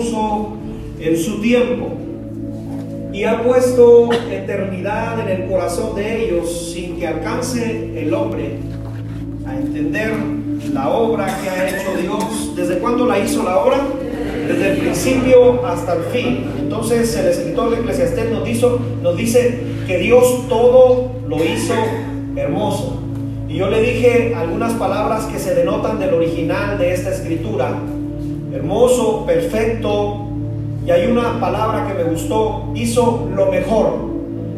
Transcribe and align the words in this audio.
hermoso 0.00 0.56
en 0.98 1.16
su 1.16 1.40
tiempo 1.40 1.88
y 3.12 3.24
ha 3.24 3.42
puesto 3.42 4.10
eternidad 4.30 5.20
en 5.20 5.42
el 5.42 5.48
corazón 5.48 5.94
de 5.96 6.24
ellos 6.24 6.72
sin 6.72 6.98
que 6.98 7.06
alcance 7.06 8.00
el 8.00 8.14
hombre 8.14 8.58
a 9.46 9.56
entender 9.56 10.12
la 10.72 10.88
obra 10.90 11.26
que 11.42 11.50
ha 11.50 11.68
hecho 11.68 12.00
Dios. 12.00 12.54
¿Desde 12.54 12.78
cuándo 12.78 13.06
la 13.06 13.18
hizo 13.18 13.42
la 13.42 13.58
obra? 13.58 13.78
Desde 14.46 14.72
el 14.72 14.78
principio 14.78 15.66
hasta 15.66 15.94
el 15.94 16.02
fin. 16.04 16.44
Entonces 16.58 17.16
el 17.16 17.26
escritor 17.26 17.70
de 17.70 17.80
Eclesiastés 17.80 18.30
nos, 18.30 18.80
nos 19.02 19.16
dice 19.16 19.58
que 19.86 19.98
Dios 19.98 20.46
todo 20.48 21.10
lo 21.26 21.36
hizo 21.36 21.74
hermoso. 22.36 23.02
Y 23.48 23.56
yo 23.56 23.68
le 23.68 23.82
dije 23.82 24.34
algunas 24.36 24.74
palabras 24.74 25.24
que 25.24 25.38
se 25.38 25.54
denotan 25.54 25.98
del 25.98 26.14
original 26.14 26.78
de 26.78 26.94
esta 26.94 27.10
escritura. 27.10 27.76
Hermoso, 28.52 29.24
perfecto. 29.26 30.26
Y 30.84 30.90
hay 30.90 31.06
una 31.06 31.38
palabra 31.38 31.86
que 31.86 32.02
me 32.02 32.10
gustó. 32.10 32.64
Hizo 32.74 33.28
lo 33.34 33.46
mejor. 33.46 34.10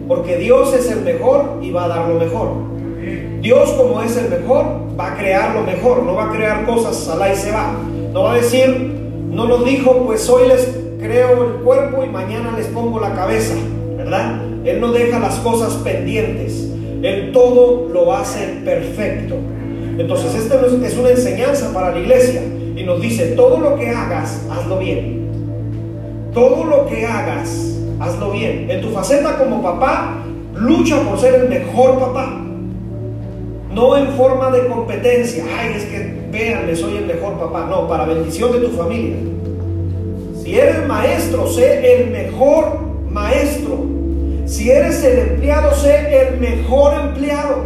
Porque 0.08 0.36
Dios 0.36 0.72
es 0.74 0.90
el 0.90 1.02
mejor 1.02 1.58
y 1.62 1.70
va 1.70 1.84
a 1.84 1.88
dar 1.88 2.08
lo 2.08 2.18
mejor. 2.18 2.48
Dios 3.40 3.70
como 3.72 4.00
es 4.02 4.16
el 4.16 4.30
mejor, 4.30 4.64
va 4.98 5.12
a 5.12 5.16
crear 5.16 5.54
lo 5.54 5.62
mejor. 5.62 6.04
No 6.04 6.14
va 6.14 6.30
a 6.30 6.32
crear 6.32 6.64
cosas 6.64 7.08
al 7.08 7.32
y 7.32 7.36
se 7.36 7.50
va. 7.50 7.74
No 8.12 8.22
va 8.22 8.32
a 8.32 8.36
decir, 8.36 8.68
no 9.30 9.46
nos 9.46 9.64
dijo, 9.64 10.04
pues 10.06 10.28
hoy 10.28 10.48
les 10.48 10.78
creo 10.98 11.44
el 11.44 11.62
cuerpo 11.62 12.04
y 12.04 12.08
mañana 12.08 12.54
les 12.56 12.66
pongo 12.68 12.98
la 12.98 13.14
cabeza. 13.14 13.54
¿Verdad? 13.96 14.40
Él 14.64 14.80
no 14.80 14.92
deja 14.92 15.18
las 15.18 15.36
cosas 15.40 15.74
pendientes. 15.84 16.68
Él 17.02 17.32
todo 17.32 17.88
lo 17.92 18.14
hace 18.14 18.60
perfecto. 18.64 19.36
Entonces, 19.98 20.34
esta 20.34 20.64
es 20.64 20.96
una 20.96 21.10
enseñanza 21.10 21.72
para 21.74 21.90
la 21.90 21.98
iglesia. 21.98 22.42
Y 22.82 22.84
nos 22.84 23.00
dice, 23.00 23.26
todo 23.36 23.58
lo 23.58 23.76
que 23.76 23.90
hagas, 23.90 24.44
hazlo 24.50 24.80
bien. 24.80 25.28
Todo 26.34 26.64
lo 26.64 26.86
que 26.86 27.06
hagas, 27.06 27.78
hazlo 28.00 28.32
bien. 28.32 28.68
En 28.68 28.80
tu 28.80 28.88
faceta 28.88 29.38
como 29.38 29.62
papá, 29.62 30.24
lucha 30.56 31.00
por 31.02 31.16
ser 31.16 31.42
el 31.42 31.48
mejor 31.48 32.00
papá. 32.00 32.40
No 33.72 33.96
en 33.96 34.08
forma 34.14 34.50
de 34.50 34.66
competencia. 34.66 35.44
Ay, 35.56 35.74
es 35.76 35.84
que 35.84 36.22
véanme, 36.32 36.74
soy 36.74 36.96
el 36.96 37.06
mejor 37.06 37.38
papá. 37.38 37.68
No, 37.70 37.86
para 37.86 38.04
bendición 38.04 38.50
de 38.50 38.66
tu 38.66 38.76
familia. 38.76 39.14
Si 40.42 40.58
eres 40.58 40.84
maestro, 40.88 41.46
sé 41.46 42.00
el 42.00 42.10
mejor 42.10 42.80
maestro. 43.08 43.78
Si 44.44 44.72
eres 44.72 45.04
el 45.04 45.18
empleado, 45.20 45.72
sé 45.76 46.20
el 46.20 46.40
mejor 46.40 46.94
empleado, 46.94 47.58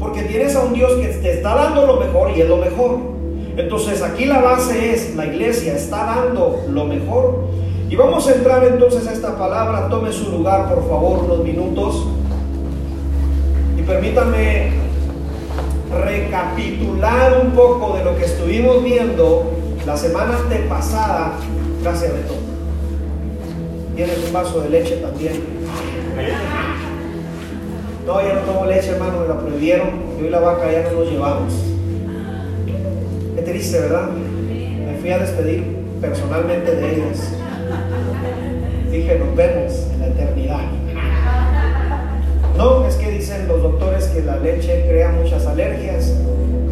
porque 0.00 0.22
tienes 0.22 0.56
a 0.56 0.62
un 0.62 0.74
Dios 0.74 0.94
que 0.94 1.06
te 1.06 1.34
está 1.34 1.54
dando 1.54 1.86
lo 1.86 2.00
mejor 2.00 2.32
y 2.36 2.40
es 2.40 2.48
lo 2.48 2.56
mejor. 2.56 3.13
Entonces 3.56 4.02
aquí 4.02 4.24
la 4.24 4.40
base 4.40 4.92
es, 4.92 5.14
la 5.14 5.26
iglesia 5.26 5.74
está 5.74 6.04
dando 6.04 6.64
lo 6.68 6.84
mejor. 6.86 7.48
Y 7.88 7.96
vamos 7.96 8.26
a 8.26 8.34
entrar 8.34 8.64
entonces 8.64 9.06
a 9.06 9.12
esta 9.12 9.38
palabra. 9.38 9.88
Tome 9.88 10.12
su 10.12 10.30
lugar, 10.30 10.68
por 10.68 10.88
favor, 10.88 11.24
unos 11.24 11.44
minutos. 11.44 12.06
Y 13.78 13.82
permítanme 13.82 14.72
recapitular 15.92 17.40
un 17.44 17.52
poco 17.52 17.96
de 17.96 18.04
lo 18.04 18.16
que 18.16 18.24
estuvimos 18.24 18.82
viendo 18.82 19.52
la 19.86 19.96
semana 19.96 20.38
pasada. 20.68 21.34
Gracias, 21.82 22.12
Beto. 22.12 22.34
Tienes 23.94 24.18
un 24.26 24.32
vaso 24.32 24.60
de 24.62 24.70
leche 24.70 24.96
también. 24.96 25.44
No, 28.04 28.20
ya 28.20 28.34
no 28.34 28.40
tomo 28.40 28.66
leche, 28.66 28.90
hermano, 28.90 29.20
me 29.20 29.28
la 29.28 29.38
prohibieron. 29.38 29.88
Y 30.20 30.28
la 30.28 30.40
vaca 30.40 30.72
ya 30.72 30.90
no 30.90 31.00
nos 31.00 31.10
llevamos. 31.10 31.73
Triste, 33.44 33.78
¿verdad? 33.78 34.08
Me 34.10 34.96
fui 35.00 35.10
a 35.10 35.18
despedir 35.18 35.64
personalmente 36.00 36.74
de 36.76 36.94
ellas. 36.94 37.32
Dije, 38.90 39.18
nos 39.18 39.36
vemos 39.36 39.86
en 39.92 40.00
la 40.00 40.06
eternidad. 40.06 40.60
No, 42.56 42.86
es 42.86 42.94
que 42.96 43.10
dicen 43.10 43.46
los 43.46 43.62
doctores 43.62 44.06
que 44.06 44.22
la 44.22 44.38
leche 44.38 44.86
crea 44.88 45.12
muchas 45.12 45.46
alergias. 45.46 46.14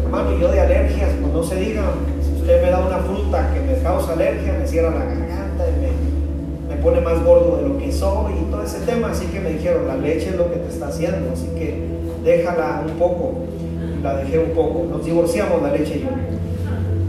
Hermano, 0.03 0.37
yo 0.39 0.51
de 0.51 0.61
alergias, 0.61 1.09
pues 1.21 1.33
no 1.33 1.43
se 1.43 1.55
diga. 1.57 1.83
Si 2.23 2.41
usted 2.41 2.63
me 2.63 2.71
da 2.71 2.79
una 2.79 2.97
fruta 2.99 3.51
que 3.53 3.59
me 3.59 3.77
causa 3.83 4.13
alergia, 4.13 4.53
me 4.59 4.67
cierra 4.67 4.89
la 4.89 5.05
garganta 5.05 5.65
y 5.67 6.69
me 6.69 6.75
pone 6.77 7.01
más 7.01 7.23
gordo 7.23 7.57
de 7.57 7.69
lo 7.69 7.77
que 7.77 7.91
soy 7.91 8.33
y 8.33 8.51
todo 8.51 8.63
ese 8.63 8.79
tema. 8.79 9.11
Así 9.11 9.27
que 9.27 9.39
me 9.39 9.51
dijeron, 9.51 9.87
la 9.87 9.97
leche 9.97 10.29
es 10.29 10.37
lo 10.37 10.51
que 10.51 10.57
te 10.57 10.69
está 10.69 10.87
haciendo, 10.87 11.33
así 11.33 11.47
que 11.55 11.87
déjala 12.23 12.83
un 12.87 12.97
poco. 12.97 13.35
La 14.01 14.17
dejé 14.17 14.39
un 14.39 14.51
poco. 14.51 14.85
Nos 14.89 15.05
divorciamos 15.05 15.61
la 15.61 15.71
leche 15.71 15.97
y 15.97 16.01
yo. 16.01 16.32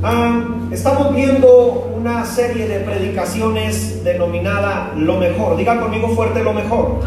Ah, 0.07 0.45
estamos 0.71 1.17
viendo 1.17 1.91
una 1.97 2.27
serie 2.27 2.69
de 2.69 2.81
predicaciones 2.81 4.05
denominada 4.05 4.93
Lo 4.99 5.17
Mejor. 5.17 5.57
Diga 5.57 5.81
conmigo 5.81 6.09
fuerte 6.09 6.45
Lo 6.45 6.53
Mejor. 6.53 7.01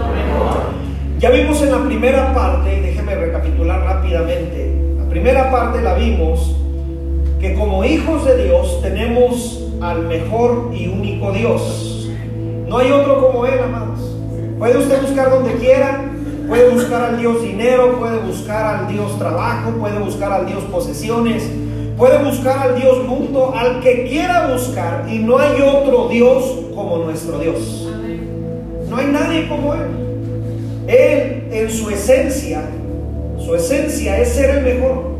Ya 1.20 1.30
vimos 1.30 1.62
en 1.62 1.74
la 1.74 1.84
primera 1.84 2.34
parte, 2.34 2.76
y 2.76 2.82
déjeme 2.82 3.14
recapitular 3.14 3.82
rápidamente. 3.82 4.96
La 4.98 5.08
primera 5.08 5.52
parte 5.52 5.80
la 5.84 5.94
vimos 5.94 6.56
que 7.40 7.54
como 7.54 7.84
hijos 7.84 8.26
de 8.26 8.46
Dios 8.46 8.82
tenemos 8.82 9.64
al 9.80 10.08
mejor 10.08 10.72
y 10.74 10.88
único 10.88 11.32
Dios. 11.34 12.10
No 12.68 12.80
hay 12.80 12.92
otro 12.92 13.22
como 13.22 13.46
Él, 13.46 13.60
amados. 13.60 14.00
Puede 14.58 14.76
usted 14.76 15.00
buscar 15.04 15.30
donde 15.30 15.54
quiera, 15.58 16.02
puede 16.48 16.68
buscar 16.70 17.04
al 17.04 17.20
Dios 17.20 17.44
dinero, 17.44 18.00
puede 18.00 18.18
buscar 18.22 18.76
al 18.76 18.88
Dios 18.88 19.20
trabajo, 19.20 19.70
puede 19.80 20.00
buscar 20.00 20.32
al 20.32 20.48
Dios 20.48 20.64
posesiones, 20.64 21.48
puede 21.98 22.24
buscar 22.24 22.60
al 22.60 22.80
Dios 22.80 23.06
mundo, 23.06 23.54
al 23.56 23.82
que 23.82 24.08
quiera 24.08 24.48
buscar, 24.54 25.06
y 25.10 25.20
no 25.20 25.40
hay 25.40 25.60
otro 25.62 26.08
Dios 26.10 26.44
como 26.76 27.00
nuestro 27.00 27.40
Dios. 27.40 27.90
No 28.90 28.98
hay 28.98 29.08
nadie 29.08 29.48
como 29.50 29.74
Él. 29.74 29.82
Él 30.88 31.48
en 31.52 31.70
su 31.70 31.90
esencia, 31.90 32.62
su 33.44 33.56
esencia 33.56 34.20
es 34.20 34.30
ser 34.30 34.58
el 34.58 34.64
mejor. 34.64 35.18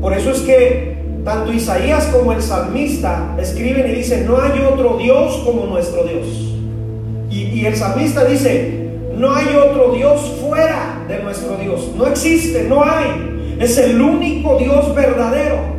Por 0.00 0.12
eso 0.12 0.30
es 0.32 0.40
que 0.40 0.96
tanto 1.24 1.52
Isaías 1.52 2.06
como 2.06 2.32
el 2.32 2.42
salmista 2.42 3.34
escriben 3.40 3.90
y 3.90 3.94
dicen, 3.94 4.26
no 4.26 4.40
hay 4.40 4.60
otro 4.60 4.98
Dios 4.98 5.42
como 5.44 5.66
nuestro 5.66 6.04
Dios. 6.04 6.26
Y, 7.30 7.66
el 7.66 7.76
salmista 7.76 8.24
dice, 8.24 8.88
no 9.16 9.34
hay 9.34 9.56
otro 9.56 9.92
Dios 9.92 10.20
fuera 10.40 11.04
de 11.08 11.22
nuestro 11.22 11.56
Dios. 11.56 11.90
No 11.96 12.06
existe, 12.06 12.64
no 12.64 12.82
hay. 12.84 13.56
Es 13.58 13.78
el 13.78 14.00
único 14.00 14.56
Dios 14.58 14.94
verdadero. 14.94 15.75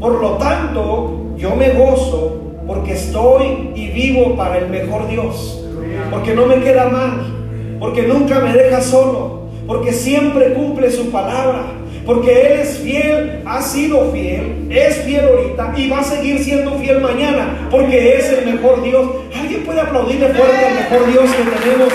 Por 0.00 0.20
lo 0.20 0.30
tanto, 0.38 1.34
yo 1.36 1.54
me 1.54 1.70
gozo 1.70 2.40
porque 2.66 2.94
estoy 2.94 3.70
y 3.74 3.88
vivo 3.88 4.34
para 4.36 4.58
el 4.58 4.68
mejor 4.68 5.08
Dios. 5.08 5.64
Porque 6.10 6.34
no 6.34 6.46
me 6.46 6.60
queda 6.60 6.88
mal. 6.88 7.76
Porque 7.78 8.02
nunca 8.02 8.40
me 8.40 8.52
deja 8.52 8.80
solo. 8.80 9.42
Porque 9.66 9.92
siempre 9.92 10.54
cumple 10.54 10.90
su 10.90 11.10
palabra 11.10 11.80
porque 12.06 12.32
Él 12.32 12.60
es 12.60 12.78
fiel, 12.78 13.42
ha 13.46 13.62
sido 13.62 14.10
fiel, 14.10 14.66
es 14.70 14.96
fiel 15.02 15.24
ahorita 15.26 15.74
y 15.76 15.88
va 15.88 16.00
a 16.00 16.02
seguir 16.02 16.42
siendo 16.42 16.72
fiel 16.78 17.00
mañana, 17.00 17.68
porque 17.70 18.16
es 18.16 18.32
el 18.32 18.52
mejor 18.52 18.82
Dios. 18.82 19.08
¿Alguien 19.38 19.64
puede 19.64 19.80
aplaudirle 19.80 20.28
fuerte 20.30 20.66
al 20.66 20.74
mejor 20.74 21.06
Dios 21.06 21.30
que 21.30 21.42
tenemos? 21.42 21.92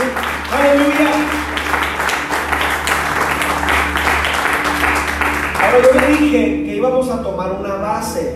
Aleluya. 0.52 1.12
Ahora 5.62 5.78
yo 5.84 6.00
le 6.00 6.18
dije 6.18 6.65
íbamos 6.86 7.10
a 7.10 7.24
tomar 7.24 7.52
una 7.60 7.76
base. 7.76 8.36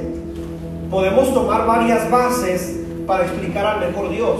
Podemos 0.89 1.33
tomar 1.33 1.67
varias 1.67 2.09
bases 2.09 2.79
para 3.05 3.25
explicar 3.25 3.65
al 3.65 3.79
mejor 3.79 4.09
Dios. 4.09 4.37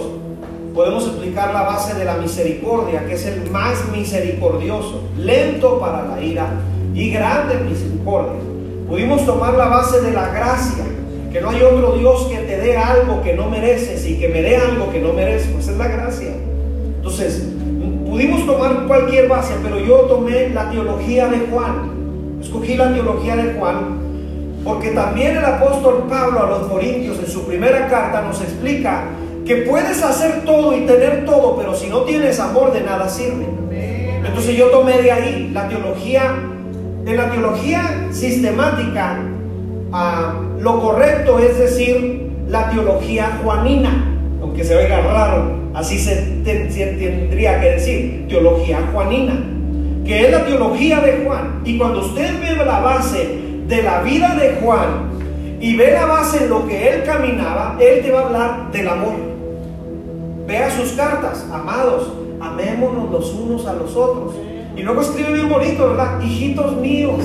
Podemos 0.74 1.06
explicar 1.06 1.52
la 1.52 1.62
base 1.62 1.94
de 1.94 2.04
la 2.04 2.16
misericordia, 2.16 3.06
que 3.06 3.14
es 3.14 3.26
el 3.26 3.48
más 3.50 3.88
misericordioso, 3.92 5.02
lento 5.16 5.78
para 5.78 6.06
la 6.06 6.20
ira, 6.20 6.48
y 6.92 7.10
grande 7.10 7.56
misericordia. 7.58 8.40
Pudimos 8.88 9.24
tomar 9.24 9.54
la 9.54 9.68
base 9.68 10.00
de 10.00 10.10
la 10.10 10.28
gracia, 10.28 10.84
que 11.32 11.40
no 11.40 11.50
hay 11.50 11.62
otro 11.62 11.92
Dios 11.92 12.26
que 12.26 12.38
te 12.38 12.58
dé 12.58 12.76
algo 12.76 13.22
que 13.22 13.34
no 13.34 13.48
mereces 13.48 14.04
y 14.06 14.18
que 14.18 14.28
me 14.28 14.42
dé 14.42 14.56
algo 14.56 14.90
que 14.90 15.00
no 15.00 15.12
mereces, 15.12 15.50
pues 15.52 15.68
es 15.68 15.76
la 15.76 15.86
gracia. 15.86 16.32
Entonces, 16.96 17.46
pudimos 18.08 18.44
tomar 18.44 18.86
cualquier 18.88 19.28
base, 19.28 19.54
pero 19.62 19.78
yo 19.78 20.00
tomé 20.02 20.48
la 20.48 20.68
teología 20.68 21.28
de 21.28 21.46
Juan. 21.50 21.99
Escogí 22.40 22.76
la 22.76 22.92
teología 22.92 23.36
de 23.36 23.54
Juan 23.54 24.10
porque 24.64 24.90
también 24.90 25.36
el 25.36 25.44
apóstol 25.44 26.04
Pablo 26.08 26.44
a 26.44 26.50
los 26.50 26.68
Corintios 26.68 27.18
en 27.18 27.26
su 27.26 27.46
primera 27.46 27.88
carta 27.88 28.22
nos 28.22 28.40
explica 28.42 29.04
que 29.46 29.56
puedes 29.56 30.02
hacer 30.02 30.44
todo 30.44 30.76
y 30.76 30.82
tener 30.82 31.24
todo, 31.24 31.56
pero 31.56 31.74
si 31.74 31.88
no 31.88 32.02
tienes 32.02 32.38
amor 32.38 32.72
de 32.72 32.82
nada 32.82 33.08
sirve. 33.08 33.46
Entonces 34.24 34.56
yo 34.56 34.66
tomé 34.66 35.00
de 35.00 35.10
ahí 35.10 35.50
la 35.52 35.66
teología 35.68 36.34
en 37.06 37.16
la 37.16 37.30
teología 37.30 38.08
sistemática, 38.10 39.18
lo 40.60 40.80
correcto 40.80 41.38
es 41.38 41.58
decir 41.58 42.30
la 42.46 42.70
teología 42.70 43.38
juanina, 43.42 44.04
aunque 44.42 44.62
se 44.64 44.76
oiga 44.76 45.00
raro, 45.00 45.58
así 45.74 45.98
se, 45.98 46.16
tendría 46.44 47.60
que 47.60 47.70
decir, 47.70 48.26
teología 48.28 48.88
juanina, 48.92 49.42
que 50.10 50.26
es 50.26 50.32
la 50.32 50.44
teología 50.44 50.98
de 50.98 51.24
Juan. 51.24 51.60
Y 51.64 51.78
cuando 51.78 52.00
usted 52.00 52.40
ve 52.40 52.64
la 52.64 52.80
base 52.80 53.28
de 53.68 53.80
la 53.80 54.02
vida 54.02 54.34
de 54.34 54.56
Juan 54.60 55.08
y 55.60 55.76
ve 55.76 55.92
la 55.92 56.04
base 56.04 56.42
en 56.42 56.50
lo 56.50 56.66
que 56.66 56.88
él 56.88 57.04
caminaba, 57.04 57.76
él 57.78 58.02
te 58.02 58.10
va 58.10 58.22
a 58.22 58.24
hablar 58.24 58.72
del 58.72 58.88
amor. 58.88 59.14
vea 60.48 60.68
sus 60.68 60.94
cartas, 60.94 61.46
amados, 61.52 62.10
amémonos 62.40 63.08
los 63.08 63.32
unos 63.34 63.64
a 63.68 63.74
los 63.74 63.94
otros. 63.94 64.34
Y 64.74 64.82
luego 64.82 65.00
escribe 65.00 65.32
bien 65.32 65.48
bonito, 65.48 65.90
¿verdad? 65.90 66.20
Hijitos 66.20 66.76
míos. 66.78 67.22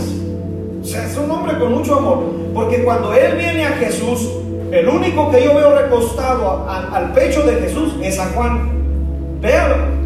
O 0.79 0.85
sea, 0.85 1.07
es 1.07 1.17
un 1.17 1.31
hombre 1.31 1.57
con 1.57 1.73
mucho 1.73 1.95
amor. 1.95 2.35
Porque 2.53 2.83
cuando 2.83 3.15
él 3.15 3.35
viene 3.35 3.65
a 3.65 3.71
Jesús, 3.77 4.29
el 4.71 4.87
único 4.87 5.31
que 5.31 5.43
yo 5.43 5.55
veo 5.55 5.75
recostado 5.75 6.69
al 6.69 7.13
pecho 7.13 7.41
de 7.47 7.55
Jesús 7.61 7.95
es 8.03 8.19
a 8.19 8.27
Juan. 8.27 8.69
Véalo. 9.41 10.04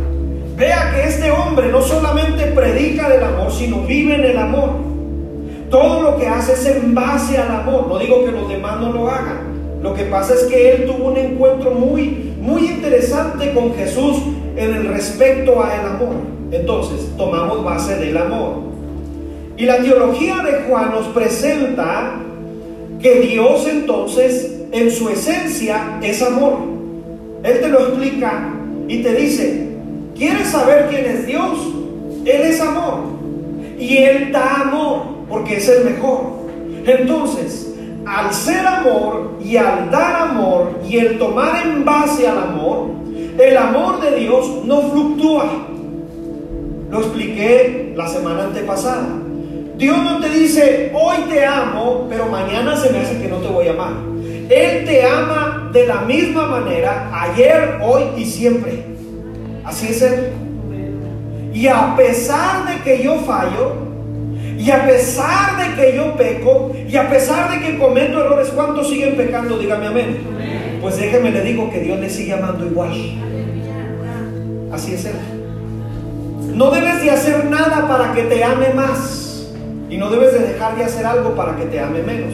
Vea 0.59 0.91
que 0.93 1.07
este 1.07 1.31
hombre 1.31 1.71
no 1.71 1.81
solamente 1.81 2.43
predica 2.47 3.07
del 3.07 3.23
amor, 3.23 3.49
sino 3.49 3.83
vive 3.83 4.15
en 4.15 4.25
el 4.25 4.37
amor. 4.37 4.71
Todo 5.69 6.01
lo 6.01 6.17
que 6.17 6.27
hace 6.27 6.51
es 6.51 6.65
en 6.65 6.93
base 6.93 7.37
al 7.37 7.49
amor. 7.49 7.87
No 7.87 7.97
digo 7.97 8.25
que 8.25 8.31
los 8.31 8.49
demás 8.49 8.81
no 8.81 8.91
lo 8.91 9.09
hagan. 9.09 9.37
Lo 9.81 9.93
que 9.93 10.03
pasa 10.03 10.33
es 10.33 10.43
que 10.43 10.71
él 10.71 10.85
tuvo 10.85 11.11
un 11.11 11.17
encuentro 11.17 11.71
muy, 11.71 12.33
muy 12.41 12.65
interesante 12.65 13.53
con 13.53 13.73
Jesús 13.75 14.17
en 14.57 14.75
el 14.75 14.87
respecto 14.89 15.63
a 15.63 15.75
el 15.75 15.85
amor. 15.87 16.15
Entonces, 16.51 17.09
tomamos 17.15 17.63
base 17.63 17.95
del 17.95 18.17
amor. 18.17 18.55
Y 19.55 19.63
la 19.63 19.77
teología 19.77 20.43
de 20.43 20.63
Juan 20.67 20.91
nos 20.91 21.07
presenta 21.07 22.19
que 23.01 23.21
Dios 23.21 23.65
entonces, 23.65 24.59
en 24.73 24.91
su 24.91 25.07
esencia, 25.07 25.99
es 26.01 26.21
amor. 26.21 26.57
Él 27.43 27.61
te 27.61 27.69
lo 27.69 27.79
explica 27.79 28.53
y 28.89 29.01
te 29.01 29.15
dice, 29.15 29.68
¿quieres 30.19 30.49
saber 30.49 30.87
quién 30.89 31.05
es 31.05 31.25
Dios? 31.25 31.57
Él 32.25 32.41
es 32.41 32.61
amor. 32.61 32.99
Y 33.79 33.97
Él 33.97 34.31
da 34.31 34.61
amor 34.61 35.01
porque 35.27 35.57
es 35.57 35.67
el 35.69 35.85
mejor. 35.85 36.21
Entonces, 36.85 37.73
al 38.05 38.33
ser 38.33 38.67
amor 38.67 39.37
y 39.43 39.57
al 39.57 39.89
dar 39.89 40.29
amor 40.29 40.79
y 40.87 40.97
el 40.97 41.17
tomar 41.17 41.65
en 41.65 41.85
base 41.85 42.27
al 42.27 42.37
amor, 42.37 42.89
el 43.39 43.57
amor 43.57 44.01
de 44.01 44.19
Dios 44.19 44.65
no 44.65 44.81
fluctúa. 44.89 45.45
Lo 46.91 46.99
expliqué 46.99 47.93
la 47.95 48.07
semana 48.07 48.45
antepasada. 48.45 49.07
Dios 49.77 49.97
no 50.03 50.19
te 50.19 50.29
dice, 50.29 50.91
hoy 50.93 51.17
te 51.29 51.45
amo, 51.45 52.07
pero 52.09 52.25
mañana 52.25 52.75
se 52.75 52.91
me 52.91 52.99
hace 52.99 53.21
que 53.21 53.29
no 53.29 53.37
te 53.37 53.47
voy 53.47 53.67
a 53.67 53.71
amar. 53.71 53.93
Él 54.49 54.85
te 54.85 55.05
ama 55.05 55.69
de 55.71 55.87
la 55.87 56.01
misma 56.01 56.47
manera, 56.47 57.09
ayer, 57.13 57.79
hoy 57.81 58.03
y 58.17 58.25
siempre. 58.25 58.88
Así 59.65 59.87
es 59.87 60.01
Él. 60.01 60.31
Y 61.53 61.67
a 61.67 61.95
pesar 61.95 62.65
de 62.67 62.83
que 62.83 63.03
yo 63.03 63.19
fallo, 63.19 63.73
y 64.57 64.69
a 64.71 64.85
pesar 64.85 65.57
de 65.57 65.81
que 65.81 65.95
yo 65.95 66.15
peco, 66.15 66.71
y 66.87 66.95
a 66.95 67.09
pesar 67.09 67.51
de 67.51 67.65
que 67.65 67.77
cometo 67.77 68.23
errores, 68.23 68.49
¿cuántos 68.49 68.89
siguen 68.89 69.15
pecando? 69.15 69.57
Dígame 69.57 69.87
amén. 69.87 70.17
Pues 70.81 70.97
déjeme 70.97 71.31
le 71.31 71.41
digo 71.41 71.69
que 71.69 71.79
Dios 71.79 71.99
le 71.99 72.09
sigue 72.09 72.33
amando 72.33 72.65
igual. 72.65 72.91
Así 74.71 74.93
es 74.93 75.05
Él. 75.05 75.15
No 76.53 76.71
debes 76.71 77.01
de 77.01 77.11
hacer 77.11 77.45
nada 77.45 77.87
para 77.87 78.13
que 78.13 78.23
te 78.23 78.43
ame 78.43 78.73
más. 78.73 79.47
Y 79.89 79.97
no 79.97 80.09
debes 80.09 80.33
de 80.33 80.39
dejar 80.39 80.75
de 80.75 80.83
hacer 80.83 81.05
algo 81.05 81.35
para 81.35 81.55
que 81.55 81.65
te 81.65 81.79
ame 81.79 82.03
menos. 82.03 82.33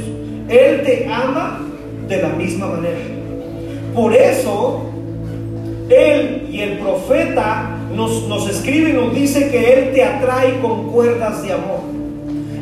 Él 0.50 0.84
te 0.84 1.08
ama 1.12 1.60
de 2.08 2.22
la 2.22 2.30
misma 2.30 2.68
manera. 2.68 3.00
Por 3.94 4.14
eso, 4.14 4.90
Él 5.90 6.48
y 6.52 6.62
el 6.62 6.80
profeta 6.80 7.78
nos, 7.94 8.28
nos 8.28 8.50
escribe 8.50 8.90
y 8.90 8.94
nos 8.94 9.14
dice 9.14 9.50
que 9.50 9.74
Él 9.74 9.94
te 9.94 10.04
atrae 10.04 10.60
con 10.60 10.92
cuerdas 10.92 11.44
de 11.44 11.54
amor. 11.54 11.82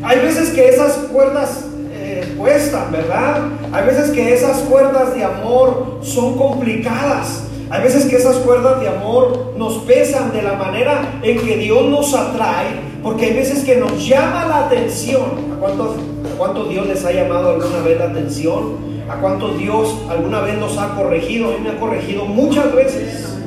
Hay 0.04 0.20
veces 0.20 0.50
que 0.50 0.68
esas 0.68 0.94
cuerdas 1.12 1.66
eh, 1.94 2.36
cuestan, 2.38 2.92
¿verdad? 2.92 3.44
Hay 3.72 3.86
veces 3.86 4.12
que 4.12 4.34
esas 4.34 4.58
cuerdas 4.64 5.16
de 5.16 5.24
amor 5.24 6.00
son 6.02 6.38
complicadas. 6.38 7.46
Hay 7.70 7.81
veces 7.81 8.06
que 8.06 8.18
esas 8.18 8.36
cuerdas 8.38 8.81
de 8.81 8.90
amor 8.90 9.54
nos 9.58 9.78
pesan 9.80 10.34
de 10.34 10.42
la 10.42 10.54
manera 10.54 11.20
en 11.24 11.40
que 11.40 11.58
Dios 11.58 11.86
nos 11.90 12.14
atrae, 12.14 12.68
porque 13.02 13.28
hay 13.28 13.34
veces 13.34 13.64
que 13.64 13.78
nos 13.78 14.06
llama 14.06 14.46
la 14.46 14.66
atención. 14.66 15.54
¿A 15.56 15.60
cuántos, 15.60 15.96
a 15.96 16.38
cuántos 16.38 16.70
Dios 16.70 16.86
les 16.86 17.06
ha 17.06 17.12
llamado 17.12 17.52
alguna 17.52 17.80
vez 17.80 17.98
la 17.98 18.06
atención? 18.06 18.93
¿A 19.10 19.16
cuántos 19.16 19.58
Dios 19.58 19.96
alguna 20.10 20.42
vez 20.42 20.58
nos 20.58 20.78
ha 20.78 20.96
corregido? 20.96 21.50
Mí 21.50 21.58
me 21.64 21.72
ha 21.72 21.80
corregido 21.80 22.26
muchas 22.26 22.74
veces. 22.74 23.38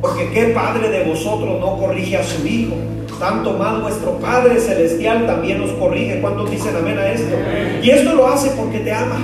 Porque 0.00 0.30
qué 0.30 0.46
padre 0.46 0.88
de 0.88 1.04
vosotros 1.04 1.60
no 1.60 1.78
corrige 1.78 2.16
a 2.16 2.24
su 2.24 2.46
hijo 2.46 2.76
tanto 3.22 3.52
más 3.52 3.80
vuestro 3.80 4.18
Padre 4.18 4.58
Celestial 4.58 5.26
también 5.26 5.60
nos 5.60 5.70
corrige. 5.72 6.20
¿Cuántos 6.20 6.50
dicen 6.50 6.74
amén 6.74 6.98
a 6.98 7.12
esto? 7.12 7.36
Y 7.80 7.88
esto 7.88 8.14
lo 8.14 8.26
hace 8.26 8.50
porque 8.50 8.80
te 8.80 8.90
ama, 8.90 9.20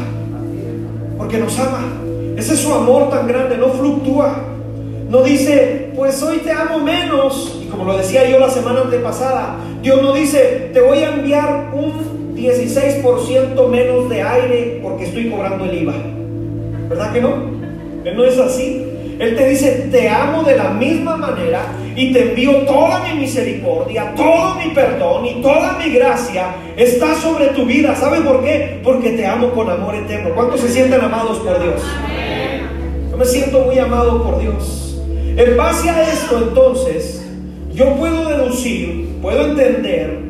porque 1.18 1.38
nos 1.38 1.58
ama. 1.58 1.82
Ese 2.36 2.54
es 2.54 2.60
su 2.60 2.72
amor 2.72 3.10
tan 3.10 3.26
grande, 3.26 3.58
no 3.58 3.70
fluctúa. 3.70 4.40
No 5.10 5.22
dice, 5.24 5.90
pues 5.96 6.22
hoy 6.22 6.38
te 6.38 6.52
amo 6.52 6.78
menos. 6.78 7.58
Y 7.60 7.66
como 7.66 7.82
lo 7.82 7.98
decía 7.98 8.30
yo 8.30 8.38
la 8.38 8.48
semana 8.48 8.82
antepasada, 8.82 9.56
Dios 9.82 10.00
no 10.00 10.12
dice, 10.12 10.70
te 10.72 10.80
voy 10.80 10.98
a 10.98 11.14
enviar 11.14 11.70
un 11.72 12.17
16% 12.46 13.68
menos 13.68 14.08
de 14.08 14.22
aire 14.22 14.80
porque 14.82 15.04
estoy 15.04 15.30
cobrando 15.30 15.64
el 15.64 15.82
IVA. 15.82 15.94
¿Verdad 16.88 17.12
que 17.12 17.20
no? 17.20 17.58
No 18.14 18.24
es 18.24 18.38
así. 18.38 18.84
Él 19.18 19.36
te 19.36 19.48
dice, 19.48 19.88
te 19.90 20.08
amo 20.08 20.44
de 20.44 20.56
la 20.56 20.70
misma 20.70 21.16
manera 21.16 21.62
y 21.96 22.12
te 22.12 22.30
envío 22.30 22.58
toda 22.58 23.02
mi 23.08 23.20
misericordia, 23.20 24.14
todo 24.16 24.54
mi 24.54 24.70
perdón 24.70 25.26
y 25.26 25.42
toda 25.42 25.76
mi 25.84 25.92
gracia 25.92 26.54
está 26.76 27.16
sobre 27.16 27.46
tu 27.48 27.64
vida. 27.64 27.96
¿Sabe 27.96 28.20
por 28.20 28.44
qué? 28.44 28.80
Porque 28.84 29.10
te 29.10 29.26
amo 29.26 29.50
con 29.50 29.68
amor 29.68 29.96
eterno. 29.96 30.30
¿Cuántos 30.36 30.60
se 30.60 30.68
sienten 30.68 31.00
amados 31.00 31.38
por 31.38 31.60
Dios? 31.60 31.82
Yo 33.10 33.16
me 33.16 33.24
siento 33.24 33.60
muy 33.62 33.78
amado 33.78 34.22
por 34.22 34.40
Dios. 34.40 35.02
En 35.36 35.56
base 35.56 35.90
a 35.90 36.02
esto, 36.02 36.38
entonces, 36.48 37.28
yo 37.72 37.96
puedo 37.96 38.28
deducir, 38.28 39.08
puedo 39.20 39.46
entender 39.46 40.27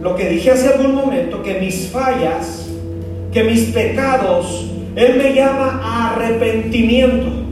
lo 0.00 0.14
que 0.14 0.28
dije 0.28 0.50
hace 0.50 0.68
algún 0.68 0.94
momento, 0.94 1.42
que 1.42 1.54
mis 1.60 1.88
fallas, 1.88 2.68
que 3.32 3.44
mis 3.44 3.70
pecados, 3.70 4.70
Él 4.94 5.16
me 5.16 5.34
llama 5.34 5.80
a 5.82 6.14
arrepentimiento. 6.14 7.44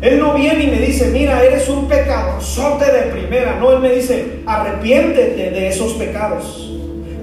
Él 0.00 0.20
no 0.20 0.34
viene 0.34 0.64
y 0.64 0.66
me 0.68 0.78
dice, 0.78 1.10
mira, 1.12 1.42
eres 1.42 1.68
un 1.68 1.88
pecador, 1.88 2.40
sote 2.40 2.84
de 2.84 3.02
primera. 3.10 3.58
No, 3.58 3.72
Él 3.72 3.80
me 3.80 3.92
dice, 3.92 4.40
arrepiéntete 4.46 5.50
de 5.50 5.68
esos 5.68 5.94
pecados. 5.94 6.72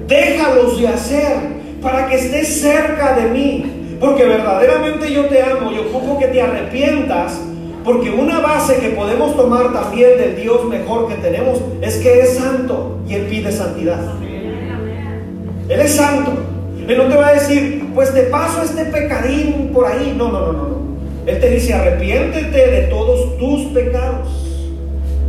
Déjalos 0.08 0.80
de 0.80 0.88
hacer 0.90 1.38
para 1.82 2.08
que 2.08 2.16
estés 2.16 2.62
cerca 2.62 3.16
de 3.16 3.30
mí. 3.30 3.72
Porque 4.00 4.26
verdaderamente 4.26 5.12
yo 5.12 5.26
te 5.26 5.42
amo 5.42 5.72
y 5.72 5.80
ocupo 5.80 6.20
que 6.20 6.28
te 6.28 6.42
arrepientas. 6.42 7.40
Porque 7.86 8.10
una 8.10 8.40
base 8.40 8.78
que 8.78 8.90
podemos 8.90 9.38
tomar 9.38 9.72
también 9.72 10.18
del 10.18 10.36
Dios 10.36 10.66
mejor 10.66 11.08
que 11.08 11.16
tenemos 11.16 11.60
es 11.82 11.98
que 11.98 12.22
es 12.22 12.36
santo 12.36 12.98
y 13.08 13.14
Él 13.14 13.28
pide 13.28 13.52
santidad. 13.52 14.00
Él 15.70 15.80
es 15.80 15.92
santo. 15.96 16.32
Él 16.88 16.98
no 16.98 17.04
te 17.06 17.16
va 17.16 17.28
a 17.28 17.34
decir, 17.34 17.92
pues 17.94 18.12
te 18.12 18.24
paso 18.24 18.64
este 18.64 18.86
pecadín 18.86 19.70
por 19.72 19.86
ahí. 19.86 20.16
No, 20.18 20.32
no, 20.32 20.40
no, 20.40 20.54
no. 20.54 20.76
Él 21.28 21.40
te 21.40 21.50
dice, 21.52 21.76
arrepiéntete 21.76 22.72
de 22.72 22.82
todos 22.88 23.38
tus 23.38 23.66
pecados. 23.66 24.30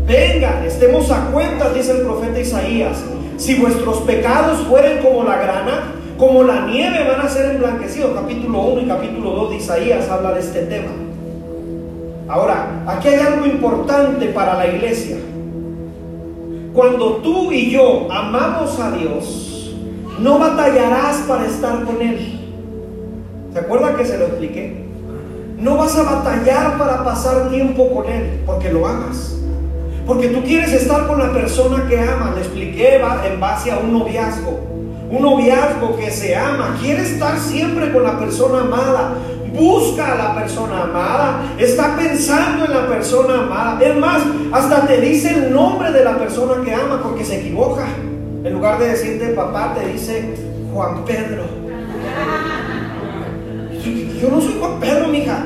Vengan, 0.06 0.64
estemos 0.64 1.10
a 1.10 1.26
cuenta, 1.32 1.74
dice 1.74 1.92
el 1.92 2.02
profeta 2.02 2.40
Isaías. 2.40 3.04
Si 3.36 3.56
vuestros 3.56 3.98
pecados 3.98 4.60
fueren 4.66 5.02
como 5.02 5.24
la 5.24 5.36
grana, 5.36 5.92
como 6.16 6.42
la 6.42 6.66
nieve 6.66 7.06
van 7.06 7.20
a 7.20 7.28
ser 7.28 7.50
emblanquecidos. 7.50 8.12
Capítulo 8.14 8.60
1 8.60 8.80
y 8.80 8.86
capítulo 8.86 9.30
2 9.30 9.50
de 9.50 9.56
Isaías 9.56 10.08
habla 10.08 10.32
de 10.32 10.40
este 10.40 10.62
tema. 10.62 11.05
Ahora, 12.28 12.82
aquí 12.86 13.08
hay 13.08 13.20
algo 13.20 13.46
importante 13.46 14.26
para 14.26 14.54
la 14.54 14.66
iglesia. 14.66 15.16
Cuando 16.74 17.16
tú 17.16 17.52
y 17.52 17.70
yo 17.70 18.08
amamos 18.10 18.78
a 18.80 18.90
Dios, 18.90 19.74
no 20.18 20.38
batallarás 20.38 21.18
para 21.28 21.46
estar 21.46 21.84
con 21.84 22.02
Él. 22.02 22.40
¿Se 23.52 23.60
acuerda 23.60 23.96
que 23.96 24.04
se 24.04 24.18
lo 24.18 24.26
expliqué? 24.26 24.86
No 25.58 25.76
vas 25.76 25.96
a 25.96 26.02
batallar 26.02 26.76
para 26.76 27.02
pasar 27.04 27.48
tiempo 27.48 27.88
con 27.94 28.12
Él, 28.12 28.42
porque 28.44 28.72
lo 28.72 28.86
amas. 28.86 29.38
Porque 30.06 30.28
tú 30.28 30.42
quieres 30.42 30.72
estar 30.72 31.06
con 31.06 31.18
la 31.18 31.32
persona 31.32 31.86
que 31.88 31.98
ama. 31.98 32.32
Le 32.34 32.42
expliqué 32.42 32.96
en 32.96 33.40
base 33.40 33.72
a 33.72 33.78
un 33.78 33.92
noviazgo. 33.92 34.60
Un 35.10 35.22
noviazgo 35.22 35.96
que 35.96 36.10
se 36.10 36.36
ama. 36.36 36.76
Quiere 36.80 37.02
estar 37.02 37.38
siempre 37.38 37.92
con 37.92 38.02
la 38.02 38.18
persona 38.18 38.60
amada. 38.60 39.14
Busca 39.56 40.12
a 40.12 40.16
la 40.16 40.34
persona 40.34 40.82
amada. 40.82 41.54
Está 41.58 41.96
pensando 41.96 42.66
en 42.66 42.70
la 42.72 42.86
persona 42.86 43.40
amada. 43.44 43.80
Es 43.80 43.96
más, 43.96 44.22
hasta 44.52 44.86
te 44.86 45.00
dice 45.00 45.32
el 45.32 45.52
nombre 45.52 45.90
de 45.92 46.04
la 46.04 46.18
persona 46.18 46.62
que 46.62 46.74
ama 46.74 47.00
porque 47.02 47.24
se 47.24 47.40
equivoca. 47.40 47.86
En 48.44 48.52
lugar 48.52 48.78
de 48.78 48.88
decirte 48.88 49.28
papá, 49.28 49.74
te 49.74 49.88
dice 49.92 50.34
Juan 50.72 51.04
Pedro. 51.04 51.44
Yo 54.20 54.30
no 54.30 54.40
soy 54.40 54.56
Juan 54.58 54.78
Pedro, 54.80 55.08
mija. 55.08 55.44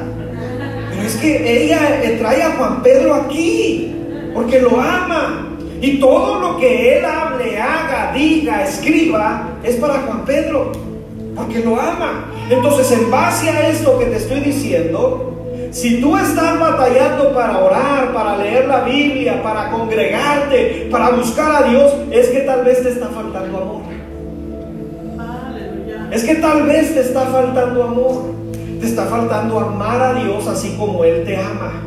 Pero 0.90 1.02
es 1.02 1.16
que 1.16 1.64
ella 1.64 2.00
trae 2.18 2.42
a 2.42 2.50
Juan 2.56 2.82
Pedro 2.82 3.14
aquí 3.14 3.94
porque 4.34 4.60
lo 4.60 4.80
ama. 4.80 5.46
Y 5.80 5.98
todo 5.98 6.40
lo 6.40 6.58
que 6.58 6.98
él 6.98 7.04
hable, 7.04 7.58
haga, 7.58 8.12
diga, 8.12 8.64
escriba, 8.64 9.48
es 9.62 9.76
para 9.76 9.94
Juan 10.00 10.26
Pedro, 10.26 10.72
porque 11.34 11.60
lo 11.60 11.80
ama. 11.80 12.29
Entonces, 12.50 12.90
en 12.90 13.10
base 13.10 13.48
a 13.48 13.68
esto 13.68 13.96
que 13.96 14.06
te 14.06 14.16
estoy 14.16 14.40
diciendo, 14.40 15.30
si 15.70 16.00
tú 16.00 16.16
estás 16.16 16.58
batallando 16.58 17.32
para 17.32 17.58
orar, 17.58 18.12
para 18.12 18.36
leer 18.36 18.66
la 18.66 18.80
Biblia, 18.80 19.40
para 19.40 19.70
congregarte, 19.70 20.88
para 20.90 21.10
buscar 21.10 21.62
a 21.62 21.68
Dios, 21.68 21.94
es 22.10 22.28
que 22.28 22.40
tal 22.40 22.64
vez 22.64 22.82
te 22.82 22.88
está 22.88 23.06
faltando 23.06 23.58
amor. 23.58 23.82
Es 26.10 26.24
que 26.24 26.34
tal 26.36 26.64
vez 26.64 26.92
te 26.92 27.00
está 27.00 27.20
faltando 27.26 27.84
amor. 27.84 28.34
Te 28.80 28.86
está 28.86 29.04
faltando 29.04 29.60
amar 29.60 30.02
a 30.02 30.14
Dios 30.14 30.48
así 30.48 30.74
como 30.76 31.04
Él 31.04 31.22
te 31.24 31.36
ama. 31.36 31.84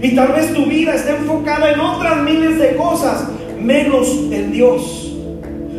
Y 0.00 0.14
tal 0.14 0.28
vez 0.28 0.54
tu 0.54 0.64
vida 0.64 0.94
esté 0.94 1.10
enfocada 1.10 1.72
en 1.72 1.80
otras 1.80 2.22
miles 2.22 2.58
de 2.58 2.74
cosas, 2.74 3.28
menos 3.60 4.08
en 4.30 4.50
Dios. 4.50 5.14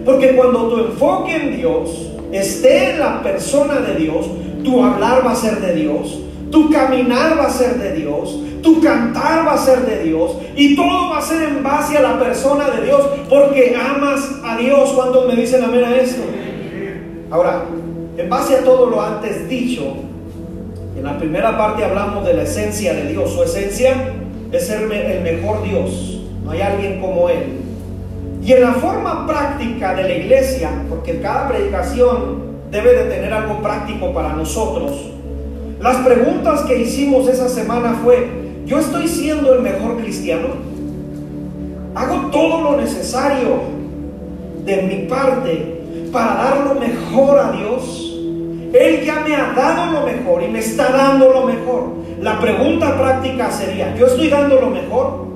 Porque 0.06 0.36
cuando 0.36 0.68
tu 0.70 0.80
enfoque 0.80 1.36
en 1.36 1.58
Dios 1.58 2.11
esté 2.32 2.92
en 2.92 3.00
la 3.00 3.22
persona 3.22 3.80
de 3.80 3.96
Dios, 3.96 4.26
tu 4.64 4.84
hablar 4.84 5.26
va 5.26 5.32
a 5.32 5.36
ser 5.36 5.60
de 5.60 5.76
Dios, 5.76 6.20
tu 6.52 6.70
caminar 6.70 7.38
va 7.38 7.48
a 7.48 7.50
ser 7.50 7.78
de 7.80 7.94
Dios, 7.94 8.40
tu 8.62 8.82
cantar 8.82 9.46
va 9.46 9.54
a 9.54 9.58
ser 9.58 9.86
de 9.86 10.04
Dios 10.04 10.38
y 10.56 10.76
todo 10.76 11.10
va 11.10 11.18
a 11.18 11.22
ser 11.22 11.42
en 11.44 11.64
base 11.64 11.98
a 11.98 12.02
la 12.02 12.20
persona 12.20 12.70
de 12.70 12.86
Dios 12.86 13.02
porque 13.30 13.76
amas 13.76 14.30
a 14.44 14.58
Dios. 14.58 14.92
cuando 14.92 15.28
me 15.28 15.36
dicen 15.36 15.64
amén 15.64 15.84
a 15.84 15.96
esto? 15.96 16.22
Ahora, 17.32 17.64
en 18.18 18.30
base 18.30 18.56
a 18.56 18.64
todo 18.64 18.88
lo 18.88 19.02
antes 19.02 19.48
dicho, 19.48 19.96
en 20.96 21.04
la 21.04 21.18
primera 21.18 21.58
parte 21.58 21.84
hablamos 21.84 22.26
de 22.26 22.34
la 22.34 22.44
esencia 22.44 22.94
de 22.94 23.08
Dios. 23.08 23.32
Su 23.32 23.44
esencia 23.44 24.14
es 24.52 24.68
ser 24.68 24.84
el 24.92 25.24
mejor 25.24 25.64
Dios. 25.64 26.20
No 26.44 26.52
hay 26.52 26.62
alguien 26.62 27.00
como 27.00 27.30
Él. 27.30 27.61
Y 28.42 28.54
en 28.54 28.62
la 28.62 28.74
forma 28.74 29.28
práctica 29.28 29.94
de 29.94 30.04
la 30.04 30.14
iglesia, 30.14 30.72
porque 30.90 31.20
cada 31.22 31.48
predicación 31.48 32.52
debe 32.72 32.94
de 32.94 33.04
tener 33.04 33.34
algo 33.34 33.62
práctico 33.62 34.14
para 34.14 34.34
nosotros, 34.34 35.12
las 35.80 35.98
preguntas 35.98 36.62
que 36.62 36.82
hicimos 36.82 37.28
esa 37.28 37.50
semana 37.50 38.00
fue, 38.04 38.28
¿yo 38.66 38.80
estoy 38.80 39.08
siendo 39.08 39.54
el 39.54 39.62
mejor 39.62 39.98
cristiano? 39.98 40.48
¿Hago 41.96 42.30
todo 42.32 42.62
lo 42.62 42.78
necesario 42.78 43.82
de 44.66 44.82
mi 44.84 45.08
parte 45.08 45.82
para 46.12 46.36
dar 46.36 46.66
lo 46.68 46.76
mejor 46.76 47.40
a 47.40 47.52
Dios. 47.52 48.20
Él 48.74 49.04
ya 49.06 49.22
me 49.22 49.36
ha 49.36 49.54
dado 49.54 49.92
lo 49.92 50.06
mejor 50.06 50.44
y 50.44 50.48
me 50.48 50.60
está 50.60 50.92
dando 50.92 51.30
lo 51.30 51.46
mejor. 51.46 52.02
La 52.22 52.40
pregunta 52.40 52.98
práctica 52.98 53.52
sería, 53.52 53.96
¿yo 53.96 54.06
estoy 54.06 54.30
dando 54.30 54.62
lo 54.62 54.70
mejor? 54.70 55.28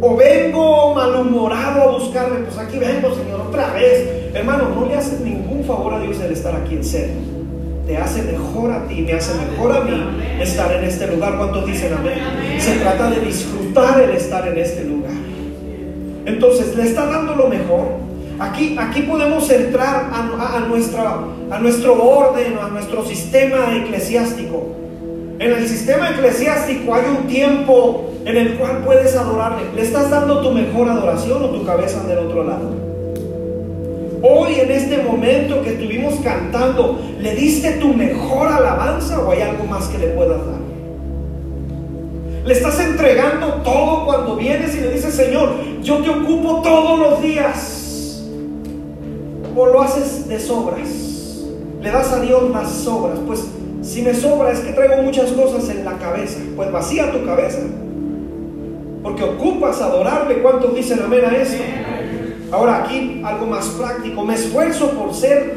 ¿O 0.00 0.14
vengo 0.14 0.94
malhumorado 0.94 1.82
a 1.82 1.92
buscarle? 1.98 2.40
Pues 2.40 2.58
aquí 2.58 2.78
vengo, 2.78 3.14
Señor, 3.14 3.40
otra 3.48 3.72
vez. 3.72 4.34
Hermano, 4.34 4.68
no 4.74 4.86
le 4.86 4.94
hace 4.94 5.18
ningún 5.24 5.64
favor 5.64 5.94
a 5.94 6.00
Dios 6.00 6.20
el 6.20 6.32
estar 6.32 6.54
aquí 6.54 6.74
en 6.74 6.84
serio. 6.84 7.14
Te 7.86 7.96
hace 7.96 8.22
mejor 8.22 8.72
a 8.72 8.86
ti, 8.86 9.02
me 9.02 9.12
hace 9.12 9.32
mejor 9.34 9.72
a 9.72 9.80
mí 9.80 9.92
estar 10.40 10.72
en 10.72 10.84
este 10.84 11.06
lugar. 11.06 11.38
¿Cuántos 11.38 11.66
dicen 11.66 11.94
amén? 11.94 12.18
Se 12.58 12.76
trata 12.76 13.10
de 13.10 13.20
disfrutar 13.20 14.00
el 14.00 14.10
estar 14.10 14.46
en 14.48 14.58
este 14.58 14.84
lugar. 14.84 15.12
Entonces, 16.26 16.76
¿le 16.76 16.82
está 16.82 17.06
dando 17.06 17.34
lo 17.34 17.48
mejor? 17.48 18.06
Aquí, 18.38 18.76
aquí 18.78 19.02
podemos 19.02 19.48
entrar 19.48 20.10
a, 20.12 20.60
nuestra, 20.68 21.20
a 21.50 21.58
nuestro 21.58 22.02
orden, 22.02 22.58
a 22.60 22.68
nuestro 22.68 23.04
sistema 23.04 23.74
eclesiástico. 23.76 24.85
En 25.38 25.52
el 25.52 25.68
sistema 25.68 26.10
eclesiástico 26.10 26.94
hay 26.94 27.04
un 27.18 27.26
tiempo 27.26 28.10
en 28.24 28.36
el 28.36 28.54
cual 28.54 28.82
puedes 28.84 29.14
adorarle. 29.16 29.64
¿Le 29.74 29.82
estás 29.82 30.10
dando 30.10 30.40
tu 30.40 30.50
mejor 30.50 30.88
adoración 30.88 31.42
o 31.42 31.50
tu 31.50 31.64
cabeza 31.64 32.02
del 32.04 32.20
otro 32.20 32.42
lado? 32.42 32.70
Hoy 34.22 34.54
en 34.54 34.70
este 34.70 35.02
momento 35.02 35.62
que 35.62 35.74
estuvimos 35.74 36.14
cantando, 36.24 36.98
¿le 37.20 37.34
diste 37.34 37.72
tu 37.72 37.92
mejor 37.92 38.48
alabanza 38.48 39.20
o 39.20 39.30
hay 39.30 39.42
algo 39.42 39.64
más 39.64 39.88
que 39.88 39.98
le 39.98 40.06
puedas 40.08 40.38
dar? 40.38 40.56
Le 42.46 42.52
estás 42.54 42.80
entregando 42.80 43.60
todo 43.62 44.06
cuando 44.06 44.36
vienes 44.36 44.74
y 44.74 44.80
le 44.80 44.92
dices, 44.92 45.14
Señor, 45.14 45.50
yo 45.82 45.98
te 45.98 46.08
ocupo 46.08 46.62
todos 46.62 46.98
los 46.98 47.22
días 47.22 48.22
o 49.54 49.66
lo 49.66 49.82
haces 49.82 50.28
de 50.28 50.40
sobras? 50.40 50.88
¿Le 51.82 51.90
das 51.90 52.10
a 52.12 52.20
Dios 52.20 52.48
más 52.50 52.70
sobras? 52.70 53.18
Pues 53.26 53.44
si 53.86 54.02
me 54.02 54.12
sobra 54.12 54.50
es 54.50 54.60
que 54.60 54.72
traigo 54.72 55.00
muchas 55.02 55.30
cosas 55.30 55.68
en 55.68 55.84
la 55.84 55.92
cabeza. 55.92 56.40
Pues 56.56 56.72
vacía 56.72 57.12
tu 57.12 57.24
cabeza. 57.24 57.60
Porque 59.02 59.22
ocupas 59.22 59.80
adorarle. 59.80 60.42
¿Cuántos 60.42 60.74
dicen 60.74 61.00
amén 61.04 61.24
a 61.24 61.36
eso? 61.36 61.56
Ahora 62.50 62.82
aquí 62.82 63.22
algo 63.24 63.46
más 63.46 63.66
práctico. 63.68 64.24
Me 64.24 64.34
esfuerzo 64.34 64.90
por 64.90 65.14
ser 65.14 65.54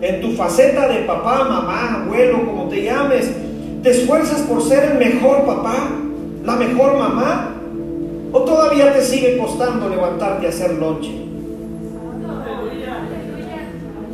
en 0.00 0.20
tu 0.20 0.32
faceta 0.32 0.88
de 0.88 1.00
papá, 1.00 1.44
mamá, 1.44 2.04
abuelo, 2.04 2.46
como 2.46 2.68
te 2.68 2.84
llames. 2.84 3.28
¿Te 3.82 3.90
esfuerzas 3.90 4.42
por 4.42 4.62
ser 4.62 4.92
el 4.92 4.98
mejor 4.98 5.44
papá? 5.44 5.90
¿La 6.44 6.54
mejor 6.54 6.96
mamá? 6.96 7.56
¿O 8.30 8.40
todavía 8.42 8.92
te 8.92 9.02
sigue 9.02 9.36
costando 9.36 9.88
levantarte 9.88 10.46
a 10.46 10.48
hacer 10.48 10.74
lonche? 10.74 11.10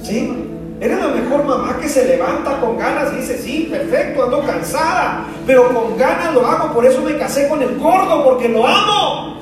¿Sí? 0.03 0.48
Eres 0.81 0.99
la 0.99 1.09
mejor 1.09 1.45
mamá 1.45 1.77
que 1.81 1.89
se 1.89 2.07
levanta 2.07 2.61
con 2.61 2.79
ganas 2.79 3.13
y 3.13 3.17
dice, 3.17 3.39
sí, 3.39 3.69
perfecto, 3.71 4.25
ando 4.25 4.43
cansada, 4.43 5.25
pero 5.45 5.75
con 5.75 5.97
ganas 5.99 6.33
lo 6.33 6.47
hago, 6.47 6.73
por 6.73 6.87
eso 6.87 7.03
me 7.03 7.17
casé 7.17 7.49
con 7.49 7.61
el 7.63 7.77
gordo, 7.79 8.23
porque 8.25 8.49
lo 8.49 8.65
amo. 8.65 9.39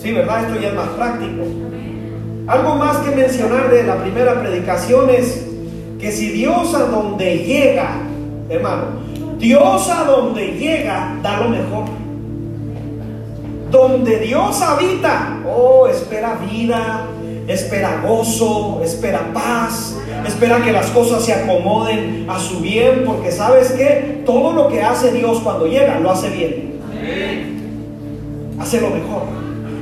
Sí, 0.00 0.12
¿verdad? 0.12 0.44
Esto 0.44 0.60
ya 0.60 0.68
es 0.68 0.74
más 0.74 0.88
práctico. 0.90 1.42
Algo 2.46 2.76
más 2.76 2.98
que 2.98 3.10
mencionar 3.10 3.70
de 3.70 3.82
la 3.82 3.96
primera 3.96 4.40
predicación 4.40 5.10
es 5.10 5.44
que 5.98 6.12
si 6.12 6.30
Dios 6.30 6.72
a 6.74 6.84
donde 6.84 7.38
llega, 7.38 7.90
hermano, 8.48 8.84
Dios 9.38 9.90
a 9.90 10.04
donde 10.04 10.46
llega 10.52 11.16
da 11.22 11.40
lo 11.40 11.48
mejor. 11.48 11.84
Donde 13.70 14.18
Dios 14.20 14.62
habita, 14.62 15.40
oh, 15.46 15.86
espera 15.88 16.38
vida, 16.50 17.06
espera 17.46 18.02
gozo, 18.06 18.80
espera 18.82 19.30
paz, 19.32 19.96
espera 20.26 20.62
que 20.62 20.72
las 20.72 20.86
cosas 20.86 21.24
se 21.24 21.32
acomoden 21.32 22.26
a 22.28 22.38
su 22.38 22.60
bien, 22.60 23.04
porque 23.04 23.30
sabes 23.30 23.72
que 23.72 24.22
todo 24.24 24.52
lo 24.52 24.68
que 24.68 24.82
hace 24.82 25.12
Dios 25.12 25.40
cuando 25.40 25.66
llega, 25.66 25.98
lo 25.98 26.10
hace 26.10 26.30
bien. 26.30 26.80
Hace 28.58 28.80
lo 28.80 28.90
mejor. 28.90 29.22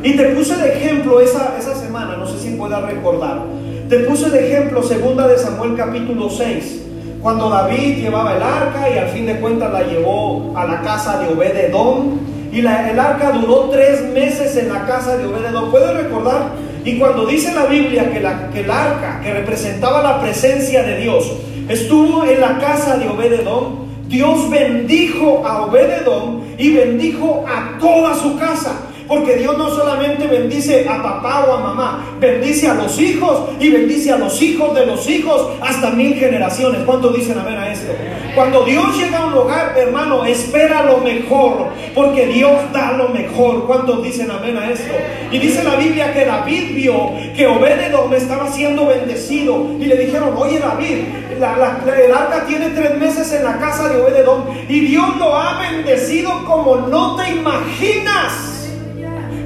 Y 0.03 0.17
te 0.17 0.25
puse 0.31 0.57
de 0.57 0.77
ejemplo 0.77 1.21
esa, 1.21 1.57
esa 1.59 1.75
semana, 1.75 2.17
no 2.17 2.27
sé 2.27 2.39
si 2.39 2.57
puedas 2.57 2.83
recordar, 2.83 3.43
te 3.89 4.01
puse 4.01 4.31
de 4.31 4.49
ejemplo 4.49 4.83
segunda 4.83 5.27
de 5.27 5.39
Samuel 5.39 5.77
capítulo 5.77 6.29
6, 6.29 6.83
cuando 7.23 7.49
David 7.49 7.99
llevaba 7.99 8.37
el 8.37 8.43
arca 8.43 8.89
y 8.93 8.99
al 8.99 9.09
fin 9.09 9.27
de 9.27 9.41
cuentas 9.41 9.73
la 9.73 9.83
llevó 9.83 10.53
a 10.57 10.67
la 10.67 10.83
casa 10.83 11.19
de 11.19 11.33
Obededón. 11.33 12.36
Y 12.57 12.63
la, 12.63 12.91
el 12.91 12.99
arca 12.99 13.33
duró 13.33 13.69
tres 13.71 14.01
meses 14.15 14.57
en 14.57 14.73
la 14.73 14.87
casa 14.87 15.19
de 15.19 15.27
Obededón. 15.27 15.71
¿Puedes 15.71 15.95
recordar? 15.95 16.53
Y 16.87 16.99
cuando 16.99 17.27
dice 17.27 17.53
la 17.53 17.67
Biblia 17.67 18.11
que, 18.11 18.27
que 18.55 18.61
el 18.61 18.71
arca, 18.71 19.21
que 19.23 19.35
representaba 19.35 20.03
la 20.03 20.23
presencia 20.23 20.83
de 20.83 20.97
Dios, 20.97 21.31
estuvo 21.69 22.25
en 22.25 22.41
la 22.41 22.57
casa 22.57 22.97
de 22.97 23.09
Obededón, 23.09 23.85
Dios 24.09 24.49
bendijo 24.49 25.47
a 25.47 25.67
Obededón 25.67 26.45
y 26.57 26.71
bendijo 26.71 27.45
a 27.47 27.79
toda 27.79 28.15
su 28.15 28.39
casa. 28.39 28.86
Porque 29.09 29.37
Dios 29.37 29.57
no 29.57 29.71
solamente 29.71 30.27
bendice 30.27 30.89
a 30.89 31.03
papá 31.03 31.47
o 31.49 31.55
a 31.55 31.61
mamá, 31.61 32.17
bendice 32.19 32.69
a 32.69 32.75
los 32.75 33.01
hijos 33.01 33.51
y 33.61 33.71
bendice 33.71 34.13
a 34.13 34.19
los 34.19 34.41
hijos 34.43 34.75
de 34.75 34.87
los 34.87 35.09
hijos 35.09 35.49
hasta 35.61 35.91
mil 35.91 36.15
generaciones. 36.15 36.83
¿Cuántos 36.85 37.15
dicen 37.15 37.39
amén 37.39 37.57
a 37.57 37.73
esto? 37.73 37.93
Cuando 38.35 38.65
Dios 38.65 38.97
llega 38.99 39.19
a 39.19 39.27
un 39.27 39.33
lugar, 39.33 39.75
hermano, 39.77 40.25
espera 40.25 40.85
lo 40.85 40.99
mejor, 40.99 41.69
porque 41.95 42.27
Dios 42.27 42.53
da 42.73 42.93
lo 42.93 43.09
mejor. 43.09 43.67
¿Cuántos 43.67 44.03
dicen 44.03 44.31
amén 44.31 44.57
a 44.57 44.71
esto? 44.71 44.93
Y 45.31 45.39
dice 45.39 45.63
la 45.63 45.77
Biblia 45.77 46.13
que 46.13 46.25
David 46.25 46.75
vio 46.75 47.13
que 47.35 47.47
Obededom 47.47 48.13
estaba 48.13 48.51
siendo 48.51 48.87
bendecido 48.87 49.67
y 49.79 49.87
le 49.87 49.97
dijeron, 49.97 50.35
oye 50.37 50.59
David, 50.59 50.99
el 51.37 52.13
arca 52.13 52.45
tiene 52.47 52.71
tres 52.71 52.99
meses 52.99 53.33
en 53.33 53.45
la 53.45 53.59
casa 53.59 53.89
de 53.89 54.01
Obededom 54.01 54.45
y 54.69 54.81
Dios 54.81 55.17
lo 55.19 55.37
ha 55.37 55.59
bendecido 55.61 56.45
como 56.45 56.77
no 56.77 57.17
te 57.17 57.31
imaginas. 57.31 58.56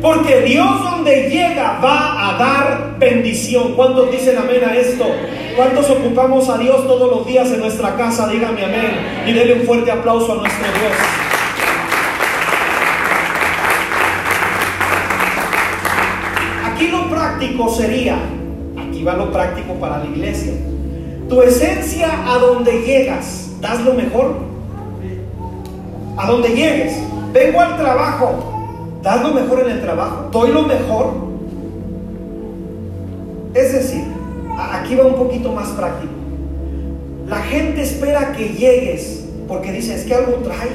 Porque 0.00 0.40
Dios 0.42 0.82
donde 0.82 1.28
llega 1.28 1.78
va 1.84 2.30
a 2.30 2.38
dar 2.38 2.98
bendición. 2.98 3.74
¿Cuántos 3.74 4.10
dicen 4.10 4.38
amén 4.38 4.62
a 4.64 4.74
esto? 4.74 5.04
¿Cuántos 5.56 5.90
ocupamos 5.90 6.48
a 6.48 6.56
Dios 6.56 6.86
todos 6.86 7.10
los 7.10 7.26
días 7.26 7.50
en 7.50 7.60
nuestra 7.60 7.96
casa? 7.96 8.28
Dígame 8.28 8.64
amén. 8.64 9.24
Y 9.26 9.32
denle 9.32 9.54
un 9.54 9.62
fuerte 9.62 9.90
aplauso 9.90 10.32
a 10.32 10.36
nuestro 10.36 10.64
Dios. 10.64 10.92
Aquí 16.72 16.88
lo 16.88 17.10
práctico 17.10 17.68
sería, 17.68 18.16
aquí 18.78 19.04
va 19.04 19.12
lo 19.14 19.30
práctico 19.30 19.74
para 19.74 19.98
la 19.98 20.06
iglesia. 20.06 20.54
Tu 21.28 21.42
esencia 21.42 22.08
a 22.26 22.38
donde 22.38 22.72
llegas, 22.82 23.50
das 23.60 23.80
lo 23.82 23.92
mejor. 23.92 24.38
A 26.16 26.26
donde 26.26 26.48
llegues. 26.48 26.96
Vengo 27.32 27.60
al 27.60 27.76
trabajo, 27.76 28.49
¿Das 29.02 29.22
lo 29.22 29.32
mejor 29.32 29.60
en 29.60 29.70
el 29.70 29.80
trabajo? 29.80 30.28
¿Doy 30.30 30.52
lo 30.52 30.62
mejor? 30.62 31.14
Es 33.54 33.72
decir, 33.72 34.04
aquí 34.58 34.94
va 34.94 35.06
un 35.06 35.14
poquito 35.14 35.52
más 35.52 35.68
práctico. 35.70 36.12
La 37.26 37.38
gente 37.38 37.82
espera 37.82 38.32
que 38.32 38.50
llegues 38.50 39.24
porque 39.48 39.72
dice, 39.72 39.94
es 39.94 40.04
que 40.04 40.14
algo 40.14 40.34
trae. 40.44 40.68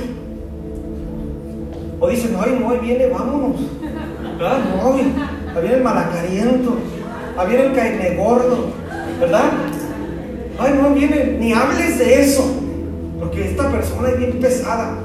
O 2.00 2.10
dicen, 2.10 2.36
ay, 2.40 2.58
no, 2.60 2.72
ahí 2.72 2.80
viene, 2.80 3.08
vámonos. 3.08 3.62
¿Verdad? 4.38 4.58
No, 4.76 4.94
ahí 4.96 5.14
viene 5.62 5.78
el 5.78 5.84
malacariento, 5.84 6.76
ahí 7.38 7.48
viene 7.48 7.66
el 7.68 7.74
caime 7.74 8.16
gordo, 8.16 8.66
¿verdad? 9.20 9.52
Ay, 10.60 10.80
no, 10.82 10.90
viene, 10.94 11.38
ni 11.40 11.54
hables 11.54 12.00
de 12.00 12.22
eso, 12.22 12.44
porque 13.20 13.50
esta 13.52 13.72
persona 13.72 14.10
es 14.10 14.18
bien 14.18 14.40
pesada. 14.42 14.98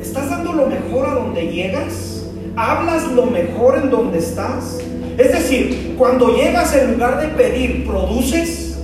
¿Estás 0.00 0.28
dando 0.28 0.52
lo 0.52 0.66
mejor 0.66 1.06
a 1.06 1.14
donde 1.14 1.50
llegas? 1.50 2.13
¿Hablas 2.56 3.10
lo 3.12 3.26
mejor 3.26 3.78
en 3.78 3.90
donde 3.90 4.18
estás? 4.18 4.78
Es 5.18 5.32
decir, 5.32 5.94
cuando 5.98 6.34
llegas 6.34 6.74
en 6.74 6.92
lugar 6.92 7.20
de 7.20 7.28
pedir, 7.28 7.86
produces. 7.86 8.78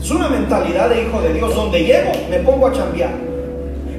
Es 0.00 0.10
una 0.10 0.28
mentalidad 0.28 0.88
de 0.88 1.02
hijo 1.02 1.20
de 1.20 1.34
Dios. 1.34 1.54
Donde 1.54 1.84
llego, 1.84 2.12
me 2.30 2.38
pongo 2.40 2.68
a 2.68 2.72
chambear. 2.72 3.12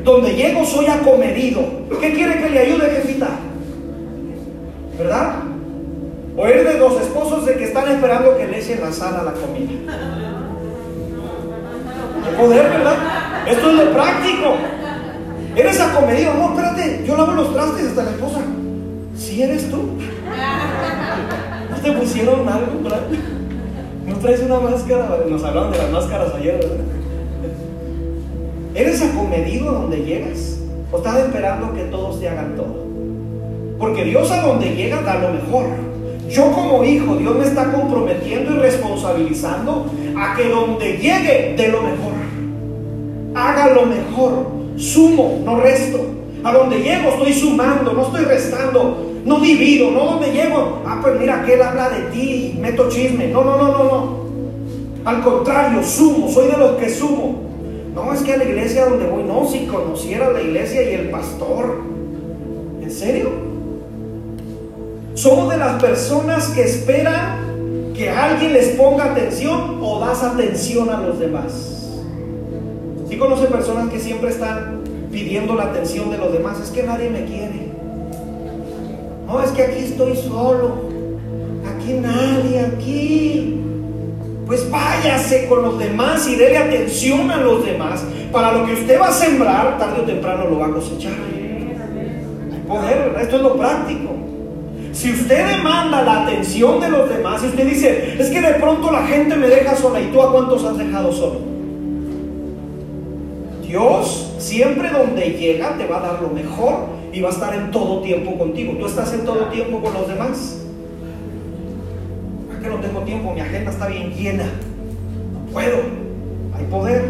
Donde 0.03 0.33
llego, 0.33 0.65
soy 0.65 0.87
acomedido. 0.87 1.61
¿Qué 1.99 2.13
quiere 2.13 2.41
que 2.41 2.49
le 2.49 2.59
ayude, 2.59 2.89
jefita? 2.89 3.29
¿Verdad? 4.97 5.35
O 6.35 6.47
eres 6.47 6.73
de 6.73 6.79
los 6.79 6.99
esposos 6.99 7.45
de 7.45 7.55
que 7.55 7.65
están 7.65 7.87
esperando 7.89 8.37
que 8.37 8.47
le 8.47 8.59
echen 8.59 8.81
la 8.81 8.91
sal 8.91 9.15
a 9.15 9.23
la 9.23 9.33
comida. 9.33 9.93
Hay 12.25 12.35
poder, 12.35 12.69
¿verdad? 12.69 12.95
Esto 13.47 13.69
es 13.69 13.75
lo 13.75 13.93
práctico. 13.93 14.55
Eres 15.55 15.79
acomedido. 15.79 16.33
No, 16.33 16.49
espérate, 16.49 17.03
yo 17.05 17.17
lavo 17.17 17.33
los 17.33 17.53
trastes 17.53 17.87
hasta 17.87 18.03
la 18.03 18.11
esposa. 18.11 18.39
Si 19.15 19.41
eres 19.41 19.69
tú. 19.69 19.97
¿No 21.69 21.77
te 21.77 21.91
pusieron 21.91 22.47
algo, 22.47 22.83
verdad? 22.83 23.01
¿No 24.07 24.15
traes 24.17 24.41
una 24.41 24.59
máscara? 24.59 25.09
Nos 25.29 25.43
hablaron 25.43 25.71
de 25.71 25.77
las 25.77 25.91
máscaras 25.91 26.33
ayer, 26.35 26.59
¿verdad? 26.59 26.85
¿Eres 28.73 29.01
acomedido 29.01 29.71
donde 29.71 29.97
llegas? 29.97 30.59
¿O 30.91 30.97
estás 30.97 31.17
esperando 31.17 31.73
que 31.73 31.83
todos 31.83 32.19
te 32.19 32.29
hagan 32.29 32.55
todo? 32.55 32.85
Porque 33.77 34.05
Dios 34.05 34.31
a 34.31 34.41
donde 34.41 34.75
llega 34.75 35.01
da 35.01 35.15
lo 35.15 35.29
mejor. 35.33 35.65
Yo 36.29 36.51
como 36.53 36.83
hijo, 36.83 37.15
Dios 37.15 37.35
me 37.35 37.43
está 37.43 37.71
comprometiendo 37.71 38.55
y 38.55 38.59
responsabilizando 38.59 39.87
a 40.17 40.35
que 40.35 40.47
donde 40.47 40.97
llegue 40.97 41.55
dé 41.57 41.67
lo 41.67 41.81
mejor. 41.81 42.13
Haga 43.35 43.73
lo 43.73 43.85
mejor. 43.85 44.60
Sumo, 44.81 45.41
no 45.45 45.59
resto. 45.59 45.99
A 46.43 46.51
donde 46.51 46.79
llego 46.79 47.09
estoy 47.09 47.33
sumando, 47.33 47.93
no 47.93 48.01
estoy 48.01 48.25
restando. 48.25 49.11
No 49.23 49.39
divido, 49.39 49.91
no 49.91 50.05
donde 50.05 50.31
llego. 50.31 50.81
Ah, 50.85 50.99
pues 51.01 51.19
mira, 51.19 51.43
que 51.45 51.53
él 51.53 51.61
habla 51.61 51.89
de 51.89 52.01
ti, 52.11 52.57
meto 52.59 52.89
chisme. 52.89 53.27
No, 53.27 53.43
no, 53.43 53.57
no, 53.57 53.67
no, 53.67 53.83
no. 53.83 54.21
Al 55.05 55.21
contrario, 55.21 55.83
sumo, 55.83 56.27
soy 56.27 56.47
de 56.47 56.57
los 56.57 56.71
que 56.77 56.89
sumo. 56.89 57.41
No, 57.93 58.11
es 58.13 58.21
que 58.21 58.33
a 58.33 58.37
la 58.37 58.45
iglesia 58.45 58.85
donde 58.85 59.05
voy, 59.05 59.23
no, 59.23 59.47
si 59.47 59.65
conociera 59.65 60.31
la 60.31 60.41
iglesia 60.41 60.81
y 60.81 60.95
el 60.95 61.09
pastor. 61.09 61.81
¿En 62.81 62.89
serio? 62.89 63.29
Somos 65.13 65.51
de 65.51 65.57
las 65.57 65.79
personas 65.81 66.47
que 66.49 66.63
esperan 66.63 67.93
que 67.93 68.09
alguien 68.09 68.53
les 68.53 68.69
ponga 68.69 69.11
atención 69.11 69.79
o 69.81 69.99
das 69.99 70.23
atención 70.23 70.89
a 70.89 71.01
los 71.01 71.19
demás. 71.19 71.70
¿Sí 73.11 73.17
conoce 73.17 73.47
personas 73.47 73.89
que 73.89 73.99
siempre 73.99 74.29
están 74.29 74.83
pidiendo 75.11 75.53
la 75.53 75.63
atención 75.63 76.09
de 76.11 76.17
los 76.17 76.31
demás, 76.31 76.61
es 76.61 76.69
que 76.69 76.81
nadie 76.81 77.09
me 77.09 77.25
quiere. 77.25 77.67
No, 79.27 79.43
es 79.43 79.51
que 79.51 79.63
aquí 79.63 79.79
estoy 79.79 80.15
solo. 80.15 80.75
Aquí 81.75 81.91
nadie, 81.95 82.61
aquí. 82.61 83.61
Pues 84.47 84.71
váyase 84.71 85.45
con 85.49 85.61
los 85.61 85.77
demás 85.77 86.25
y 86.29 86.37
déle 86.37 86.57
atención 86.57 87.29
a 87.29 87.41
los 87.41 87.65
demás. 87.65 88.01
Para 88.31 88.53
lo 88.53 88.65
que 88.65 88.75
usted 88.75 88.97
va 88.97 89.09
a 89.09 89.11
sembrar, 89.11 89.77
tarde 89.77 90.03
o 90.03 90.05
temprano 90.05 90.45
lo 90.49 90.59
va 90.59 90.67
a 90.67 90.71
cosechar. 90.71 91.11
Hay 91.11 92.63
poder. 92.65 93.13
Esto 93.19 93.35
es 93.35 93.41
lo 93.41 93.57
práctico. 93.57 94.15
Si 94.93 95.11
usted 95.11 95.57
demanda 95.57 96.01
la 96.01 96.23
atención 96.23 96.79
de 96.79 96.87
los 96.87 97.09
demás 97.09 97.43
y 97.43 97.47
usted 97.47 97.65
dice, 97.65 98.15
es 98.17 98.29
que 98.29 98.39
de 98.39 98.53
pronto 98.53 98.89
la 98.89 99.05
gente 99.05 99.35
me 99.35 99.47
deja 99.47 99.75
sola 99.75 99.99
y 99.99 100.05
tú 100.13 100.21
a 100.21 100.31
cuántos 100.31 100.63
has 100.63 100.77
dejado 100.77 101.11
solo. 101.11 101.50
Dios 103.71 104.33
siempre 104.37 104.89
donde 104.89 105.31
llega 105.31 105.77
te 105.77 105.87
va 105.87 105.99
a 105.99 106.01
dar 106.01 106.21
lo 106.21 106.27
mejor 106.27 106.87
y 107.13 107.21
va 107.21 107.29
a 107.29 107.31
estar 107.31 107.55
en 107.55 107.71
todo 107.71 108.01
tiempo 108.01 108.37
contigo. 108.37 108.73
Tú 108.77 108.85
estás 108.85 109.13
en 109.13 109.23
todo 109.23 109.45
tiempo 109.45 109.79
con 109.79 109.93
los 109.93 110.09
demás. 110.09 110.59
Es 112.51 112.59
que 112.61 112.67
no 112.67 112.81
tengo 112.81 112.99
tiempo, 113.03 113.33
mi 113.33 113.39
agenda 113.39 113.71
está 113.71 113.87
bien 113.87 114.11
llena. 114.11 114.43
No 114.43 115.53
puedo. 115.53 115.77
Hay 116.53 116.65
poder. 116.65 117.05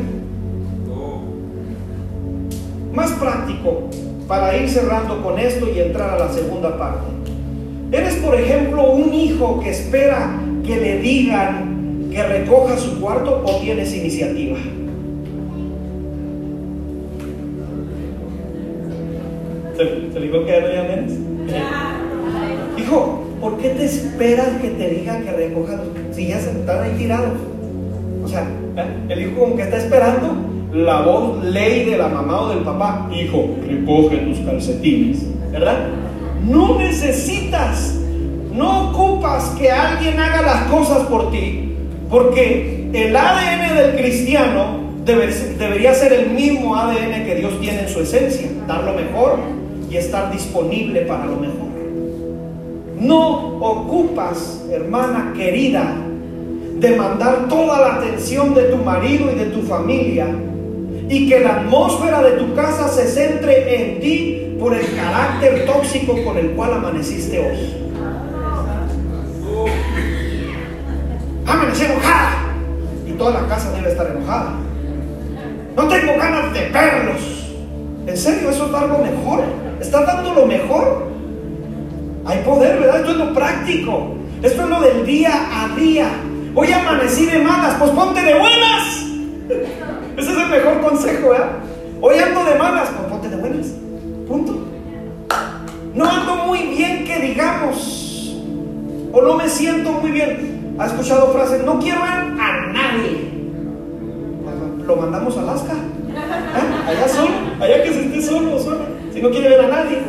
Más 2.94 3.12
práctico 3.14 3.90
para 4.28 4.56
ir 4.56 4.70
cerrando 4.70 5.24
con 5.24 5.40
esto 5.40 5.68
y 5.68 5.80
entrar 5.80 6.12
a 6.12 6.20
la 6.20 6.32
segunda 6.32 6.78
parte. 6.78 7.08
Eres, 7.92 8.18
por 8.18 8.36
ejemplo, 8.36 8.92
un 8.92 9.12
hijo 9.12 9.60
que 9.62 9.72
espera 9.72 10.40
que 10.64 10.78
le 10.78 11.00
digan 11.00 12.10
que 12.12 12.22
recoja 12.22 12.78
su 12.78 13.02
cuarto 13.02 13.42
o 13.48 13.56
tienes 13.62 13.96
iniciativa. 13.96 14.60
¿Se, 19.82 20.14
se 20.14 20.20
le 20.20 20.28
dijo 20.28 20.46
que 20.46 20.62
no 20.62 20.68
llames? 20.68 21.14
Hijo, 22.78 23.24
¿por 23.42 23.58
qué 23.58 23.70
te 23.70 23.86
esperas 23.86 24.50
que 24.62 24.70
te 24.70 24.90
digan 24.90 25.24
que 25.24 25.32
recoja 25.32 25.78
los 25.78 26.16
si 26.16 26.28
ya 26.28 26.40
se 26.40 26.52
están 26.52 26.84
ahí 26.84 26.92
tirados? 27.00 27.34
O 28.24 28.28
sea, 28.28 28.48
el 29.10 29.22
hijo 29.22 29.40
como 29.40 29.56
que 29.56 29.64
está 29.64 29.78
esperando 29.78 30.36
la 30.72 31.02
voz 31.02 31.44
ley 31.44 31.90
de 31.90 31.98
la 31.98 32.10
mamá 32.10 32.42
o 32.42 32.50
del 32.50 32.60
papá. 32.60 33.10
Hijo, 33.12 33.56
recoge 33.68 34.18
tus 34.18 34.40
calcetines, 34.42 35.26
¿verdad? 35.52 35.88
No 36.48 36.78
necesitas, 36.78 37.96
no 38.54 38.92
ocupas 38.92 39.56
que 39.58 39.72
alguien 39.72 40.20
haga 40.20 40.44
las 40.44 40.64
cosas 40.66 41.08
por 41.08 41.32
ti, 41.32 41.74
porque 42.08 42.88
el 42.94 43.16
ADN 43.16 43.76
del 43.78 43.96
cristiano 43.96 44.80
debería 45.06 45.96
ser 45.96 46.14
el 46.14 46.30
mismo 46.30 46.76
ADN 46.76 47.26
que 47.26 47.36
Dios 47.36 47.60
tiene 47.60 47.82
en 47.82 47.90
su 47.90 48.02
esencia, 48.02 48.48
dar 48.68 48.84
lo 48.84 48.94
mejor 48.94 49.61
y 49.92 49.98
estar 49.98 50.32
disponible 50.32 51.02
para 51.02 51.26
lo 51.26 51.36
mejor. 51.36 51.70
No 52.98 53.58
ocupas, 53.60 54.64
hermana 54.72 55.34
querida, 55.36 55.96
demandar 56.80 57.50
toda 57.50 57.80
la 57.82 57.96
atención 57.96 58.54
de 58.54 58.64
tu 58.64 58.78
marido 58.78 59.32
y 59.32 59.36
de 59.36 59.46
tu 59.48 59.62
familia 59.64 60.28
y 61.10 61.28
que 61.28 61.42
la 61.42 61.58
atmósfera 61.58 62.22
de 62.22 62.32
tu 62.38 62.56
casa 62.56 62.88
se 62.88 63.06
centre 63.06 63.76
en 63.76 64.00
ti 64.00 64.56
por 64.58 64.74
el 64.74 64.96
carácter 64.96 65.66
tóxico 65.66 66.16
con 66.24 66.38
el 66.38 66.52
cual 66.52 66.76
amaneciste 66.76 67.40
hoy. 67.40 67.76
Amanecí 71.46 71.84
enojada 71.84 72.32
y 73.06 73.12
toda 73.12 73.42
la 73.42 73.48
casa 73.48 73.74
debe 73.74 73.90
estar 73.90 74.08
enojada. 74.08 74.54
No 75.76 75.88
tengo 75.88 76.14
ganas 76.18 76.54
de 76.54 76.70
verlos. 76.70 77.11
Dar 78.82 78.90
lo 78.90 79.04
mejor? 79.04 79.44
¿Estás 79.80 80.06
dando 80.06 80.34
lo 80.34 80.46
mejor? 80.46 81.12
Hay 82.26 82.40
poder, 82.44 82.80
¿verdad? 82.80 83.00
Esto 83.00 83.12
es 83.12 83.18
lo 83.18 83.34
práctico. 83.34 84.16
Esto 84.42 84.64
es 84.64 84.70
lo 84.70 84.82
del 84.82 85.06
día 85.06 85.32
a 85.32 85.76
día. 85.76 86.10
Hoy 86.56 86.72
amanecí 86.72 87.26
de 87.26 87.40
malas, 87.40 87.76
pues 87.80 87.92
ponte 87.92 88.22
de 88.22 88.34
buenas. 88.34 89.06
Ese 90.18 90.32
es 90.32 90.38
el 90.38 90.50
mejor 90.50 90.82
consejo, 90.82 91.30
¿verdad? 91.30 91.52
Hoy 92.02 92.18
ando 92.18 92.44
de 92.44 92.56
malas, 92.56 92.90
pues 92.90 93.10
ponte 93.10 93.30
de 93.30 93.36
buenas. 93.38 93.68
Punto. 94.28 94.68
No 95.94 96.06
ando 96.10 96.36
muy 96.48 96.60
bien 96.68 97.06
que 97.06 97.20
digamos. 97.20 98.36
O 99.14 99.22
no 99.22 99.36
me 99.36 99.48
siento 99.48 99.92
muy 99.92 100.12
bien. 100.12 100.76
¿Ha 100.80 100.86
escuchado 100.88 101.32
frases? 101.34 101.64
No 101.66 101.80
quiero 101.80 102.02
ver 102.02 102.12
a 102.12 102.72
nadie. 102.72 103.30
Lo 104.86 104.96
mandamos 104.96 105.38
a 105.38 105.42
Alaska. 105.42 105.74
¿Eh? 105.74 106.90
Allá 106.90 107.08
solo. 107.08 107.51
Allá 107.62 107.84
que 107.84 107.94
se 107.94 108.06
esté 108.06 108.22
solo 108.24 108.56
o 108.56 108.60
sola. 108.60 108.86
Si 109.14 109.22
no 109.22 109.30
quiere 109.30 109.50
ver 109.50 109.62
a 109.62 109.68
nadie. 109.68 110.00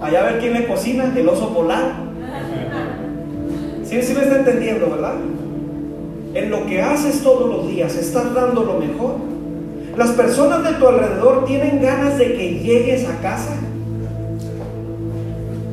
Allá 0.00 0.20
a 0.20 0.32
ver 0.32 0.40
quién 0.40 0.52
le 0.52 0.66
cocina. 0.66 1.10
El 1.16 1.26
oso 1.26 1.54
polar. 1.54 1.94
¿Sí, 3.82 4.02
sí 4.02 4.14
me 4.14 4.22
está 4.22 4.36
entendiendo, 4.36 4.90
verdad? 4.90 5.14
En 6.34 6.50
lo 6.50 6.66
que 6.66 6.82
haces 6.82 7.22
todos 7.22 7.48
los 7.48 7.68
días, 7.68 7.94
¿estás 7.96 8.34
dando 8.34 8.62
lo 8.62 8.78
mejor? 8.78 9.16
Las 9.96 10.10
personas 10.12 10.64
de 10.64 10.72
tu 10.78 10.88
alrededor 10.88 11.44
tienen 11.46 11.80
ganas 11.80 12.18
de 12.18 12.34
que 12.34 12.58
llegues 12.58 13.08
a 13.08 13.16
casa. 13.20 13.54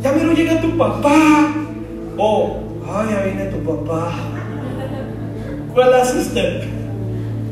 Ya 0.01 0.11
miro 0.13 0.31
llega 0.33 0.61
tu 0.61 0.77
papá. 0.77 1.53
O, 2.17 2.57
ay, 2.93 3.07
ya 3.11 3.23
viene 3.23 3.45
tu 3.45 3.57
papá. 3.59 4.11
¿Cuál 5.73 5.93
hace 5.93 6.19
usted? 6.19 6.78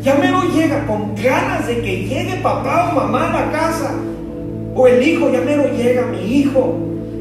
Ya 0.08 0.16
mero 0.16 0.42
llega 0.56 0.86
con 0.86 1.14
ganas 1.16 1.68
de 1.68 1.82
que 1.82 2.08
llegue 2.08 2.38
papá 2.38 2.92
o 2.94 2.96
mamá 2.96 3.28
a 3.28 3.42
la 3.42 3.52
casa. 3.52 3.92
O 4.74 4.88
el 4.88 5.06
hijo, 5.06 5.30
ya 5.30 5.42
mero 5.42 5.66
llega 5.76 6.06
mi 6.06 6.22
hijo. 6.22 6.78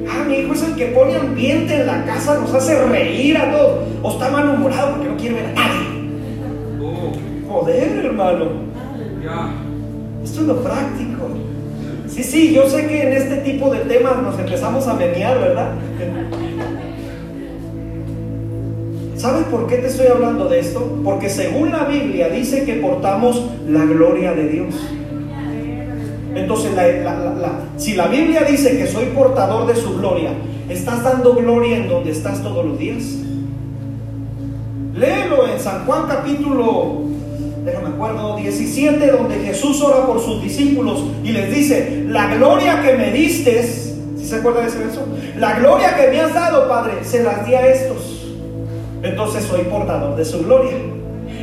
Ah, 0.09 0.25
mi 0.25 0.37
hijo 0.37 0.53
es 0.53 0.62
el 0.62 0.77
que 0.77 0.87
pone 0.87 1.16
ambiente 1.16 1.81
en 1.81 1.87
la 1.88 2.05
casa, 2.05 2.38
nos 2.38 2.55
hace 2.55 2.81
reír 2.85 3.38
a 3.38 3.51
todos. 3.51 3.88
O 4.05 4.12
está 4.12 4.31
malhumorado 4.31 4.92
porque 4.92 5.09
no 5.09 5.16
quiere 5.16 5.35
ver 5.35 5.46
a 5.46 5.53
nadie. 5.55 5.88
Joder, 7.49 8.05
hermano. 8.05 8.44
Esto 10.22 10.40
es 10.42 10.46
lo 10.46 10.62
práctico. 10.62 11.29
Sí, 12.07 12.22
sí, 12.22 12.55
yo 12.55 12.70
sé 12.70 12.87
que 12.87 13.03
en 13.03 13.14
este 13.14 13.38
tipo 13.38 13.68
de 13.68 13.81
temas 13.81 14.22
nos 14.22 14.38
empezamos 14.38 14.87
a 14.87 14.94
menear, 14.94 15.40
¿verdad? 15.40 15.72
¿Sabes 19.16 19.44
por 19.46 19.66
qué 19.66 19.76
te 19.76 19.87
estoy 19.87 20.09
hablando 20.09 20.46
de 20.46 20.61
esto? 20.61 21.00
Porque 21.02 21.31
según 21.31 21.72
la 21.72 21.85
Biblia 21.85 22.29
dice 22.29 22.64
que 22.64 22.74
portamos 22.74 23.42
la 23.66 23.85
gloria 23.85 24.33
de 24.35 24.48
Dios. 24.48 24.74
Entonces, 26.35 26.72
si 27.79 27.94
la 27.94 28.09
Biblia 28.09 28.42
dice 28.42 28.76
que 28.76 28.87
soy 28.87 29.07
portador 29.07 29.66
de 29.66 29.74
su 29.74 29.96
gloria, 29.96 30.33
¿estás 30.68 31.02
dando 31.02 31.35
gloria 31.35 31.79
en 31.79 31.88
donde 31.88 32.11
estás 32.11 32.42
todos 32.42 32.62
los 32.62 32.79
días? 32.79 33.05
Léelo 34.94 35.48
en 35.48 35.59
San 35.61 35.87
Juan 35.87 36.07
capítulo, 36.07 37.05
déjame 37.64 37.88
acuerdo, 37.88 38.37
17, 38.37 39.11
donde 39.12 39.37
Jesús 39.37 39.81
ora 39.83 40.07
por 40.07 40.20
sus 40.20 40.42
discípulos 40.42 41.05
y 41.24 41.33
les 41.33 41.55
dice, 41.55 42.05
la 42.07 42.35
gloria 42.35 42.83
que 42.83 42.98
me 42.98 43.12
diste, 43.12 43.62
si 43.62 44.26
se 44.26 44.37
acuerda 44.37 44.61
de 44.61 44.68
ese 44.68 44.79
verso? 44.79 45.07
La 45.38 45.59
gloria 45.59 45.96
que 45.96 46.09
me 46.09 46.20
has 46.20 46.35
dado, 46.35 46.68
Padre, 46.68 47.02
se 47.02 47.22
las 47.22 47.46
di 47.46 47.55
a 47.55 47.66
estos. 47.66 48.16
Entonces 49.07 49.45
soy 49.45 49.62
portador 49.62 50.16
de 50.16 50.25
su 50.25 50.40
gloria. 50.40 50.77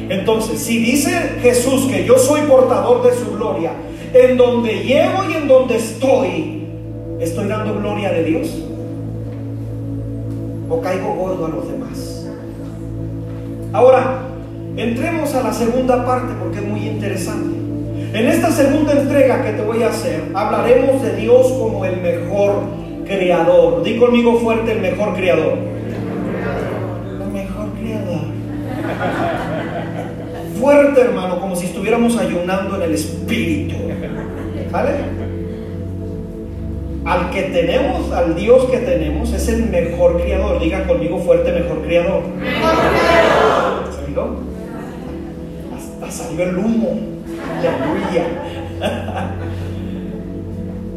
Entonces, 0.09 0.59
si 0.59 0.79
dice 0.79 1.11
Jesús 1.41 1.87
que 1.89 2.05
yo 2.05 2.17
soy 2.17 2.41
portador 2.41 3.03
de 3.03 3.13
su 3.15 3.31
gloria, 3.31 3.71
en 4.13 4.37
donde 4.37 4.83
llevo 4.83 5.23
y 5.29 5.33
en 5.33 5.47
donde 5.47 5.77
estoy, 5.77 6.67
¿estoy 7.19 7.47
dando 7.47 7.79
gloria 7.79 8.11
de 8.11 8.23
Dios? 8.23 8.63
¿O 10.69 10.81
caigo 10.81 11.15
gordo 11.15 11.45
a 11.45 11.49
los 11.49 11.67
demás? 11.71 12.27
Ahora, 13.71 14.23
entremos 14.75 15.33
a 15.33 15.43
la 15.43 15.53
segunda 15.53 16.05
parte 16.05 16.33
porque 16.39 16.59
es 16.59 16.65
muy 16.65 16.81
interesante. 16.81 17.55
En 18.13 18.27
esta 18.27 18.51
segunda 18.51 18.93
entrega 18.93 19.43
que 19.43 19.53
te 19.53 19.63
voy 19.63 19.81
a 19.83 19.89
hacer, 19.89 20.21
hablaremos 20.33 21.01
de 21.01 21.15
Dios 21.15 21.47
como 21.53 21.85
el 21.85 22.01
mejor 22.01 22.61
creador. 23.05 23.83
Di 23.83 23.97
conmigo 23.97 24.37
fuerte 24.37 24.73
el 24.73 24.81
mejor 24.81 25.15
creador. 25.15 25.72
Fuerte, 30.63 31.01
hermano, 31.01 31.41
como 31.41 31.57
si 31.57 31.65
estuviéramos 31.65 32.17
ayunando 32.17 32.77
en 32.77 32.83
el 32.83 32.93
espíritu. 32.93 33.75
¿Vale? 34.71 34.91
Al 37.03 37.31
que 37.31 37.41
tenemos, 37.41 38.09
al 38.13 38.33
Dios 38.33 38.63
que 38.71 38.77
tenemos, 38.77 39.33
es 39.33 39.49
el 39.49 39.65
mejor 39.65 40.21
criador. 40.21 40.61
Diga 40.61 40.87
conmigo 40.87 41.19
fuerte, 41.19 41.51
mejor 41.51 41.81
criador. 41.81 42.23
Mejor 42.29 42.75
criador. 44.05 44.37
Hasta 45.75 46.11
salió 46.11 46.45
el 46.45 46.57
humo. 46.57 46.97
Aleluya. 47.59 48.23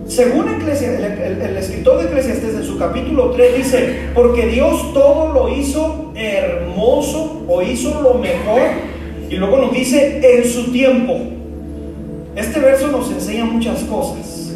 Según 0.07 0.49
el, 0.49 1.43
el, 1.43 1.57
escritor 1.57 1.99
de 1.99 2.05
Eclesiastes 2.05 2.55
en 2.55 2.63
su 2.63 2.79
capítulo 2.79 3.31
3 3.31 3.57
dice, 3.57 4.11
porque 4.15 4.47
Dios 4.47 4.93
todo 4.93 5.33
lo 5.33 5.49
hizo 5.49 6.13
hermoso 6.15 7.43
o 7.49 7.63
hizo 7.63 8.01
lo 8.01 8.15
mejor. 8.15 8.96
Y 9.29 9.37
luego 9.37 9.59
nos 9.59 9.73
dice 9.73 10.21
en 10.23 10.45
su 10.45 10.73
tiempo. 10.73 11.15
Este 12.37 12.61
verso 12.61 12.89
nos 12.89 13.11
enseña 13.11 13.45
muchas 13.45 13.83
cosas. 13.85 14.53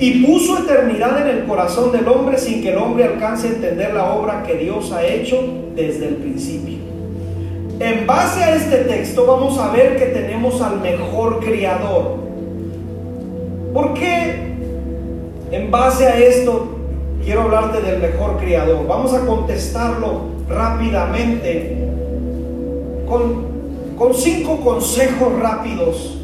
Y 0.00 0.24
puso 0.24 0.58
eternidad 0.58 1.28
en 1.28 1.38
el 1.38 1.44
corazón 1.44 1.90
del 1.90 2.06
hombre 2.06 2.38
sin 2.38 2.62
que 2.62 2.70
el 2.70 2.78
hombre 2.78 3.04
alcance 3.04 3.48
a 3.48 3.50
entender 3.50 3.92
la 3.92 4.14
obra 4.14 4.44
que 4.44 4.54
Dios 4.54 4.92
ha 4.92 5.04
hecho 5.04 5.42
desde 5.74 6.08
el 6.08 6.14
principio. 6.16 6.78
En 7.80 8.06
base 8.06 8.42
a 8.42 8.56
este 8.56 8.76
texto 8.78 9.26
vamos 9.26 9.58
a 9.58 9.72
ver 9.72 9.98
que 9.98 10.06
tenemos 10.06 10.60
al 10.62 10.80
mejor 10.80 11.40
criador. 11.40 12.16
¿Por 13.72 13.94
qué 13.94 14.34
en 15.50 15.70
base 15.70 16.06
a 16.06 16.18
esto 16.18 16.76
quiero 17.24 17.42
hablarte 17.42 17.80
del 17.80 18.00
mejor 18.00 18.38
criador? 18.38 18.86
Vamos 18.86 19.12
a 19.14 19.26
contestarlo 19.26 20.22
rápidamente 20.48 21.76
con, 23.08 23.57
con 23.98 24.14
cinco 24.14 24.60
consejos 24.60 25.40
rápidos 25.40 26.18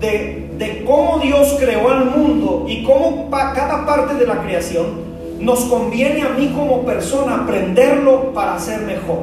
de, 0.00 0.84
cómo 0.84 1.20
Dios 1.20 1.56
creó 1.58 1.90
al 1.90 2.06
mundo 2.06 2.66
y 2.68 2.82
cómo 2.82 3.28
cada 3.30 3.86
parte 3.86 4.14
de 4.14 4.26
la 4.26 4.42
creación 4.42 5.08
nos 5.38 5.60
conviene 5.60 6.22
a 6.22 6.30
mí 6.30 6.52
como 6.54 6.82
persona 6.82 7.42
aprenderlo 7.42 8.32
para 8.32 8.58
ser 8.58 8.80
mejor. 8.80 9.20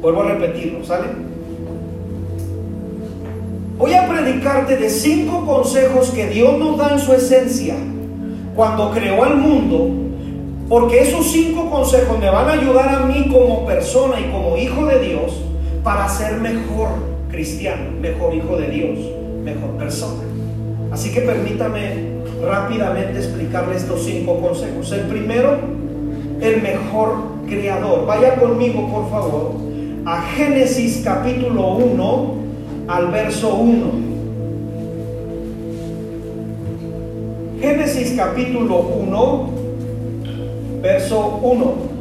Vuelvo 0.00 0.22
a 0.22 0.28
repetirlo, 0.28 0.84
¿sale? 0.84 1.06
Voy 3.76 3.94
a 3.94 4.08
predicarte 4.08 4.76
de 4.76 4.88
cinco 4.88 5.44
consejos 5.44 6.10
que 6.10 6.28
Dios 6.28 6.56
nos 6.58 6.78
da 6.78 6.92
en 6.92 7.00
su 7.00 7.12
esencia 7.12 7.74
cuando 8.54 8.92
creó 8.92 9.24
al 9.24 9.36
mundo, 9.36 9.88
porque 10.68 11.00
esos 11.00 11.26
cinco 11.26 11.68
consejos 11.68 12.16
me 12.20 12.30
van 12.30 12.48
a 12.48 12.52
ayudar 12.52 12.88
a 12.88 13.00
mí 13.00 13.28
como 13.32 13.66
persona 13.66 14.20
y 14.20 14.30
como 14.30 14.56
hijo 14.56 14.86
de 14.86 15.00
Dios 15.00 15.32
para 15.84 16.08
ser 16.08 16.40
mejor 16.40 16.88
cristiano, 17.30 17.90
mejor 18.00 18.34
hijo 18.34 18.56
de 18.56 18.68
Dios 18.68 18.98
mejor 19.44 19.70
persona. 19.78 20.22
Así 20.90 21.12
que 21.12 21.20
permítame 21.20 22.14
rápidamente 22.42 23.18
explicarle 23.18 23.76
estos 23.76 24.04
cinco 24.04 24.40
consejos. 24.40 24.90
El 24.92 25.02
primero, 25.02 25.58
el 26.40 26.62
mejor 26.62 27.16
creador. 27.46 28.06
Vaya 28.06 28.36
conmigo, 28.36 28.90
por 28.90 29.10
favor, 29.10 29.52
a 30.06 30.22
Génesis 30.22 31.02
capítulo 31.04 31.76
1 31.76 32.34
al 32.88 33.10
verso 33.10 33.54
1. 33.54 34.14
Génesis 37.60 38.14
capítulo 38.16 38.78
1, 38.78 39.50
verso 40.82 41.40
1. 41.42 41.93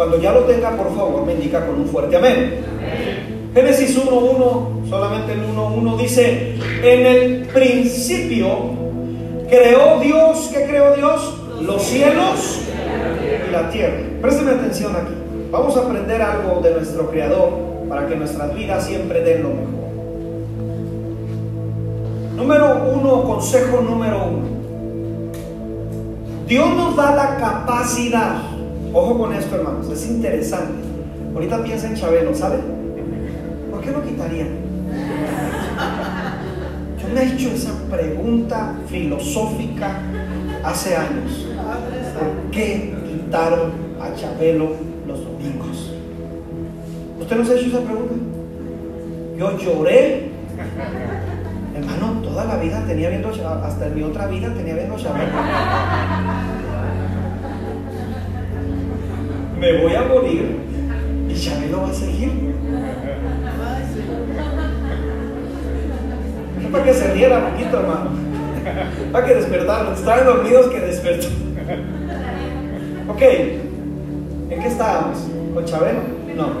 Cuando 0.00 0.18
ya 0.18 0.32
lo 0.32 0.44
tenga, 0.44 0.70
por 0.70 0.96
favor, 0.96 1.26
me 1.26 1.34
indica 1.34 1.66
con 1.66 1.78
un 1.78 1.86
fuerte 1.86 2.16
amén. 2.16 2.54
Génesis 3.52 3.98
1.1, 3.98 4.88
solamente 4.88 5.32
el 5.34 5.42
1.1 5.42 5.96
dice, 5.98 6.54
en 6.82 7.04
el 7.04 7.46
principio 7.48 8.48
creó 9.50 10.00
Dios, 10.00 10.50
¿qué 10.54 10.64
creó 10.64 10.96
Dios? 10.96 11.34
Los 11.60 11.82
cielos 11.82 12.62
y 13.46 13.52
la 13.52 13.68
tierra. 13.68 13.98
Présteme 14.22 14.52
atención 14.52 14.96
aquí. 14.96 15.12
Vamos 15.50 15.76
a 15.76 15.80
aprender 15.80 16.22
algo 16.22 16.62
de 16.62 16.70
nuestro 16.76 17.10
Creador 17.10 17.50
para 17.86 18.06
que 18.06 18.16
nuestras 18.16 18.54
vidas 18.54 18.86
siempre 18.86 19.20
den 19.20 19.42
lo 19.42 19.50
mejor. 19.50 19.80
Número 22.36 22.90
uno, 22.94 23.24
consejo 23.24 23.82
número 23.82 24.24
uno. 24.28 24.48
Dios 26.46 26.74
nos 26.74 26.96
da 26.96 27.14
la 27.14 27.36
capacidad 27.36 28.49
Ojo 28.92 29.18
con 29.18 29.32
esto, 29.32 29.54
hermanos, 29.54 29.88
es 29.88 30.10
interesante. 30.10 30.82
Ahorita 31.32 31.62
piensa 31.62 31.86
en 31.86 31.94
Chabelo, 31.94 32.34
¿sabe? 32.34 32.58
¿Por 33.70 33.80
qué 33.80 33.92
lo 33.92 34.02
quitarían? 34.02 34.48
Yo 37.00 37.14
me 37.14 37.22
he 37.22 37.32
hecho 37.32 37.50
esa 37.50 37.72
pregunta 37.88 38.74
filosófica 38.88 39.92
hace 40.64 40.96
años. 40.96 41.46
¿Por 42.18 42.50
qué 42.50 42.92
quitaron 43.06 43.70
a 44.00 44.12
Chabelo 44.16 44.70
los 45.06 45.24
domingos? 45.24 45.92
¿Usted 47.20 47.36
no 47.36 47.44
se 47.44 47.52
ha 47.52 47.56
hecho 47.56 47.68
esa 47.68 47.80
pregunta? 47.80 48.14
Yo 49.38 49.56
lloré. 49.56 50.30
Hermano, 51.76 52.20
toda 52.22 52.44
la 52.44 52.56
vida 52.56 52.84
tenía 52.88 53.08
viendo, 53.08 53.28
hasta 53.28 53.86
en 53.86 53.94
mi 53.94 54.02
otra 54.02 54.26
vida 54.26 54.52
tenía 54.52 54.74
viendo 54.74 54.96
Chabelo 54.96 55.30
me 59.60 59.82
voy 59.82 59.94
a 59.94 60.02
morir 60.02 60.56
y 61.28 61.34
Chabelo 61.34 61.82
va 61.82 61.90
a 61.90 61.92
seguir. 61.92 62.50
para 66.72 66.84
que 66.84 66.94
se 66.94 67.12
riera 67.12 67.50
poquito, 67.50 67.80
hermano. 67.80 68.10
Para 69.12 69.26
que 69.26 69.34
despertaran. 69.34 69.92
Estaban 69.92 70.24
dormidos 70.24 70.68
que 70.68 70.80
despertó. 70.80 71.26
Ok. 73.08 73.22
¿En 74.50 74.60
qué 74.60 74.68
estábamos? 74.68 75.18
¿Con 75.52 75.64
Chabelo? 75.64 76.00
No. 76.36 76.52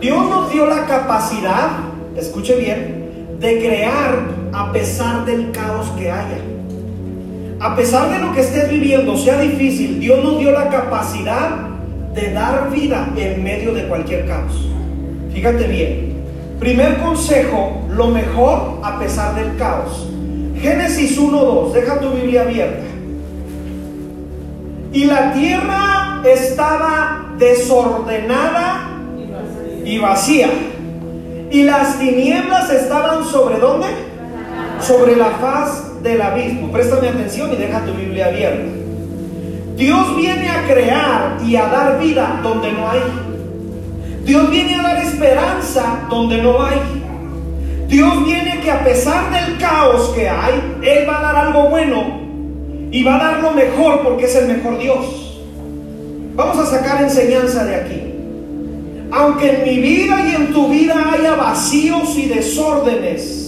Dios 0.00 0.28
nos 0.28 0.50
dio 0.50 0.66
la 0.66 0.86
capacidad, 0.86 1.70
escuche 2.16 2.56
bien, 2.56 3.38
de 3.38 3.58
crear 3.58 4.26
a 4.52 4.72
pesar 4.72 5.24
del 5.24 5.52
caos 5.52 5.88
que 5.98 6.10
haya. 6.10 6.38
A 7.58 7.74
pesar 7.74 8.10
de 8.10 8.18
lo 8.18 8.34
que 8.34 8.40
estés 8.40 8.68
viviendo 8.68 9.16
sea 9.16 9.40
difícil, 9.40 9.98
Dios 9.98 10.22
nos 10.22 10.38
dio 10.38 10.52
la 10.52 10.68
capacidad 10.68 11.50
de 12.14 12.32
dar 12.32 12.70
vida 12.70 13.08
en 13.16 13.42
medio 13.42 13.72
de 13.72 13.86
cualquier 13.88 14.26
caos. 14.26 14.68
Fíjate 15.32 15.66
bien. 15.66 16.16
Primer 16.58 16.98
consejo, 16.98 17.82
lo 17.90 18.08
mejor 18.08 18.80
a 18.82 18.98
pesar 18.98 19.34
del 19.34 19.56
caos. 19.56 20.06
Génesis 20.60 21.18
1.2, 21.18 21.72
deja 21.72 22.00
tu 22.00 22.10
Biblia 22.10 22.42
abierta. 22.42 22.84
Y 24.92 25.04
la 25.04 25.32
tierra 25.32 26.22
estaba 26.24 27.32
desordenada 27.38 28.88
y 29.84 29.98
vacía. 29.98 30.48
Y 31.50 31.62
las 31.62 31.98
tinieblas 31.98 32.70
estaban 32.70 33.24
sobre 33.24 33.58
dónde? 33.58 33.86
Sobre 34.80 35.16
la 35.16 35.30
faz 35.40 35.85
del 36.06 36.22
abismo. 36.22 36.70
Préstame 36.72 37.08
atención 37.08 37.52
y 37.52 37.56
deja 37.56 37.84
tu 37.84 37.92
Biblia 37.92 38.26
abierta. 38.26 38.64
Dios 39.76 40.16
viene 40.16 40.48
a 40.48 40.66
crear 40.66 41.36
y 41.46 41.56
a 41.56 41.66
dar 41.66 42.00
vida 42.00 42.40
donde 42.42 42.72
no 42.72 42.88
hay. 42.88 43.00
Dios 44.24 44.50
viene 44.50 44.74
a 44.74 44.82
dar 44.82 45.04
esperanza 45.04 46.06
donde 46.08 46.38
no 46.38 46.62
hay. 46.62 46.80
Dios 47.88 48.24
viene 48.24 48.60
que 48.60 48.70
a 48.70 48.82
pesar 48.82 49.30
del 49.30 49.58
caos 49.58 50.08
que 50.14 50.28
hay, 50.28 50.78
Él 50.82 51.08
va 51.08 51.18
a 51.18 51.22
dar 51.22 51.36
algo 51.36 51.68
bueno 51.68 52.20
y 52.90 53.04
va 53.04 53.16
a 53.16 53.18
dar 53.18 53.42
lo 53.42 53.52
mejor 53.52 54.00
porque 54.02 54.24
es 54.24 54.34
el 54.34 54.48
mejor 54.48 54.78
Dios. 54.78 55.44
Vamos 56.34 56.58
a 56.58 56.66
sacar 56.66 57.02
enseñanza 57.02 57.64
de 57.64 57.74
aquí. 57.76 58.02
Aunque 59.12 59.50
en 59.50 59.64
mi 59.64 59.78
vida 59.78 60.26
y 60.28 60.34
en 60.34 60.52
tu 60.52 60.68
vida 60.68 61.12
haya 61.12 61.36
vacíos 61.36 62.16
y 62.16 62.26
desórdenes, 62.26 63.45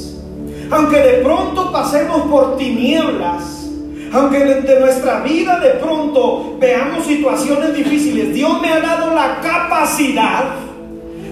aunque 0.71 0.97
de 0.97 1.13
pronto 1.23 1.73
pasemos 1.73 2.23
por 2.23 2.57
tinieblas, 2.57 3.71
aunque 4.13 4.39
de 4.39 4.81
nuestra 4.81 5.21
vida 5.21 5.61
de 5.61 5.71
pronto 5.71 6.57
veamos 6.59 7.07
situaciones 7.07 7.75
difíciles, 7.75 8.35
Dios 8.35 8.61
me 8.61 8.73
ha 8.73 8.81
dado 8.81 9.15
la 9.15 9.41
capacidad 9.41 10.45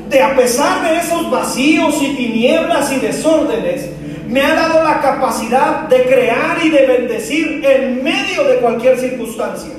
de 0.09 0.22
a 0.22 0.37
pesar 0.37 0.83
de 0.88 0.99
esos 0.99 1.31
vacíos 1.31 2.01
y 2.01 2.14
tinieblas 2.14 2.92
y 2.92 3.01
desórdenes, 3.01 3.90
me 4.29 4.40
ha 4.40 4.55
dado 4.55 4.83
la 4.83 5.01
capacidad 5.01 5.88
de 5.88 6.03
crear 6.03 6.59
y 6.62 6.70
de 6.70 6.87
bendecir 6.87 7.64
en 7.64 8.03
medio 8.03 8.44
de 8.44 8.57
cualquier 8.57 8.99
circunstancia. 8.99 9.72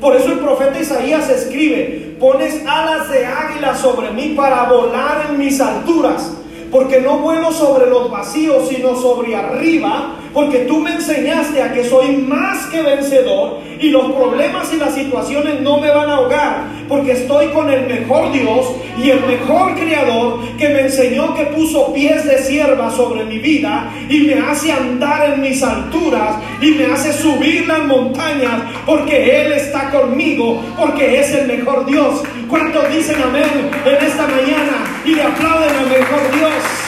Por 0.00 0.14
eso 0.14 0.32
el 0.32 0.38
profeta 0.38 0.78
Isaías 0.78 1.28
escribe, 1.28 2.16
pones 2.20 2.62
alas 2.66 3.10
de 3.10 3.26
águila 3.26 3.74
sobre 3.74 4.10
mí 4.12 4.34
para 4.36 4.64
volar 4.64 5.26
en 5.28 5.38
mis 5.38 5.60
alturas, 5.60 6.32
porque 6.70 7.00
no 7.00 7.18
vuelo 7.18 7.52
sobre 7.52 7.88
los 7.88 8.10
vacíos, 8.10 8.68
sino 8.68 8.94
sobre 8.94 9.34
arriba, 9.34 10.16
porque 10.34 10.58
tú 10.60 10.80
me 10.80 10.92
enseñaste 10.92 11.62
a 11.62 11.72
que 11.72 11.84
soy 11.84 12.16
más 12.18 12.66
que 12.66 12.82
vencedor 12.82 13.58
y 13.80 13.90
los 13.90 14.12
problemas 14.12 14.72
y 14.72 14.76
las 14.76 14.94
situaciones 14.94 15.60
no 15.60 15.78
me 15.78 15.90
van 15.90 16.10
a 16.10 16.16
ahogar, 16.16 16.64
porque 16.88 17.12
estoy 17.12 17.48
con 17.48 17.70
el 17.70 17.86
mejor 17.86 18.32
Dios 18.32 18.66
y 19.02 19.10
el 19.10 19.20
mejor 19.24 19.74
Creador 19.76 20.40
que 20.58 20.68
me 20.68 20.80
enseñó 20.82 21.34
que 21.34 21.44
puso 21.46 21.92
pies 21.92 22.24
de 22.26 22.38
sierva 22.38 22.90
sobre 22.90 23.24
mi 23.24 23.38
vida 23.38 23.90
y 24.08 24.20
me 24.20 24.34
hace 24.34 24.72
andar 24.72 25.32
en 25.32 25.40
mis 25.40 25.62
alturas 25.62 26.36
y 26.60 26.72
me 26.72 26.86
hace 26.86 27.12
subir 27.12 27.66
las 27.66 27.84
montañas, 27.86 28.62
porque 28.84 29.42
Él 29.42 29.52
está 29.52 29.90
conmigo, 29.90 30.60
porque 30.78 31.20
es 31.20 31.32
el 31.32 31.46
mejor 31.46 31.86
Dios. 31.86 32.22
¿Cuántos 32.48 32.88
dicen 32.90 33.22
amén 33.22 33.70
en 33.84 34.04
esta 34.06 34.26
mañana 34.26 34.84
y 35.04 35.14
le 35.14 35.22
aplauden 35.22 35.76
al 35.76 35.86
mejor 35.88 36.32
Dios? 36.34 36.78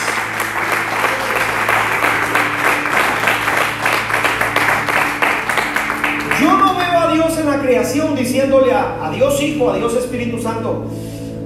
creación 7.71 8.17
diciéndole 8.17 8.73
a, 8.73 9.11
Dios 9.15 9.41
Hijo, 9.41 9.71
a 9.71 9.77
Dios 9.77 9.95
Espíritu 9.95 10.41
Santo, 10.41 10.87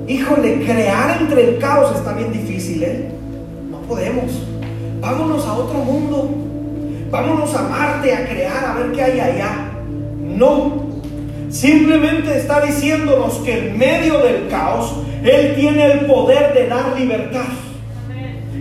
híjole, 0.08 0.64
crear 0.64 1.20
entre 1.20 1.50
el 1.50 1.58
caos 1.58 1.94
está 1.94 2.14
bien 2.14 2.32
difícil, 2.32 2.82
¿eh? 2.82 3.10
No 3.70 3.78
podemos. 3.80 4.24
Vámonos 5.00 5.46
a 5.46 5.52
otro 5.52 5.78
mundo. 5.80 6.30
Vámonos 7.10 7.54
a 7.54 7.62
Marte 7.62 8.14
a 8.14 8.26
crear, 8.26 8.64
a 8.64 8.74
ver 8.74 8.92
qué 8.92 9.02
hay 9.02 9.20
allá. 9.20 9.70
No. 10.18 10.83
Simplemente 11.50 12.36
está 12.36 12.60
diciéndonos 12.60 13.34
que 13.38 13.58
en 13.58 13.78
medio 13.78 14.18
del 14.18 14.48
caos, 14.48 14.92
Él 15.22 15.54
tiene 15.54 15.92
el 15.92 16.00
poder 16.00 16.52
de 16.54 16.66
dar 16.66 16.98
libertad. 16.98 17.46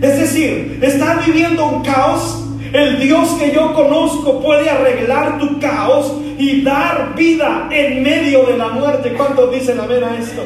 Es 0.00 0.18
decir, 0.18 0.78
estás 0.82 1.24
viviendo 1.24 1.66
un 1.66 1.82
caos. 1.82 2.40
El 2.72 2.98
Dios 2.98 3.28
que 3.38 3.52
yo 3.52 3.72
conozco 3.72 4.40
puede 4.40 4.68
arreglar 4.68 5.38
tu 5.38 5.60
caos 5.60 6.12
y 6.38 6.62
dar 6.62 7.14
vida 7.16 7.68
en 7.70 8.02
medio 8.02 8.44
de 8.46 8.56
la 8.56 8.68
muerte. 8.68 9.12
¿Cuántos 9.16 9.52
dicen 9.52 9.78
amén 9.78 10.02
a 10.02 10.18
esto? 10.18 10.42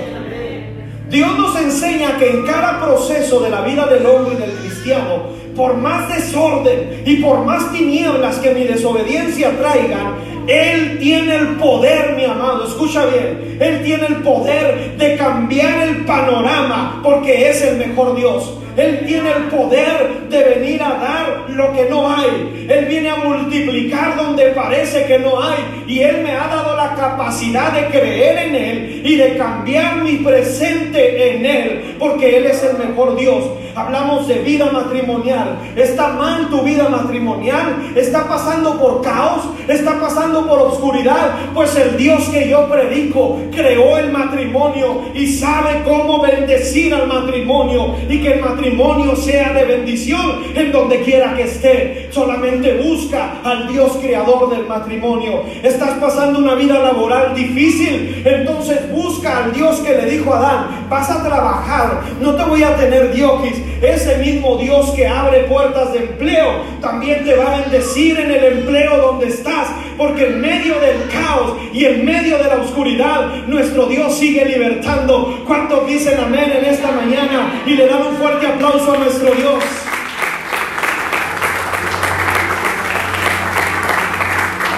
Dios 1.08 1.38
nos 1.38 1.58
enseña 1.58 2.18
que 2.18 2.28
en 2.28 2.44
cada 2.44 2.84
proceso 2.84 3.40
de 3.40 3.48
la 3.48 3.62
vida 3.62 3.86
del 3.86 4.04
hombre 4.04 4.34
y 4.34 4.40
del 4.40 4.50
cristiano, 4.58 5.22
por 5.56 5.74
más 5.78 6.14
desorden 6.14 7.02
y 7.06 7.16
por 7.16 7.46
más 7.46 7.72
tinieblas 7.72 8.36
que 8.36 8.52
mi 8.52 8.64
desobediencia 8.64 9.58
traigan, 9.58 10.16
Él 10.48 10.98
tiene 10.98 11.36
el 11.36 11.46
poder, 11.56 12.14
mi 12.16 12.24
amado, 12.24 12.66
escucha 12.66 13.04
bien, 13.04 13.58
Él 13.60 13.82
tiene 13.84 14.06
el 14.06 14.16
poder 14.16 14.96
de 14.96 15.16
cambiar 15.16 15.88
el 15.88 16.04
panorama 16.06 17.00
porque 17.04 17.50
es 17.50 17.62
el 17.62 17.76
mejor 17.76 18.16
Dios. 18.16 18.57
Él 18.78 19.04
tiene 19.04 19.28
el 19.32 19.42
poder 19.48 20.28
de 20.30 20.44
venir 20.44 20.80
a 20.80 20.90
dar 20.90 21.46
lo 21.48 21.72
que 21.72 21.86
no 21.90 22.08
hay. 22.08 22.66
Él 22.68 22.84
viene 22.84 23.10
a 23.10 23.16
multiplicar 23.16 24.16
donde 24.16 24.50
parece 24.50 25.04
que 25.04 25.18
no 25.18 25.42
hay. 25.42 25.84
Y 25.88 25.98
Él 25.98 26.22
me 26.22 26.30
ha 26.30 26.46
dado 26.46 26.76
la 26.76 26.94
capacidad 26.94 27.72
de 27.72 27.86
creer 27.86 28.38
en 28.38 28.54
Él 28.54 29.02
y 29.04 29.16
de 29.16 29.36
cambiar 29.36 29.96
mi 30.04 30.18
presente 30.18 31.34
en 31.34 31.44
Él. 31.44 31.96
Porque 31.98 32.36
Él 32.36 32.46
es 32.46 32.62
el 32.62 32.78
mejor 32.78 33.16
Dios. 33.16 33.44
Hablamos 33.74 34.28
de 34.28 34.38
vida 34.40 34.70
matrimonial. 34.70 35.58
¿Está 35.74 36.08
mal 36.10 36.48
tu 36.48 36.62
vida 36.62 36.88
matrimonial? 36.88 37.92
¿Está 37.96 38.28
pasando 38.28 38.78
por 38.78 39.02
caos? 39.02 39.42
¿Está 39.66 39.98
pasando 40.00 40.46
por 40.46 40.60
oscuridad? 40.60 41.34
Pues 41.52 41.74
el 41.76 41.96
Dios 41.96 42.28
que 42.28 42.48
yo 42.48 42.68
predico 42.68 43.40
creó 43.52 43.98
el 43.98 44.12
matrimonio 44.12 45.02
y 45.14 45.26
sabe 45.26 45.82
cómo 45.84 46.20
bendecir 46.20 46.94
al 46.94 47.08
matrimonio 47.08 47.94
y 48.08 48.20
que 48.20 48.34
el 48.34 48.40
matrimonio 48.40 48.67
sea 49.16 49.52
de 49.52 49.64
bendición 49.64 50.42
en 50.54 50.72
donde 50.72 51.00
quiera 51.02 51.34
que 51.34 51.42
esté. 51.42 52.08
Solamente 52.10 52.74
busca 52.78 53.40
al 53.44 53.68
Dios 53.68 53.98
creador 54.00 54.50
del 54.50 54.66
matrimonio. 54.66 55.44
Estás 55.62 55.90
pasando 55.98 56.38
una 56.38 56.54
vida 56.54 56.78
laboral 56.78 57.34
difícil, 57.34 58.22
entonces 58.24 58.90
busca 58.90 59.44
al 59.44 59.52
Dios 59.52 59.80
que 59.80 59.94
le 59.94 60.06
dijo 60.06 60.32
a 60.32 60.38
Adán, 60.38 60.86
vas 60.88 61.10
a 61.10 61.22
trabajar, 61.22 62.00
no 62.20 62.34
te 62.34 62.42
voy 62.44 62.62
a 62.62 62.76
tener 62.76 63.12
diokis. 63.12 63.54
Ese 63.82 64.18
mismo 64.18 64.56
Dios 64.56 64.90
que 64.90 65.06
abre 65.06 65.44
puertas 65.44 65.92
de 65.92 66.00
empleo, 66.00 66.62
también 66.80 67.24
te 67.24 67.36
va 67.36 67.54
a 67.54 67.60
bendecir 67.60 68.18
en 68.18 68.30
el 68.30 68.44
empleo 68.58 68.96
donde 68.98 69.28
estás, 69.28 69.68
porque 69.96 70.26
en 70.26 70.40
medio 70.40 70.74
del 70.80 71.08
caos 71.12 71.56
y 71.72 71.84
en 71.84 72.04
medio 72.04 72.38
de 72.38 72.44
la 72.44 72.56
oscuridad, 72.56 73.46
nuestro 73.46 73.86
Dios 73.86 74.16
sigue 74.16 74.44
libertando. 74.44 75.44
¿Cuántos 75.46 75.86
dicen 75.86 76.18
amén 76.18 76.52
en 76.58 76.64
esta 76.64 76.90
mañana 76.90 77.62
y 77.66 77.74
le 77.74 77.86
dan 77.86 78.02
un 78.02 78.16
fuerte 78.16 78.46
aplauso? 78.46 78.57
Aplauso 78.58 78.92
a 78.92 78.98
nuestro 78.98 79.34
Dios. 79.34 79.64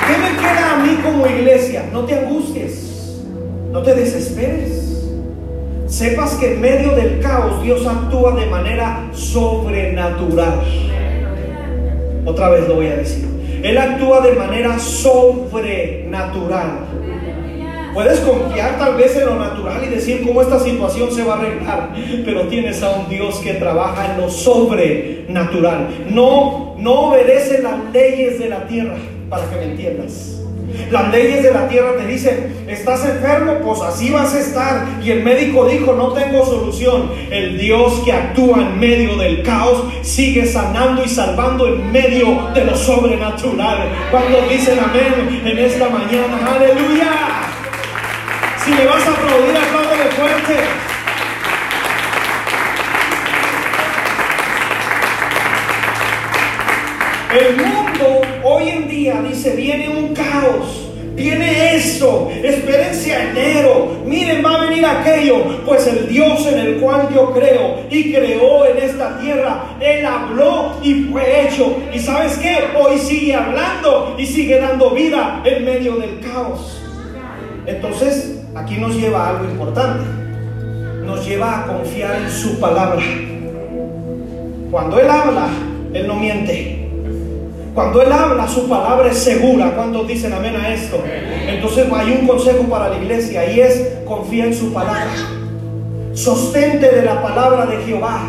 ¿Qué 0.07 0.19
me 0.19 0.37
queda 0.37 0.75
a 0.75 0.77
mí 0.77 1.01
como 1.03 1.27
iglesia? 1.27 1.89
No 1.91 2.05
te 2.05 2.19
angusties, 2.19 3.23
no 3.73 3.83
te 3.83 3.95
desesperes. 3.95 5.09
Sepas 5.87 6.35
que 6.35 6.53
en 6.55 6.61
medio 6.61 6.95
del 6.95 7.21
caos 7.21 7.63
Dios 7.63 7.87
actúa 7.87 8.35
de 8.35 8.45
manera 8.47 9.09
sobrenatural. 9.13 10.63
Otra 12.27 12.51
vez 12.51 12.69
lo 12.69 12.75
voy 12.75 12.89
a 12.89 12.97
decir. 12.97 13.31
Él 13.63 13.79
actúa 13.79 14.21
de 14.21 14.35
manera 14.35 14.79
sobrenatural. 14.79 16.90
Puedes 17.93 18.21
confiar 18.21 18.79
tal 18.79 18.95
vez 18.95 19.17
en 19.17 19.27
lo 19.27 19.37
natural 19.37 19.83
y 19.85 19.89
decir 19.89 20.23
cómo 20.25 20.43
esta 20.43 20.61
situación 20.61 21.11
se 21.13 21.25
va 21.25 21.35
a 21.35 21.39
arreglar, 21.39 21.91
pero 22.25 22.43
tienes 22.43 22.83
a 22.83 22.91
un 22.91 23.09
Dios 23.09 23.41
que 23.41 23.55
trabaja 23.55 24.13
en 24.13 24.21
lo 24.21 24.31
sobrenatural. 24.31 25.89
No, 26.09 26.77
no 26.79 26.93
obedece 26.93 27.63
las 27.63 27.79
leyes 27.93 28.39
de 28.39 28.49
la 28.49 28.67
tierra, 28.67 28.97
para 29.29 29.49
que 29.51 29.57
me 29.57 29.65
entiendas. 29.65 30.37
Las 30.91 31.11
leyes 31.11 31.43
de 31.43 31.53
la 31.53 31.69
tierra 31.69 31.97
te 31.99 32.07
dicen, 32.07 32.65
estás 32.69 33.05
enfermo, 33.05 33.55
pues 33.65 33.81
así 33.81 34.11
vas 34.11 34.35
a 34.35 34.41
estar. 34.41 34.87
Y 35.03 35.11
el 35.11 35.25
médico 35.25 35.67
dijo, 35.67 35.93
no 35.95 36.13
tengo 36.13 36.45
solución. 36.45 37.11
El 37.31 37.59
Dios 37.59 38.03
que 38.05 38.13
actúa 38.13 38.61
en 38.61 38.79
medio 38.79 39.17
del 39.17 39.43
caos 39.43 39.85
sigue 40.03 40.47
sanando 40.47 41.03
y 41.05 41.09
salvando 41.09 41.67
en 41.67 41.91
medio 41.91 42.49
de 42.55 42.65
lo 42.65 42.77
sobrenatural. 42.77 43.89
Cuando 44.13 44.43
dicen 44.49 44.79
amén 44.79 45.43
en 45.45 45.59
esta 45.59 45.89
mañana, 45.89 46.55
aleluya. 46.55 47.50
Si 48.71 48.77
le 48.77 48.87
vas 48.87 49.05
a 49.05 49.11
aplaudir, 49.11 49.53
de 49.53 50.11
fuerte. 50.15 50.57
El 57.35 57.57
mundo 57.57 58.21
hoy 58.45 58.69
en 58.69 58.89
día 58.89 59.23
dice, 59.29 59.57
viene 59.57 59.89
un 59.89 60.15
caos, 60.15 60.89
viene 61.17 61.75
esto, 61.75 62.31
espérense 62.45 63.13
a 63.13 63.31
enero, 63.31 64.03
miren, 64.07 64.45
va 64.45 64.55
a 64.55 64.69
venir 64.69 64.87
aquello, 64.87 65.65
pues 65.67 65.89
el 65.89 66.09
Dios 66.09 66.47
en 66.47 66.61
el 66.61 66.77
cual 66.77 67.09
yo 67.13 67.33
creo 67.33 67.87
y 67.91 68.13
creó 68.13 68.67
en 68.67 68.79
esta 68.79 69.19
tierra, 69.19 69.65
Él 69.81 70.07
habló 70.07 70.77
y 70.81 71.07
fue 71.11 71.45
hecho. 71.45 71.77
¿Y 71.93 71.99
sabes 71.99 72.39
qué? 72.39 72.59
Hoy 72.79 72.99
sigue 72.99 73.35
hablando 73.35 74.15
y 74.17 74.27
sigue 74.27 74.61
dando 74.61 74.91
vida 74.91 75.43
en 75.45 75.65
medio 75.65 75.97
del 75.97 76.21
caos. 76.21 76.81
Entonces, 77.67 78.40
aquí 78.55 78.77
nos 78.79 78.95
lleva 78.95 79.27
a 79.27 79.31
algo 79.31 79.45
importante. 79.45 80.05
nos 81.05 81.27
lleva 81.27 81.61
a 81.61 81.67
confiar 81.67 82.23
en 82.23 82.31
su 82.31 82.61
palabra. 82.61 83.03
Cuando 84.71 85.01
Él 85.01 85.11
habla, 85.11 85.49
Él 85.93 86.07
no 86.07 86.15
miente. 86.15 86.89
Cuando 87.75 88.03
Él 88.03 88.13
habla, 88.13 88.47
su 88.47 88.69
palabra 88.69 89.09
es 89.11 89.19
segura. 89.19 89.75
¿Cuántos 89.75 90.07
dicen 90.07 90.33
amén 90.33 90.55
a 90.55 90.73
esto? 90.73 91.03
Entonces 91.49 91.87
hay 91.93 92.19
un 92.21 92.29
consejo 92.29 92.63
para 92.65 92.91
la 92.91 92.97
iglesia 92.99 93.51
y 93.51 93.61
es 93.61 93.89
confía 94.05 94.45
en 94.45 94.55
su 94.55 94.73
palabra. 94.73 95.11
Sostente 96.13 96.89
de 96.91 97.03
la 97.03 97.21
palabra 97.21 97.67
de 97.67 97.79
Jehová. 97.79 98.21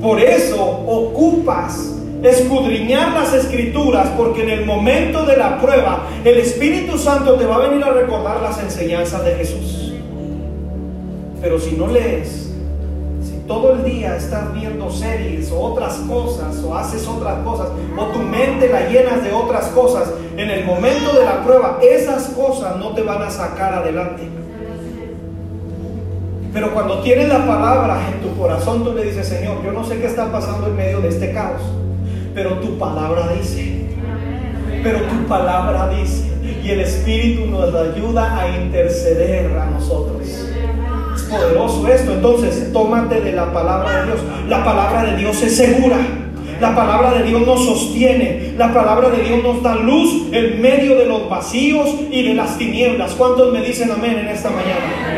Por 0.00 0.20
eso 0.20 0.62
ocupas 0.86 1.99
escudriñar 2.22 3.12
las 3.12 3.32
escrituras, 3.32 4.08
porque 4.16 4.42
en 4.42 4.50
el 4.50 4.66
momento 4.66 5.24
de 5.24 5.36
la 5.36 5.60
prueba, 5.60 6.06
el 6.24 6.38
Espíritu 6.38 6.98
Santo 6.98 7.34
te 7.34 7.46
va 7.46 7.56
a 7.56 7.68
venir 7.68 7.82
a 7.82 7.90
recordar 7.90 8.40
las 8.42 8.60
enseñanzas 8.62 9.24
de 9.24 9.34
Jesús. 9.36 9.92
Pero 11.40 11.58
si 11.58 11.72
no 11.72 11.86
lees, 11.86 12.52
si 13.22 13.38
todo 13.46 13.72
el 13.72 13.84
día 13.84 14.16
estás 14.16 14.52
viendo 14.52 14.90
series 14.90 15.50
o 15.50 15.60
otras 15.60 15.94
cosas, 16.08 16.62
o 16.62 16.76
haces 16.76 17.06
otras 17.08 17.42
cosas, 17.42 17.68
o 17.96 18.04
tu 18.06 18.18
mente 18.18 18.68
la 18.68 18.88
llenas 18.88 19.24
de 19.24 19.32
otras 19.32 19.66
cosas, 19.68 20.10
en 20.36 20.50
el 20.50 20.64
momento 20.64 21.12
de 21.14 21.24
la 21.24 21.42
prueba, 21.42 21.78
esas 21.82 22.28
cosas 22.28 22.76
no 22.76 22.90
te 22.90 23.02
van 23.02 23.22
a 23.22 23.30
sacar 23.30 23.74
adelante. 23.74 24.28
Pero 26.52 26.74
cuando 26.74 26.98
tienes 27.00 27.28
la 27.28 27.46
palabra 27.46 28.08
en 28.12 28.20
tu 28.20 28.36
corazón, 28.36 28.82
tú 28.82 28.92
le 28.92 29.04
dices, 29.04 29.28
Señor, 29.28 29.64
yo 29.64 29.70
no 29.72 29.84
sé 29.84 29.98
qué 30.00 30.06
está 30.06 30.30
pasando 30.32 30.66
en 30.66 30.76
medio 30.76 31.00
de 31.00 31.08
este 31.08 31.32
caos 31.32 31.62
pero 32.34 32.54
tu 32.60 32.78
palabra 32.78 33.28
dice. 33.38 33.86
Pero 34.82 35.00
tu 35.02 35.26
palabra 35.26 35.88
dice. 35.88 36.30
Y 36.64 36.70
el 36.70 36.80
Espíritu 36.80 37.46
nos 37.46 37.74
ayuda 37.74 38.40
a 38.40 38.48
interceder 38.48 39.56
a 39.58 39.66
nosotros. 39.66 40.26
Es 41.14 41.22
poderoso 41.22 41.88
esto. 41.88 42.12
Entonces, 42.12 42.72
tómate 42.72 43.20
de 43.20 43.32
la 43.32 43.52
palabra 43.52 44.00
de 44.00 44.06
Dios. 44.06 44.20
La 44.48 44.64
palabra 44.64 45.04
de 45.04 45.16
Dios 45.16 45.42
es 45.42 45.56
segura. 45.56 45.98
La 46.60 46.76
palabra 46.76 47.14
de 47.14 47.24
Dios 47.24 47.46
nos 47.46 47.64
sostiene. 47.64 48.54
La 48.58 48.72
palabra 48.72 49.08
de 49.08 49.22
Dios 49.22 49.42
nos 49.42 49.62
da 49.62 49.74
luz 49.76 50.28
en 50.32 50.60
medio 50.60 50.96
de 50.96 51.06
los 51.06 51.28
vacíos 51.28 51.88
y 52.10 52.22
de 52.22 52.34
las 52.34 52.58
tinieblas. 52.58 53.12
¿Cuántos 53.12 53.52
me 53.52 53.62
dicen 53.62 53.90
amén 53.90 54.18
en 54.18 54.28
esta 54.28 54.50
mañana? 54.50 55.16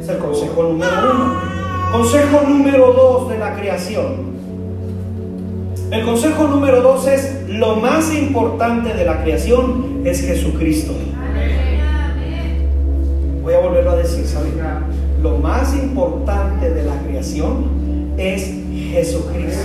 Es 0.00 0.08
el 0.08 0.18
consejo 0.18 0.64
número 0.64 0.90
uno. 1.14 1.40
Consejo 1.92 2.42
número 2.48 2.92
dos 2.92 3.30
de 3.30 3.38
la 3.38 3.54
creación. 3.54 4.33
El 5.94 6.02
consejo 6.02 6.48
número 6.48 6.82
dos 6.82 7.06
es, 7.06 7.48
lo 7.48 7.76
más 7.76 8.12
importante 8.12 8.92
de 8.94 9.04
la 9.04 9.22
creación 9.22 10.00
es 10.04 10.26
Jesucristo. 10.26 10.92
Voy 13.44 13.54
a 13.54 13.60
volverlo 13.60 13.92
a 13.92 13.96
decir, 13.96 14.26
¿saben? 14.26 14.54
Lo 15.22 15.38
más 15.38 15.72
importante 15.72 16.68
de 16.68 16.82
la 16.82 16.98
creación 17.06 18.14
es 18.18 18.50
Jesucristo. 18.90 19.62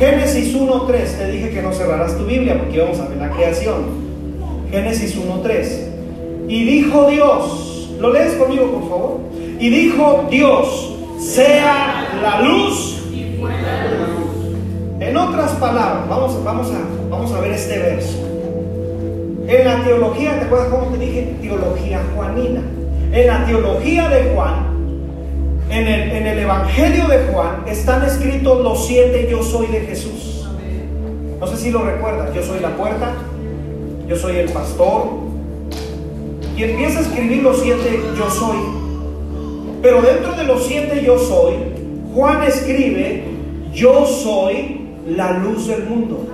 Génesis 0.00 0.56
1.3, 0.56 1.18
te 1.18 1.30
dije 1.30 1.50
que 1.50 1.62
no 1.62 1.72
cerrarás 1.72 2.18
tu 2.18 2.24
Biblia 2.24 2.58
porque 2.58 2.80
vamos 2.80 2.98
a 2.98 3.06
ver 3.06 3.18
la 3.18 3.30
creación. 3.30 3.84
Génesis 4.72 5.16
1.3. 5.16 6.48
Y 6.48 6.64
dijo 6.64 7.08
Dios, 7.10 7.90
¿lo 8.00 8.12
lees 8.12 8.32
conmigo 8.32 8.72
por 8.72 8.88
favor? 8.88 9.20
Y 9.60 9.68
dijo 9.70 10.26
Dios, 10.32 10.96
sea 11.20 12.08
la 12.20 12.42
luz 12.42 13.04
y 13.12 13.36
en 15.08 15.16
otras 15.16 15.52
palabras, 15.52 16.06
vamos, 16.08 16.44
vamos, 16.44 16.70
a, 16.70 17.08
vamos 17.10 17.32
a 17.32 17.40
ver 17.40 17.52
este 17.52 17.78
verso. 17.78 18.18
En 19.46 19.64
la 19.64 19.82
teología, 19.82 20.38
¿te 20.38 20.44
acuerdas 20.44 20.68
cómo 20.68 20.86
te 20.92 20.98
dije? 20.98 21.34
Teología 21.40 22.02
juanina. 22.14 22.60
En 23.12 23.26
la 23.26 23.46
teología 23.46 24.08
de 24.10 24.34
Juan, 24.34 24.66
en 25.70 25.88
el, 25.88 26.10
en 26.10 26.26
el 26.26 26.38
Evangelio 26.40 27.08
de 27.08 27.32
Juan, 27.32 27.64
están 27.66 28.04
escritos 28.04 28.62
los 28.62 28.86
siete 28.86 29.28
yo 29.30 29.42
soy 29.42 29.68
de 29.68 29.80
Jesús. 29.80 30.46
No 31.40 31.46
sé 31.46 31.56
si 31.56 31.70
lo 31.70 31.82
recuerdas. 31.82 32.34
Yo 32.34 32.42
soy 32.42 32.60
la 32.60 32.76
puerta, 32.76 33.14
yo 34.06 34.16
soy 34.16 34.36
el 34.36 34.50
pastor. 34.50 35.04
Y 36.54 36.64
empieza 36.64 36.98
a 36.98 37.02
escribir 37.02 37.42
los 37.42 37.62
siete 37.62 38.00
yo 38.18 38.30
soy. 38.30 38.58
Pero 39.80 40.02
dentro 40.02 40.32
de 40.32 40.44
los 40.44 40.66
siete 40.66 41.02
yo 41.02 41.18
soy, 41.18 41.54
Juan 42.14 42.42
escribe 42.42 43.24
yo 43.72 44.04
soy 44.04 44.77
la 45.08 45.38
luz 45.38 45.66
del 45.66 45.84
mundo. 45.84 46.26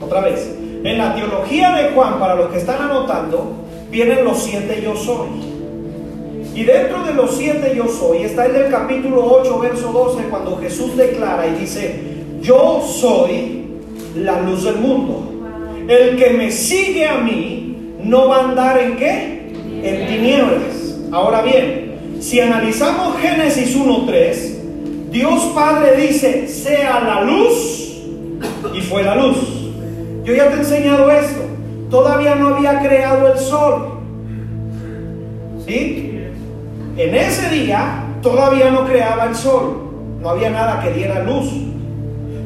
Otra 0.00 0.20
vez, 0.20 0.56
en 0.84 0.98
la 0.98 1.14
teología 1.14 1.74
de 1.76 1.90
Juan, 1.90 2.18
para 2.18 2.34
los 2.34 2.50
que 2.50 2.58
están 2.58 2.82
anotando, 2.82 3.52
vienen 3.90 4.24
los 4.24 4.38
siete 4.42 4.80
yo 4.82 4.94
soy. 4.94 5.28
Y 6.54 6.64
dentro 6.64 7.02
de 7.04 7.12
los 7.12 7.36
siete 7.36 7.74
yo 7.76 7.86
soy 7.88 8.22
está 8.22 8.46
el 8.46 8.52
del 8.54 8.70
capítulo 8.70 9.24
8, 9.40 9.58
verso 9.58 9.92
12, 9.92 10.28
cuando 10.28 10.56
Jesús 10.58 10.96
declara 10.96 11.46
y 11.46 11.60
dice, 11.60 12.00
yo 12.40 12.82
soy 12.86 13.66
la 14.14 14.40
luz 14.40 14.64
del 14.64 14.76
mundo. 14.76 15.32
El 15.88 16.16
que 16.16 16.30
me 16.30 16.50
sigue 16.50 17.06
a 17.06 17.18
mí 17.18 17.94
no 18.02 18.28
va 18.28 18.38
a 18.38 18.48
andar 18.48 18.78
en 18.78 18.96
qué? 18.96 19.52
En 19.82 20.06
tinieblas. 20.06 20.98
Ahora 21.12 21.42
bien, 21.42 22.16
si 22.20 22.40
analizamos 22.40 23.18
Génesis 23.18 23.76
1.3, 23.76 24.55
Dios 25.16 25.44
Padre 25.54 25.96
dice, 25.96 26.46
sea 26.46 27.00
la 27.00 27.22
luz, 27.22 28.02
y 28.74 28.80
fue 28.82 29.02
la 29.02 29.14
luz. 29.14 29.38
Yo 30.24 30.34
ya 30.34 30.50
te 30.50 30.56
he 30.56 30.58
enseñado 30.58 31.10
esto. 31.10 31.40
Todavía 31.90 32.34
no 32.34 32.54
había 32.54 32.80
creado 32.80 33.32
el 33.32 33.38
sol. 33.38 34.00
¿Sí? 35.64 36.20
En 36.98 37.14
ese 37.14 37.48
día 37.48 38.04
todavía 38.20 38.70
no 38.70 38.84
creaba 38.84 39.24
el 39.24 39.34
sol. 39.34 39.88
No 40.20 40.28
había 40.28 40.50
nada 40.50 40.82
que 40.82 40.92
diera 40.92 41.22
luz. 41.22 41.50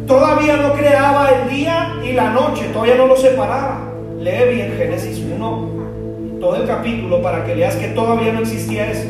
Todavía 0.06 0.58
no 0.58 0.72
creaba 0.74 1.28
el 1.28 1.50
día 1.50 1.96
y 2.04 2.12
la 2.12 2.30
noche. 2.30 2.68
Todavía 2.72 2.94
no 2.94 3.08
lo 3.08 3.16
separaba. 3.16 3.80
Lee 4.20 4.54
bien 4.54 4.76
Génesis 4.78 5.18
1, 5.18 6.38
todo 6.38 6.54
el 6.54 6.68
capítulo 6.68 7.20
para 7.20 7.44
que 7.44 7.56
leas 7.56 7.74
que 7.74 7.88
todavía 7.88 8.32
no 8.32 8.42
existía 8.42 8.92
eso. 8.92 9.08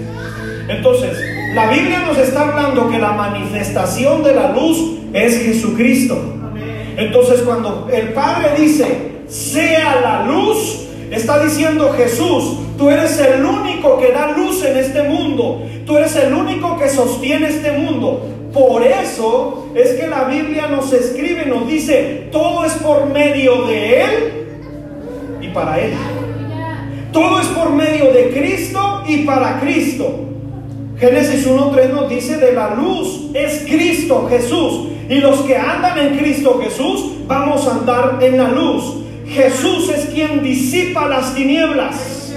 Entonces, 0.66 1.18
la 1.54 1.68
Biblia 1.68 2.04
nos 2.06 2.16
está 2.16 2.42
hablando 2.42 2.88
que 2.88 2.98
la 2.98 3.12
manifestación 3.12 4.22
de 4.22 4.34
la 4.34 4.52
luz 4.52 4.98
es 5.12 5.42
Jesucristo. 5.42 6.16
Entonces 6.96 7.40
cuando 7.42 7.88
el 7.92 8.12
Padre 8.12 8.50
dice, 8.56 8.86
sea 9.26 10.00
la 10.00 10.24
luz, 10.26 10.86
está 11.10 11.42
diciendo 11.42 11.92
Jesús, 11.96 12.58
tú 12.78 12.88
eres 12.88 13.18
el 13.18 13.44
único 13.44 13.98
que 13.98 14.12
da 14.12 14.30
luz 14.30 14.64
en 14.64 14.76
este 14.76 15.02
mundo, 15.02 15.62
tú 15.86 15.96
eres 15.96 16.14
el 16.16 16.32
único 16.32 16.78
que 16.78 16.88
sostiene 16.88 17.48
este 17.48 17.72
mundo. 17.72 18.28
Por 18.52 18.84
eso 18.84 19.66
es 19.74 19.94
que 19.94 20.06
la 20.06 20.24
Biblia 20.24 20.68
nos 20.68 20.92
escribe, 20.92 21.46
nos 21.46 21.66
dice, 21.68 22.28
todo 22.30 22.64
es 22.64 22.72
por 22.74 23.06
medio 23.06 23.66
de 23.66 24.02
Él 24.02 24.10
y 25.40 25.48
para 25.48 25.80
Él. 25.80 25.94
Todo 27.12 27.40
es 27.40 27.46
por 27.48 27.70
medio 27.70 28.12
de 28.12 28.30
Cristo 28.30 29.02
y 29.08 29.18
para 29.24 29.58
Cristo. 29.58 30.29
Génesis 31.00 31.48
1.3 31.48 31.92
nos 31.94 32.10
dice 32.10 32.36
de 32.36 32.52
la 32.52 32.74
luz 32.74 33.30
es 33.32 33.64
Cristo 33.66 34.26
Jesús. 34.28 34.88
Y 35.08 35.14
los 35.14 35.40
que 35.40 35.56
andan 35.56 35.98
en 35.98 36.18
Cristo 36.18 36.60
Jesús, 36.62 37.12
vamos 37.26 37.66
a 37.66 37.72
andar 37.72 38.18
en 38.20 38.36
la 38.36 38.48
luz. 38.48 38.96
Jesús 39.26 39.88
es 39.88 40.04
quien 40.06 40.42
disipa 40.42 41.08
las 41.08 41.34
tinieblas. 41.34 42.34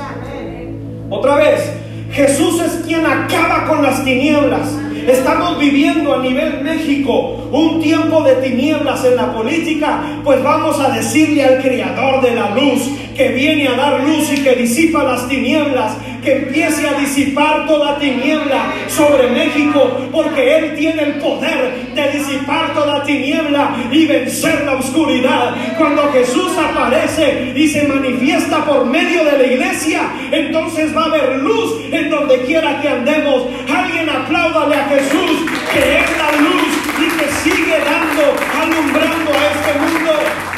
Otra 1.09 1.35
vez, 1.35 1.73
Jesús 2.13 2.61
es 2.61 2.85
quien 2.85 3.05
acaba 3.05 3.67
con 3.67 3.83
las 3.83 4.03
tinieblas. 4.05 4.69
Estamos 5.07 5.59
viviendo 5.59 6.15
a 6.15 6.19
nivel 6.19 6.63
México 6.63 7.49
un 7.51 7.81
tiempo 7.81 8.23
de 8.23 8.35
tinieblas 8.35 9.03
en 9.03 9.17
la 9.17 9.33
política, 9.33 10.01
pues 10.23 10.41
vamos 10.41 10.79
a 10.79 10.89
decirle 10.89 11.43
al 11.43 11.61
Creador 11.61 12.21
de 12.21 12.33
la 12.33 12.51
luz 12.51 12.89
que 13.15 13.29
viene 13.29 13.67
a 13.67 13.75
dar 13.75 14.03
luz 14.07 14.31
y 14.31 14.41
que 14.41 14.55
disipa 14.55 15.03
las 15.03 15.27
tinieblas, 15.27 15.97
que 16.23 16.37
empiece 16.37 16.87
a 16.87 16.93
disipar 16.93 17.67
toda 17.67 17.99
tiniebla 17.99 18.73
sobre 18.87 19.29
México, 19.29 20.09
porque 20.11 20.57
Él 20.57 20.75
tiene 20.75 21.03
el 21.03 21.13
poder 21.15 21.93
de 21.93 22.11
disipar 22.11 22.73
toda 22.73 23.03
tiniebla 23.03 23.75
y 23.91 24.05
vencer 24.05 24.63
la 24.65 24.75
oscuridad. 24.75 25.55
Cuando 25.77 26.11
Jesús 26.11 26.51
aparece 26.57 27.53
y 27.55 27.67
se 27.67 27.87
manifiesta 27.87 28.65
por 28.65 28.85
medio 28.85 29.23
de 29.25 29.37
la 29.37 29.43
iglesia, 29.43 30.01
entonces 30.31 30.95
va 30.95 31.03
a 31.03 31.05
haber 31.05 31.37
luz 31.37 31.81
en 31.91 32.09
donde 32.09 32.41
quiera 32.41 32.81
que 32.81 32.89
andemos. 32.89 33.47
Alguien 33.73 34.09
apláudale 34.09 34.75
a 34.75 34.85
Jesús, 34.85 35.45
que 35.73 35.97
es 35.99 36.17
la 36.17 36.31
luz 36.41 36.83
y 36.99 37.17
que 37.17 37.31
sigue 37.43 37.77
dando, 37.79 38.33
alumbrando 38.61 39.31
a 39.31 39.51
este 39.51 39.79
mundo. 39.79 40.52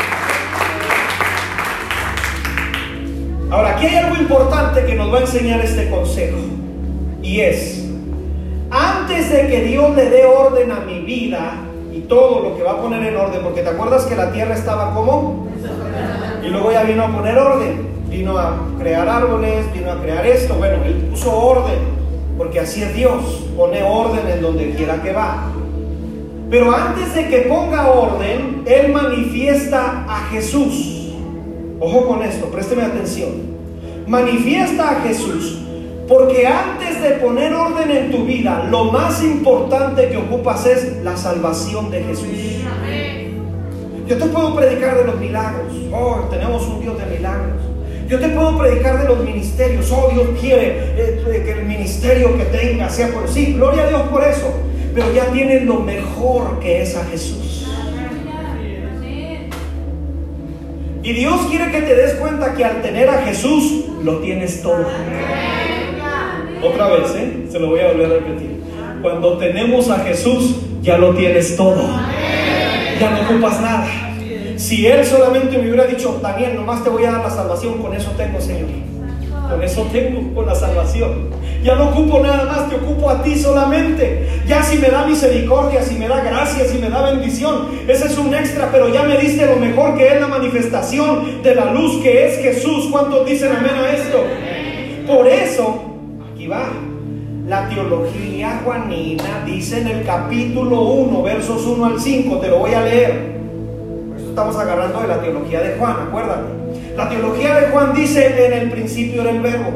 Ahora, 3.49 3.75
aquí 3.75 3.85
hay 3.85 3.95
algo 3.97 4.15
importante 4.15 4.85
que 4.85 4.95
nos 4.95 5.13
va 5.13 5.19
a 5.19 5.21
enseñar 5.21 5.59
este 5.61 5.89
consejo. 5.89 6.37
Y 7.21 7.41
es, 7.41 7.85
antes 8.71 9.31
de 9.31 9.47
que 9.47 9.61
Dios 9.63 9.95
le 9.95 10.09
dé 10.09 10.25
orden 10.25 10.71
a 10.71 10.79
mi 10.81 10.99
vida 10.99 11.53
y 11.93 11.99
todo 12.01 12.41
lo 12.41 12.57
que 12.57 12.63
va 12.63 12.73
a 12.73 12.81
poner 12.81 13.03
en 13.03 13.15
orden, 13.15 13.41
porque 13.43 13.61
te 13.61 13.69
acuerdas 13.69 14.05
que 14.05 14.15
la 14.15 14.31
tierra 14.31 14.55
estaba 14.55 14.93
como... 14.93 15.47
Y 16.43 16.49
luego 16.49 16.71
ya 16.71 16.83
vino 16.83 17.03
a 17.03 17.07
poner 17.07 17.37
orden, 17.37 17.87
vino 18.09 18.37
a 18.37 18.55
crear 18.79 19.07
árboles, 19.07 19.71
vino 19.73 19.91
a 19.91 19.99
crear 19.99 20.25
esto, 20.25 20.55
bueno, 20.55 20.83
él 20.83 21.07
puso 21.11 21.35
orden. 21.35 21.79
porque 22.37 22.59
así 22.59 22.83
es 22.83 22.93
Dios, 22.93 23.47
pone 23.55 23.81
orden 23.81 24.27
en 24.29 24.41
donde 24.41 24.71
quiera 24.75 25.01
que 25.01 25.13
va. 25.13 25.51
Pero 26.49 26.71
antes 26.75 27.15
de 27.15 27.27
que 27.27 27.37
ponga 27.39 27.87
orden, 27.87 28.63
Él 28.65 28.91
manifiesta 28.91 30.05
a 30.07 30.27
Jesús. 30.31 31.04
Ojo 31.79 32.07
con 32.07 32.23
esto, 32.23 32.47
présteme 32.47 32.83
atención. 32.83 33.31
Manifiesta 34.07 34.91
a 34.91 35.01
Jesús. 35.01 35.59
Porque 36.07 36.45
antes 36.45 37.01
de 37.01 37.11
poner 37.15 37.53
orden 37.53 37.89
en 37.89 38.11
tu 38.11 38.25
vida, 38.25 38.67
lo 38.69 38.85
más 38.85 39.23
importante 39.23 40.07
que 40.09 40.17
ocupas 40.17 40.65
es 40.67 41.03
la 41.03 41.17
salvación 41.17 41.89
de 41.89 42.03
Jesús. 42.03 42.27
Yo 44.07 44.17
te 44.17 44.25
puedo 44.27 44.55
predicar 44.55 44.97
de 44.97 45.05
los 45.05 45.19
milagros. 45.19 45.73
Oh, 45.91 46.27
tenemos 46.29 46.61
un 46.67 46.81
Dios 46.81 46.95
de 46.99 47.05
milagros. 47.07 47.59
Yo 48.07 48.19
te 48.19 48.29
puedo 48.29 48.55
predicar 48.55 49.01
de 49.01 49.07
los 49.07 49.23
ministerios. 49.23 49.91
Oh, 49.91 50.09
Dios 50.13 50.27
quiere 50.39 50.93
eh, 50.95 51.43
que 51.43 51.51
el 51.53 51.65
ministerio 51.65 52.37
que 52.37 52.45
tenga 52.45 52.87
sea 52.87 53.07
por 53.07 53.27
sí. 53.27 53.53
Gloria 53.53 53.85
a 53.85 53.87
Dios 53.87 54.01
por 54.03 54.23
eso. 54.23 54.53
Pero 54.93 55.11
ya 55.11 55.25
tienes 55.31 55.63
lo 55.63 55.79
mejor 55.79 56.59
que 56.59 56.83
es 56.83 56.95
a 56.95 57.03
Jesús. 57.05 57.54
Y 61.05 61.13
Dios 61.13 61.39
quiere 61.51 61.71
que 61.71 61.81
te 61.81 61.95
des 61.95 62.15
cuenta 62.15 62.55
que 62.55 62.65
al 62.65 62.81
tener 62.81 63.07
a 63.07 63.21
Jesús 63.21 63.85
lo 64.03 64.17
tienes 64.21 64.63
todo. 64.63 64.87
Otra 66.63 66.87
vez, 66.87 67.15
¿eh? 67.15 67.45
se 67.47 67.59
lo 67.59 67.67
voy 67.67 67.81
a 67.81 67.91
volver 67.91 68.07
a 68.07 68.09
repetir. 68.15 68.59
Cuando 69.03 69.37
tenemos 69.37 69.87
a 69.91 69.99
Jesús, 69.99 70.55
ya 70.81 70.97
lo 70.97 71.13
tienes 71.13 71.55
todo. 71.55 71.87
Ya 72.99 73.11
no 73.11 73.21
ocupas 73.21 73.61
nada. 73.61 73.87
Si 74.55 74.87
Él 74.87 75.05
solamente 75.05 75.59
me 75.59 75.67
hubiera 75.69 75.85
dicho, 75.85 76.19
Daniel, 76.23 76.55
nomás 76.55 76.83
te 76.83 76.89
voy 76.89 77.05
a 77.05 77.11
dar 77.11 77.23
la 77.23 77.29
salvación, 77.29 77.83
con 77.83 77.93
eso 77.93 78.09
tengo, 78.17 78.41
Señor. 78.41 78.69
Con 79.47 79.61
eso 79.61 79.87
tengo, 79.91 80.33
con 80.33 80.47
la 80.47 80.55
salvación. 80.55 81.29
Ya 81.63 81.75
no 81.75 81.89
ocupo 81.89 82.19
nada 82.19 82.45
más, 82.45 82.69
te 82.69 82.75
ocupo 82.75 83.09
a 83.09 83.23
ti 83.23 83.37
solamente. 83.37 84.27
Ya 84.47 84.61
si 84.63 84.77
me 84.77 84.89
da 84.89 85.05
misericordia, 85.05 85.81
si 85.81 85.95
me 85.95 86.07
da 86.07 86.21
gracia, 86.21 86.65
si 86.65 86.77
me 86.77 86.89
da 86.89 87.11
bendición, 87.11 87.67
ese 87.87 88.07
es 88.07 88.17
un 88.17 88.33
extra, 88.33 88.69
pero 88.71 88.89
ya 88.89 89.03
me 89.03 89.17
diste 89.17 89.45
lo 89.45 89.55
mejor 89.55 89.97
que 89.97 90.07
es 90.07 90.21
la 90.21 90.27
manifestación 90.27 91.41
de 91.41 91.55
la 91.55 91.71
luz 91.71 92.01
que 92.03 92.27
es 92.27 92.37
Jesús. 92.39 92.87
¿Cuántos 92.91 93.25
dicen 93.25 93.51
amén 93.51 93.75
a 93.75 93.91
esto? 93.91 94.23
Por 95.07 95.27
eso, 95.27 95.83
aquí 96.31 96.47
va. 96.47 96.67
La 97.47 97.69
teología 97.69 98.61
juanina 98.63 99.43
dice 99.45 99.81
en 99.81 99.87
el 99.87 100.05
capítulo 100.05 100.81
1, 100.81 101.23
versos 101.23 101.65
1 101.65 101.85
al 101.85 101.99
5, 101.99 102.37
te 102.39 102.47
lo 102.47 102.59
voy 102.59 102.73
a 102.73 102.81
leer 102.81 103.35
estamos 104.35 104.57
agarrando 104.57 104.99
de 104.99 105.07
la 105.07 105.21
teología 105.21 105.61
de 105.61 105.77
Juan, 105.77 105.95
acuérdate. 106.09 106.49
La 106.97 107.07
teología 107.07 107.55
de 107.55 107.67
Juan 107.67 107.93
dice, 107.93 108.45
en 108.47 108.51
el 108.51 108.69
principio 108.69 109.21
era 109.21 109.31
el 109.31 109.39
verbo, 109.39 109.71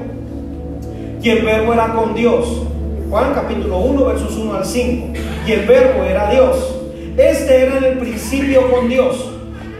y 1.21 1.29
el 1.29 1.43
verbo 1.43 1.73
era 1.73 1.93
con 1.93 2.15
Dios. 2.15 2.63
Juan 3.09 3.33
capítulo 3.33 3.77
1, 3.79 4.05
versos 4.05 4.35
1 4.35 4.53
al 4.53 4.65
5. 4.65 5.07
Y 5.47 5.51
el 5.51 5.65
verbo 5.65 6.03
era 6.03 6.29
Dios. 6.31 6.75
Este 7.17 7.63
era 7.63 7.77
en 7.77 7.83
el 7.83 7.97
principio 7.97 8.71
con 8.71 8.87
Dios. 8.87 9.29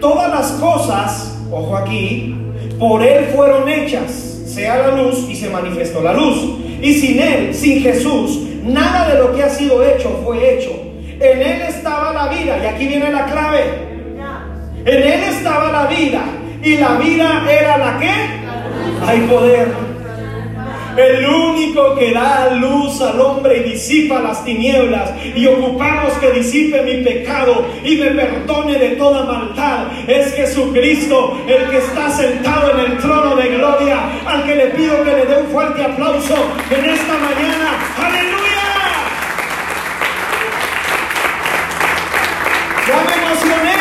Todas 0.02 0.30
las 0.30 0.52
cosas, 0.54 1.38
ojo 1.52 1.78
aquí, 1.78 2.36
por 2.78 3.04
Él 3.04 3.26
fueron 3.36 3.68
hechas, 3.70 4.12
sea 4.12 4.78
la 4.78 5.02
luz 5.02 5.28
y 5.30 5.36
se 5.36 5.50
manifestó 5.50 6.02
la 6.02 6.14
luz. 6.14 6.58
Y 6.82 6.94
sin 6.94 7.20
Él, 7.20 7.54
sin 7.54 7.82
Jesús, 7.82 8.40
nada 8.64 9.10
de 9.10 9.20
lo 9.20 9.36
que 9.36 9.44
ha 9.44 9.50
sido 9.50 9.84
hecho 9.84 10.22
fue 10.24 10.56
hecho. 10.56 10.72
En 11.20 11.42
Él 11.42 11.62
estaba 11.68 12.14
la 12.14 12.28
vida, 12.34 12.58
y 12.64 12.66
aquí 12.66 12.88
viene 12.88 13.12
la 13.12 13.26
clave. 13.26 13.90
En 14.86 15.04
Él 15.04 15.24
estaba 15.30 15.72
la 15.72 15.88
vida. 15.88 16.24
Y 16.64 16.78
la 16.78 16.98
vida 16.98 17.46
era 17.50 17.78
la 17.78 18.00
que? 18.00 18.12
Hay 19.06 19.20
poder. 19.30 19.89
El 21.00 21.26
único 21.26 21.96
que 21.96 22.12
da 22.12 22.50
luz 22.56 23.00
al 23.00 23.22
hombre 23.22 23.60
y 23.60 23.72
disipa 23.72 24.20
las 24.20 24.44
tinieblas 24.44 25.14
y 25.34 25.48
ocupamos 25.48 26.12
que 26.18 26.30
disipe 26.32 26.82
mi 26.82 27.02
pecado 27.06 27.66
y 27.86 27.96
me 27.96 28.08
perdone 28.08 28.78
de 28.78 28.90
toda 28.98 29.24
maldad 29.24 29.88
es 30.08 30.34
Jesucristo, 30.34 31.40
el 31.48 31.70
que 31.70 31.78
está 31.78 32.12
sentado 32.12 32.72
en 32.72 32.92
el 32.92 32.98
trono 32.98 33.34
de 33.38 33.48
gloria, 33.48 34.10
al 34.26 34.44
que 34.44 34.56
le 34.56 34.68
pido 34.72 35.02
que 35.06 35.12
le 35.12 35.26
dé 35.26 35.42
un 35.42 35.48
fuerte 35.48 35.82
aplauso 35.86 36.36
en 36.70 36.90
esta 36.90 37.14
mañana. 37.14 37.80
Aleluya. 37.98 38.60
Ya 42.88 43.04
me 43.06 43.26
emocioné. 43.26 43.79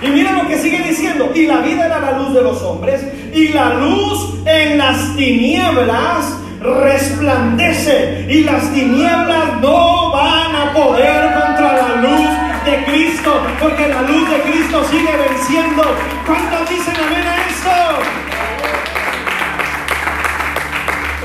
Y 0.00 0.08
mira 0.08 0.32
lo 0.32 0.48
que 0.48 0.58
sigue 0.58 0.82
diciendo. 0.82 1.32
Y 1.34 1.46
la 1.46 1.58
vida 1.58 1.86
era 1.86 1.98
la 2.00 2.18
luz 2.18 2.34
de 2.34 2.42
los 2.42 2.62
hombres. 2.62 3.02
Y 3.34 3.48
la 3.48 3.74
luz 3.74 4.34
en 4.46 4.78
las 4.78 5.16
tinieblas 5.16 6.36
resplandece. 6.60 8.26
Y 8.28 8.44
las 8.44 8.72
tinieblas 8.72 9.60
no 9.60 10.12
van 10.12 10.54
a 10.54 10.72
poder 10.72 11.32
contra 11.34 11.72
la 11.76 11.96
luz 11.96 12.28
de 12.64 12.84
Cristo. 12.84 13.40
Porque 13.60 13.88
la 13.88 14.02
luz 14.02 14.30
de 14.30 14.40
Cristo 14.50 14.84
sigue 14.90 15.10
venciendo. 15.16 15.82
¿Cuántos 16.26 16.70
dicen 16.70 16.94
amén 16.94 17.26
a 17.26 17.36
esto? 17.48 17.70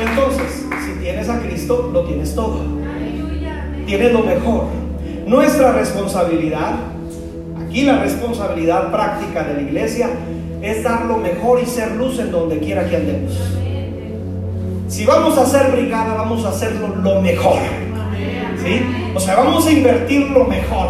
Entonces, 0.02 0.66
si 0.84 1.00
tienes 1.00 1.30
a 1.30 1.40
Cristo, 1.40 1.90
lo 1.94 2.04
tienes 2.04 2.34
todo. 2.34 2.62
Tienes 3.86 4.12
lo 4.12 4.20
mejor. 4.24 4.66
Nuestra 5.28 5.74
responsabilidad 5.74 6.93
y 7.74 7.82
la 7.82 8.00
responsabilidad 8.00 8.92
práctica 8.92 9.44
de 9.44 9.56
la 9.56 9.62
iglesia 9.62 10.10
es 10.62 10.84
dar 10.84 11.06
lo 11.06 11.18
mejor 11.18 11.60
y 11.62 11.66
ser 11.66 11.92
luz 11.92 12.20
en 12.20 12.32
donde 12.32 12.60
quiera 12.60 12.88
que 12.88 12.96
andemos. 12.96 13.34
Si 14.88 15.06
vamos 15.06 15.38
a 15.38 15.42
hacer 15.42 15.72
brigada, 15.72 16.14
vamos 16.14 16.46
a 16.46 16.50
hacerlo 16.50 16.96
lo 17.02 17.20
mejor. 17.22 17.58
¿Sí? 18.64 18.82
O 19.16 19.20
sea, 19.20 19.36
vamos 19.36 19.66
a 19.66 19.72
invertir 19.72 20.30
lo 20.30 20.46
mejor. 20.46 20.90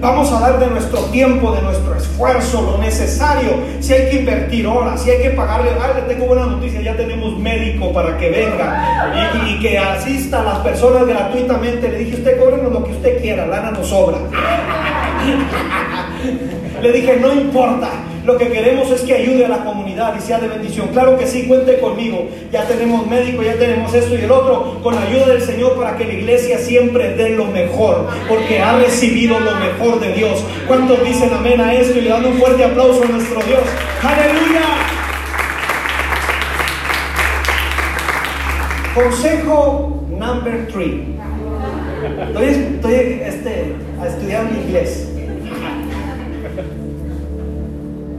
Vamos 0.00 0.30
a 0.30 0.38
dar 0.38 0.60
de 0.60 0.68
nuestro 0.68 1.00
tiempo, 1.06 1.50
de 1.52 1.62
nuestro 1.62 1.96
esfuerzo, 1.96 2.62
lo 2.62 2.78
necesario. 2.78 3.50
Si 3.80 3.92
hay 3.92 4.10
que 4.10 4.20
invertir 4.20 4.64
horas, 4.66 5.02
si 5.02 5.10
hay 5.10 5.22
que 5.22 5.30
pagarle. 5.30 5.70
Ah, 5.80 5.92
le 5.96 6.02
tengo 6.02 6.26
buena 6.26 6.46
noticia, 6.46 6.80
ya 6.80 6.96
tenemos 6.96 7.36
médico 7.36 7.92
para 7.92 8.16
que 8.16 8.30
venga 8.30 9.32
y, 9.48 9.58
que 9.58 9.76
asista 9.76 10.42
a 10.42 10.44
las 10.44 10.58
personas 10.58 11.04
gratuitamente. 11.06 11.88
Le 11.88 11.98
dije, 11.98 12.16
usted 12.16 12.38
cóbrenos 12.38 12.72
lo 12.72 12.84
que 12.84 12.92
usted 12.92 13.20
quiera, 13.20 13.46
lana 13.46 13.72
nos 13.72 13.88
sobra. 13.88 14.18
Le 16.82 16.92
dije, 16.92 17.16
no 17.20 17.32
importa, 17.32 17.90
lo 18.24 18.36
que 18.36 18.48
queremos 18.48 18.90
es 18.90 19.00
que 19.00 19.14
ayude 19.14 19.46
a 19.46 19.48
la 19.48 19.64
comunidad 19.64 20.14
y 20.16 20.20
sea 20.20 20.38
de 20.38 20.48
bendición. 20.48 20.88
Claro 20.88 21.16
que 21.16 21.26
sí, 21.26 21.46
cuente 21.48 21.80
conmigo. 21.80 22.28
Ya 22.52 22.66
tenemos 22.66 23.06
médico, 23.06 23.42
ya 23.42 23.54
tenemos 23.54 23.92
esto 23.94 24.14
y 24.14 24.20
el 24.20 24.30
otro, 24.30 24.80
con 24.82 24.94
la 24.94 25.02
ayuda 25.02 25.28
del 25.28 25.42
Señor 25.42 25.76
para 25.76 25.96
que 25.96 26.04
la 26.04 26.12
iglesia 26.12 26.58
siempre 26.58 27.14
dé 27.14 27.30
lo 27.30 27.46
mejor, 27.46 28.06
porque 28.28 28.60
ha 28.60 28.78
recibido 28.78 29.40
lo 29.40 29.52
mejor 29.56 29.98
de 29.98 30.12
Dios. 30.12 30.44
¿Cuántos 30.66 31.02
dicen 31.04 31.30
amén 31.32 31.60
a 31.60 31.74
esto 31.74 31.98
y 31.98 32.02
le 32.02 32.10
dan 32.10 32.26
un 32.26 32.34
fuerte 32.34 32.64
aplauso 32.64 33.02
a 33.02 33.06
nuestro 33.06 33.40
Dios? 33.42 33.62
Aleluya. 34.02 34.60
Consejo 38.94 40.04
number 40.10 40.68
three. 40.68 41.16
Estoy, 42.26 42.44
estoy 42.44 42.94
este, 43.24 43.74
estudiando 44.06 44.60
inglés. 44.60 45.07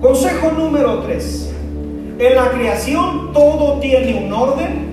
Consejo 0.01 0.51
número 0.51 0.99
3. 0.99 1.49
En 2.19 2.35
la 2.35 2.51
creación 2.51 3.33
todo 3.33 3.79
tiene 3.81 4.25
un 4.25 4.31
orden 4.31 4.89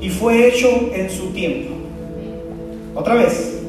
y 0.00 0.10
fue 0.10 0.46
hecho 0.46 0.68
en 0.94 1.10
su 1.10 1.30
tiempo. 1.32 1.74
Otra 2.94 3.14
vez, 3.14 3.60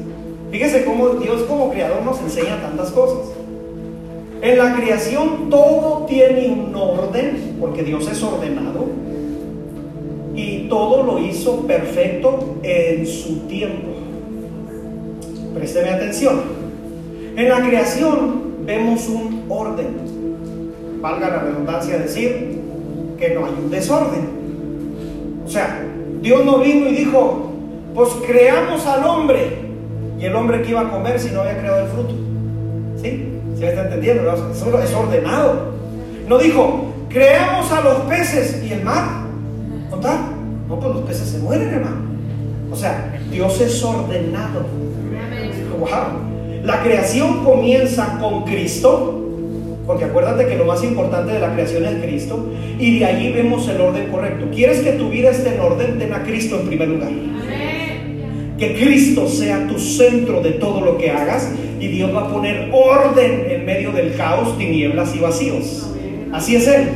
fíjese 0.52 0.84
cómo 0.84 1.08
Dios 1.14 1.42
como 1.42 1.72
creador 1.72 2.04
nos 2.04 2.20
enseña 2.20 2.60
tantas 2.60 2.90
cosas. 2.90 3.32
En 4.42 4.58
la 4.58 4.76
creación 4.76 5.50
todo 5.50 6.06
tiene 6.06 6.50
un 6.50 6.72
orden, 6.72 7.56
porque 7.58 7.82
Dios 7.82 8.08
es 8.08 8.22
ordenado, 8.22 8.86
y 10.36 10.68
todo 10.68 11.02
lo 11.02 11.18
hizo 11.18 11.66
perfecto 11.66 12.58
en 12.62 13.04
su 13.08 13.40
tiempo. 13.48 13.88
Présteme 15.52 15.88
atención. 15.88 16.42
En 17.36 17.48
la 17.48 17.66
creación 17.66 18.45
vemos 18.66 19.08
un 19.08 19.44
orden. 19.48 19.96
Valga 21.00 21.28
la 21.28 21.38
redundancia 21.38 21.98
decir 21.98 22.60
que 23.18 23.34
no 23.34 23.46
hay 23.46 23.52
un 23.62 23.70
desorden. 23.70 24.28
O 25.46 25.48
sea, 25.48 25.84
Dios 26.20 26.44
no 26.44 26.58
vino 26.58 26.88
y 26.88 26.96
dijo, 26.96 27.52
pues 27.94 28.10
creamos 28.26 28.84
al 28.86 29.04
hombre. 29.04 29.66
Y 30.18 30.24
el 30.24 30.34
hombre 30.34 30.62
que 30.62 30.70
iba 30.70 30.80
a 30.80 30.90
comer 30.90 31.20
si 31.20 31.30
no 31.30 31.42
había 31.42 31.58
creado 31.58 31.80
el 31.84 31.88
fruto. 31.88 32.14
¿Sí? 32.96 33.38
¿Sí 33.54 33.60
me 33.60 33.68
está 33.68 33.84
entendiendo? 33.84 34.22
Eso 34.32 34.80
es 34.82 34.94
ordenado. 34.94 35.76
No 36.28 36.38
dijo, 36.38 36.92
creamos 37.08 37.70
a 37.70 37.82
los 37.82 37.98
peces 38.02 38.62
y 38.64 38.72
el 38.72 38.82
mar. 38.82 39.26
¿No 39.90 39.96
No, 40.68 40.80
pues 40.80 40.94
los 40.94 41.04
peces 41.04 41.28
se 41.28 41.38
mueren, 41.38 41.68
hermano. 41.68 41.96
O 42.72 42.76
sea, 42.76 43.18
Dios 43.30 43.60
es 43.60 43.82
ordenado. 43.84 44.66
Wow. 45.78 46.35
La 46.66 46.82
creación 46.82 47.44
comienza 47.44 48.18
con 48.20 48.42
Cristo 48.42 49.22
Porque 49.86 50.04
acuérdate 50.04 50.46
que 50.46 50.56
lo 50.56 50.64
más 50.64 50.82
importante 50.82 51.32
de 51.32 51.38
la 51.38 51.52
creación 51.52 51.84
es 51.84 52.02
Cristo 52.04 52.44
y 52.80 52.98
de 52.98 53.04
allí 53.04 53.30
vemos 53.30 53.68
el 53.68 53.80
orden 53.80 54.08
correcto. 54.10 54.46
¿Quieres 54.52 54.80
que 54.80 54.92
tu 54.92 55.08
vida 55.08 55.30
esté 55.30 55.54
en 55.54 55.60
orden? 55.60 55.96
Ten 55.98 56.12
a 56.12 56.24
Cristo 56.24 56.58
en 56.60 56.66
primer 56.66 56.88
lugar. 56.88 57.10
Que 58.58 58.74
Cristo 58.74 59.28
sea 59.28 59.68
tu 59.68 59.78
centro 59.78 60.42
de 60.42 60.52
todo 60.52 60.80
lo 60.80 60.98
que 60.98 61.12
hagas 61.12 61.52
y 61.78 61.86
Dios 61.86 62.12
va 62.12 62.22
a 62.22 62.32
poner 62.32 62.68
orden 62.72 63.46
en 63.48 63.64
medio 63.64 63.92
del 63.92 64.16
caos, 64.16 64.58
tinieblas 64.58 65.14
y 65.14 65.20
vacíos. 65.20 65.88
Así 66.32 66.56
es 66.56 66.66
Él. 66.66 66.88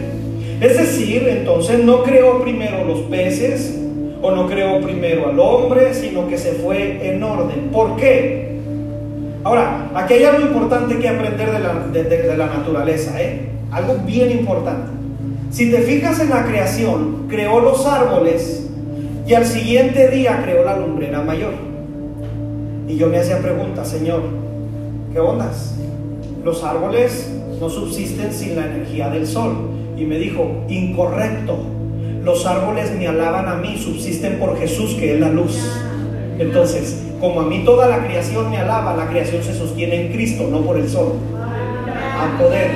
Es 0.60 0.76
decir, 0.76 1.28
entonces 1.28 1.84
no 1.84 2.02
creó 2.02 2.42
primero 2.42 2.84
los 2.84 3.02
peces 3.02 3.78
o 4.20 4.32
no 4.32 4.48
creó 4.48 4.80
primero 4.80 5.28
al 5.28 5.38
hombre, 5.38 5.94
sino 5.94 6.26
que 6.26 6.36
se 6.38 6.54
fue 6.54 7.08
en 7.08 7.22
orden. 7.22 7.70
¿Por 7.72 7.96
qué? 7.96 8.49
Ahora, 9.42 9.90
aquí 9.94 10.14
hay 10.14 10.24
algo 10.24 10.46
importante 10.46 10.98
que 10.98 11.08
aprender 11.08 11.50
de 11.50 11.58
la, 11.58 11.74
de, 11.86 12.36
la 12.36 12.46
naturaleza, 12.46 13.20
¿eh? 13.20 13.48
Algo 13.70 13.96
bien 14.04 14.30
importante. 14.30 14.90
Si 15.50 15.70
te 15.70 15.78
fijas 15.78 16.20
en 16.20 16.30
la 16.30 16.44
creación, 16.44 17.26
creó 17.28 17.60
los 17.60 17.86
árboles 17.86 18.68
y 19.26 19.34
al 19.34 19.46
siguiente 19.46 20.08
día 20.08 20.40
creó 20.42 20.64
la 20.64 20.76
lumbrera 20.76 21.22
mayor. 21.22 21.54
Y 22.86 22.96
yo 22.96 23.08
me 23.08 23.18
hacía 23.18 23.38
preguntas, 23.38 23.88
Señor, 23.88 24.22
¿qué 25.12 25.20
ondas? 25.20 25.76
Los 26.44 26.62
árboles 26.64 27.30
no 27.60 27.68
subsisten 27.68 28.32
sin 28.32 28.56
la 28.56 28.66
energía 28.66 29.10
del 29.10 29.26
sol. 29.26 29.70
Y 29.96 30.04
me 30.04 30.18
dijo, 30.18 30.64
incorrecto. 30.68 31.58
Los 32.24 32.46
árboles 32.46 32.90
me 32.96 33.06
alaban 33.06 33.48
a 33.48 33.56
mí, 33.56 33.76
subsisten 33.78 34.38
por 34.38 34.58
Jesús, 34.58 34.94
que 34.94 35.14
es 35.14 35.20
la 35.20 35.28
luz. 35.28 35.58
Entonces, 36.38 37.02
como 37.20 37.42
a 37.42 37.44
mí 37.44 37.62
toda 37.64 37.86
la 37.86 38.04
creación 38.06 38.50
me 38.50 38.56
alaba, 38.56 38.96
la 38.96 39.06
creación 39.06 39.42
se 39.42 39.54
sostiene 39.54 40.06
en 40.06 40.12
Cristo, 40.12 40.48
no 40.50 40.62
por 40.62 40.78
el 40.78 40.88
sol. 40.88 41.14
A 41.46 42.38
poder. 42.38 42.70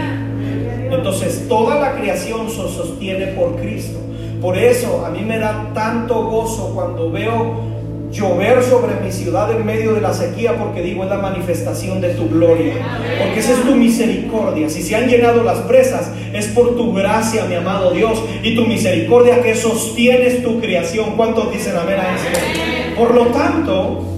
Entonces, 0.90 1.46
toda 1.48 1.80
la 1.80 1.94
creación 1.94 2.48
se 2.48 2.56
sostiene 2.56 3.28
por 3.28 3.56
Cristo. 3.56 3.98
Por 4.40 4.58
eso 4.58 5.04
a 5.06 5.10
mí 5.10 5.22
me 5.22 5.38
da 5.38 5.70
tanto 5.74 6.24
gozo 6.24 6.72
cuando 6.74 7.10
veo 7.10 7.74
llover 8.12 8.62
sobre 8.62 8.94
mi 9.00 9.10
ciudad 9.10 9.50
en 9.50 9.66
medio 9.66 9.92
de 9.94 10.00
la 10.00 10.14
sequía 10.14 10.56
porque 10.56 10.82
digo 10.82 11.02
es 11.02 11.10
la 11.10 11.18
manifestación 11.18 12.00
de 12.00 12.10
tu 12.10 12.28
gloria, 12.28 12.74
porque 13.18 13.40
esa 13.40 13.54
es 13.54 13.62
tu 13.62 13.74
misericordia. 13.74 14.68
Si 14.70 14.82
se 14.82 14.94
han 14.94 15.08
llenado 15.08 15.42
las 15.42 15.58
presas 15.60 16.12
es 16.32 16.46
por 16.48 16.76
tu 16.76 16.92
gracia, 16.92 17.46
mi 17.46 17.56
amado 17.56 17.90
Dios, 17.90 18.22
y 18.42 18.54
tu 18.54 18.66
misericordia 18.66 19.42
que 19.42 19.54
sostienes 19.56 20.42
tu 20.42 20.60
creación. 20.60 21.16
¿Cuántos 21.16 21.50
dicen 21.50 21.76
amén 21.76 21.98
a 21.98 22.14
eso? 22.14 22.96
Por 22.96 23.14
lo 23.14 23.26
tanto, 23.26 24.13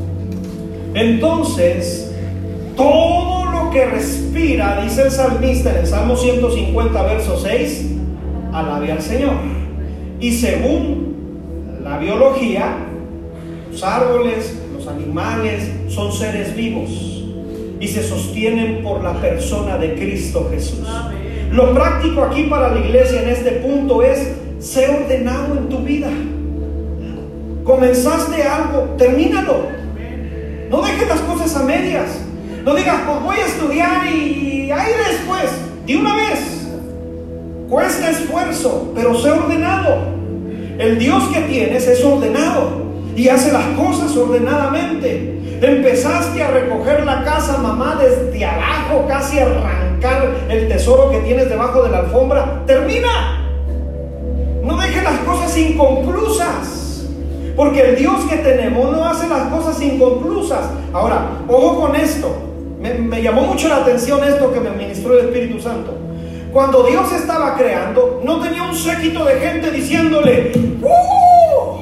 entonces, 0.97 2.11
todo 2.75 3.45
lo 3.53 3.71
que 3.71 3.85
respira, 3.85 4.81
dice 4.83 5.03
el 5.03 5.11
salmista 5.11 5.71
en 5.71 5.77
el 5.81 5.87
Salmo 5.87 6.17
150, 6.17 7.03
verso 7.03 7.39
6, 7.39 7.87
alabe 8.51 8.93
al 8.93 9.03
Señor. 9.03 9.35
Y 10.21 10.33
según 10.33 11.17
la 11.85 11.99
biología, 11.99 12.79
los 13.71 13.83
árboles, 13.85 14.59
los 14.75 14.89
animales 14.89 15.71
son 15.89 16.11
seres 16.11 16.57
vivos 16.57 16.89
y 17.79 17.89
se 17.89 18.03
sostienen 18.03 18.83
por 18.83 19.05
la 19.05 19.21
persona 19.21 19.77
de 19.77 19.97
Cristo 19.97 20.49
Jesús. 20.51 20.89
Lo 21.53 21.75
práctico 21.75 22.23
aquí 22.23 22.45
para 22.45 22.73
la 22.73 22.81
iglesia 22.81 23.23
en 23.23 23.29
este 23.29 23.51
punto 23.53 24.03
es 24.03 24.33
ser 24.61 25.03
ordenado 25.03 25.59
en 25.59 25.69
tu 25.69 25.81
vida. 25.81 26.09
Comenzaste 27.65 28.43
algo, 28.45 28.95
termínalo. 28.97 29.76
No 30.69 30.83
dejes 30.83 31.09
las 31.09 31.21
cosas 31.21 31.55
a 31.57 31.63
medias. 31.63 32.09
No 32.65 32.75
digas, 32.75 32.97
pues 33.07 33.23
voy 33.23 33.37
a 33.37 33.47
estudiar 33.47 34.07
y 34.07 34.71
ahí 34.73 34.93
después, 35.11 35.51
de 35.87 35.97
una 35.97 36.17
vez. 36.17 36.69
Cuesta 37.69 38.11
esfuerzo, 38.11 38.93
pero 38.95 39.15
sé 39.15 39.31
ordenado. 39.31 39.99
El 40.79 40.99
Dios 40.99 41.25
que 41.33 41.41
tienes 41.43 41.87
es 41.87 42.05
ordenado 42.05 42.83
y 43.15 43.29
hace 43.29 43.53
las 43.53 43.65
cosas 43.77 44.17
ordenadamente. 44.17 45.59
Empezaste 45.63 46.43
a 46.43 46.51
recoger 46.51 47.05
la 47.05 47.25
casa, 47.25 47.59
mamá, 47.59 47.99
desde 48.01 48.45
abajo, 48.45 49.07
casi 49.09 49.39
arrancar 49.39 50.35
el 50.51 50.69
tesoro 50.69 51.11
que 51.11 51.21
tienes 51.21 51.49
debajo 51.49 51.83
de 51.83 51.91
la 51.91 52.01
alfombra. 52.01 52.63
Termina. 52.67 53.43
No 54.63 54.77
dejes 54.77 55.03
las 55.03 55.19
cosas 55.21 55.57
inconclusas. 55.57 56.86
Porque 57.57 57.81
el 57.81 57.97
Dios 57.97 58.25
que 58.29 58.37
tenemos 58.37 58.95
no 58.95 59.05
hace 59.05 59.27
las 59.29 59.49
cosas 59.49 59.81
inconclusas. 59.81 60.61
Ahora, 60.93 61.39
ojo 61.49 61.81
con 61.81 61.97
esto. 61.97 62.37
Me, 62.79 63.23
llamó 63.23 63.43
mucho 63.43 63.69
la 63.69 63.77
atención 63.77 64.23
esto 64.23 64.53
que 64.53 64.61
me 64.61 64.71
ministró 64.71 65.19
el 65.19 65.27
Espíritu 65.27 65.59
Santo. 65.59 65.95
Cuando 66.53 66.85
Dios 66.85 67.11
estaba 67.13 67.57
creando, 67.57 68.21
no 68.23 68.41
tenía 68.41 68.63
un 68.63 68.75
séquito 68.75 69.25
de 69.25 69.41
gente 69.41 69.71
diciéndole, 69.71 70.53
¡Uh! 70.83 71.77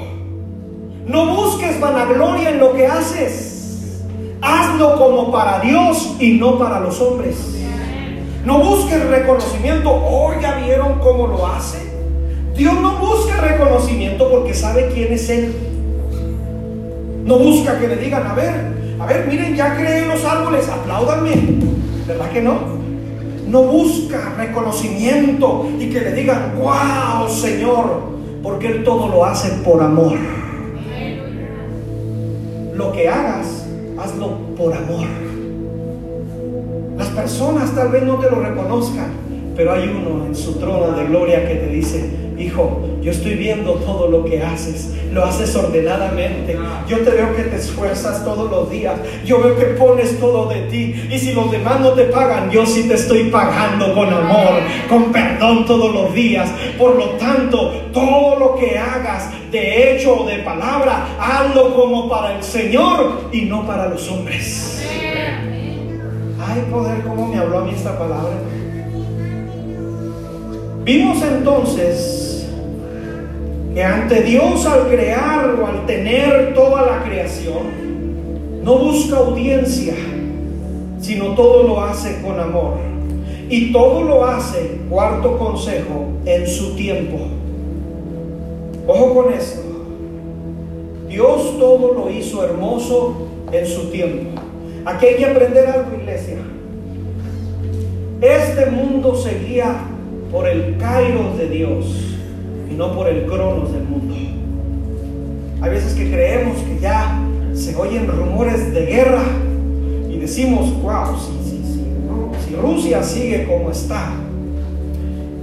no 1.06 1.34
busques 1.34 1.78
vanagloria 1.80 2.50
en 2.50 2.60
lo 2.60 2.72
que 2.72 2.86
haces. 2.86 4.04
Hazlo 4.40 4.96
como 4.96 5.32
para 5.32 5.58
Dios 5.58 6.16
y 6.20 6.34
no 6.34 6.58
para 6.58 6.80
los 6.80 7.00
hombres. 7.00 7.36
No 8.44 8.58
busques 8.58 9.04
reconocimiento. 9.08 9.90
Oh, 9.90 10.32
ya 10.40 10.54
vieron 10.56 11.00
cómo 11.00 11.26
lo 11.26 11.46
hace. 11.46 11.93
Dios 12.56 12.80
no 12.80 12.98
busca 12.98 13.40
reconocimiento 13.40 14.30
porque 14.30 14.54
sabe 14.54 14.90
quién 14.94 15.12
es 15.12 15.28
Él. 15.28 15.54
No 17.24 17.38
busca 17.38 17.78
que 17.78 17.88
le 17.88 17.96
digan, 17.96 18.26
a 18.26 18.34
ver, 18.34 18.54
a 19.00 19.06
ver, 19.06 19.26
miren, 19.26 19.56
ya 19.56 19.76
creé 19.76 20.06
los 20.06 20.24
árboles, 20.24 20.68
apláudanme. 20.68 21.32
¿Verdad 22.06 22.30
que 22.30 22.42
no? 22.42 22.58
No 23.48 23.62
busca 23.64 24.34
reconocimiento 24.36 25.68
y 25.78 25.90
que 25.90 26.00
le 26.00 26.12
digan, 26.12 26.52
wow, 26.56 27.28
Señor, 27.28 28.02
porque 28.42 28.68
Él 28.68 28.84
todo 28.84 29.08
lo 29.08 29.24
hace 29.24 29.48
por 29.64 29.82
amor. 29.82 30.16
Lo 32.74 32.92
que 32.92 33.08
hagas, 33.08 33.66
hazlo 33.98 34.38
por 34.56 34.72
amor. 34.74 35.06
Las 36.96 37.08
personas 37.08 37.74
tal 37.74 37.88
vez 37.88 38.04
no 38.04 38.18
te 38.18 38.30
lo 38.30 38.40
reconozcan, 38.40 39.23
pero 39.56 39.72
hay 39.72 39.88
uno 39.88 40.26
en 40.26 40.34
su 40.34 40.54
trono 40.58 40.92
de 40.92 41.04
gloria 41.06 41.46
que 41.48 41.54
te 41.54 41.68
dice, 41.68 42.10
hijo, 42.38 42.80
yo 43.02 43.10
estoy 43.10 43.34
viendo 43.34 43.74
todo 43.74 44.08
lo 44.08 44.24
que 44.24 44.42
haces, 44.42 44.94
lo 45.12 45.24
haces 45.24 45.54
ordenadamente. 45.54 46.58
Yo 46.88 46.98
te 47.00 47.10
veo 47.10 47.36
que 47.36 47.42
te 47.42 47.56
esfuerzas 47.56 48.24
todos 48.24 48.50
los 48.50 48.70
días, 48.70 48.94
yo 49.24 49.42
veo 49.42 49.56
que 49.56 49.66
pones 49.66 50.18
todo 50.18 50.48
de 50.48 50.62
ti. 50.62 51.08
Y 51.10 51.18
si 51.18 51.32
los 51.34 51.50
demás 51.50 51.80
no 51.80 51.90
te 51.90 52.04
pagan, 52.04 52.50
yo 52.50 52.66
sí 52.66 52.88
te 52.88 52.94
estoy 52.94 53.24
pagando 53.24 53.94
con 53.94 54.12
amor, 54.12 54.60
con 54.88 55.12
perdón 55.12 55.66
todos 55.66 55.94
los 55.94 56.14
días. 56.14 56.50
Por 56.78 56.96
lo 56.96 57.10
tanto, 57.10 57.72
todo 57.92 58.38
lo 58.38 58.56
que 58.56 58.78
hagas, 58.78 59.30
de 59.52 59.92
hecho 59.92 60.22
o 60.22 60.26
de 60.26 60.38
palabra, 60.38 61.06
hazlo 61.20 61.74
como 61.74 62.08
para 62.08 62.36
el 62.36 62.42
Señor 62.42 63.28
y 63.32 63.42
no 63.42 63.66
para 63.66 63.88
los 63.88 64.10
hombres. 64.10 64.82
Ay, 66.46 66.62
poder, 66.70 67.02
¿cómo 67.02 67.28
me 67.28 67.38
habló 67.38 67.58
a 67.58 67.64
mí 67.64 67.72
esta 67.74 67.98
palabra? 67.98 68.32
Vimos 70.84 71.22
entonces 71.22 72.46
que 73.72 73.82
ante 73.82 74.22
Dios 74.22 74.66
al 74.66 74.88
crear 74.88 75.56
o 75.58 75.66
al 75.66 75.86
tener 75.86 76.52
toda 76.54 76.82
la 76.82 77.02
creación, 77.02 78.62
no 78.62 78.78
busca 78.78 79.16
audiencia, 79.16 79.94
sino 81.00 81.34
todo 81.34 81.62
lo 81.62 81.80
hace 81.80 82.20
con 82.20 82.38
amor. 82.38 82.74
Y 83.48 83.72
todo 83.72 84.02
lo 84.02 84.26
hace, 84.26 84.80
cuarto 84.90 85.38
consejo, 85.38 86.06
en 86.26 86.46
su 86.46 86.76
tiempo. 86.76 87.18
Ojo 88.86 89.14
con 89.14 89.32
esto. 89.32 89.62
Dios 91.08 91.58
todo 91.58 91.94
lo 91.94 92.10
hizo 92.10 92.44
hermoso 92.44 93.26
en 93.52 93.66
su 93.66 93.90
tiempo. 93.90 94.40
Aquí 94.84 95.06
hay 95.06 95.16
que 95.16 95.26
aprender 95.26 95.66
algo, 95.66 95.96
iglesia. 95.98 96.36
Este 98.20 98.66
mundo 98.66 99.14
seguía 99.14 99.93
por 100.34 100.48
el 100.48 100.76
Cairo 100.78 101.36
de 101.38 101.48
Dios 101.48 101.86
y 102.68 102.74
no 102.74 102.92
por 102.92 103.06
el 103.06 103.24
cronos 103.26 103.72
del 103.72 103.84
mundo. 103.84 104.16
Hay 105.60 105.70
veces 105.70 105.94
que 105.94 106.10
creemos 106.10 106.58
que 106.58 106.80
ya 106.80 107.22
se 107.54 107.76
oyen 107.76 108.08
rumores 108.08 108.74
de 108.74 108.84
guerra 108.84 109.22
y 110.10 110.18
decimos, 110.18 110.72
wow, 110.82 111.16
si, 111.16 112.48
si 112.48 112.56
Rusia 112.56 113.00
sigue 113.04 113.46
como 113.46 113.70
está, 113.70 114.10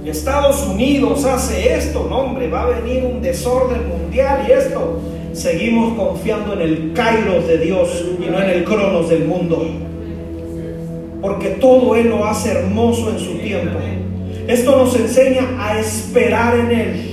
y 0.04 0.10
Estados 0.10 0.66
Unidos 0.66 1.24
hace 1.24 1.74
esto, 1.74 2.06
no 2.10 2.18
hombre, 2.18 2.50
va 2.50 2.64
a 2.64 2.66
venir 2.66 3.02
un 3.02 3.22
desorden 3.22 3.88
mundial 3.88 4.44
y 4.46 4.52
esto. 4.52 5.00
Seguimos 5.32 5.94
confiando 5.94 6.52
en 6.52 6.60
el 6.60 6.92
Kairos 6.92 7.46
de 7.46 7.56
Dios 7.56 8.04
y 8.20 8.28
no 8.28 8.38
en 8.38 8.50
el 8.50 8.64
Cronos 8.64 9.08
del 9.08 9.24
mundo. 9.24 9.64
Porque 11.22 11.50
todo 11.50 11.96
Él 11.96 12.10
lo 12.10 12.26
hace 12.26 12.50
hermoso 12.50 13.10
en 13.10 13.18
su 13.18 13.38
tiempo. 13.38 13.78
Esto 14.52 14.76
nos 14.76 14.94
enseña 14.94 15.42
a 15.58 15.78
esperar 15.78 16.56
en 16.56 16.70
Él 16.70 17.12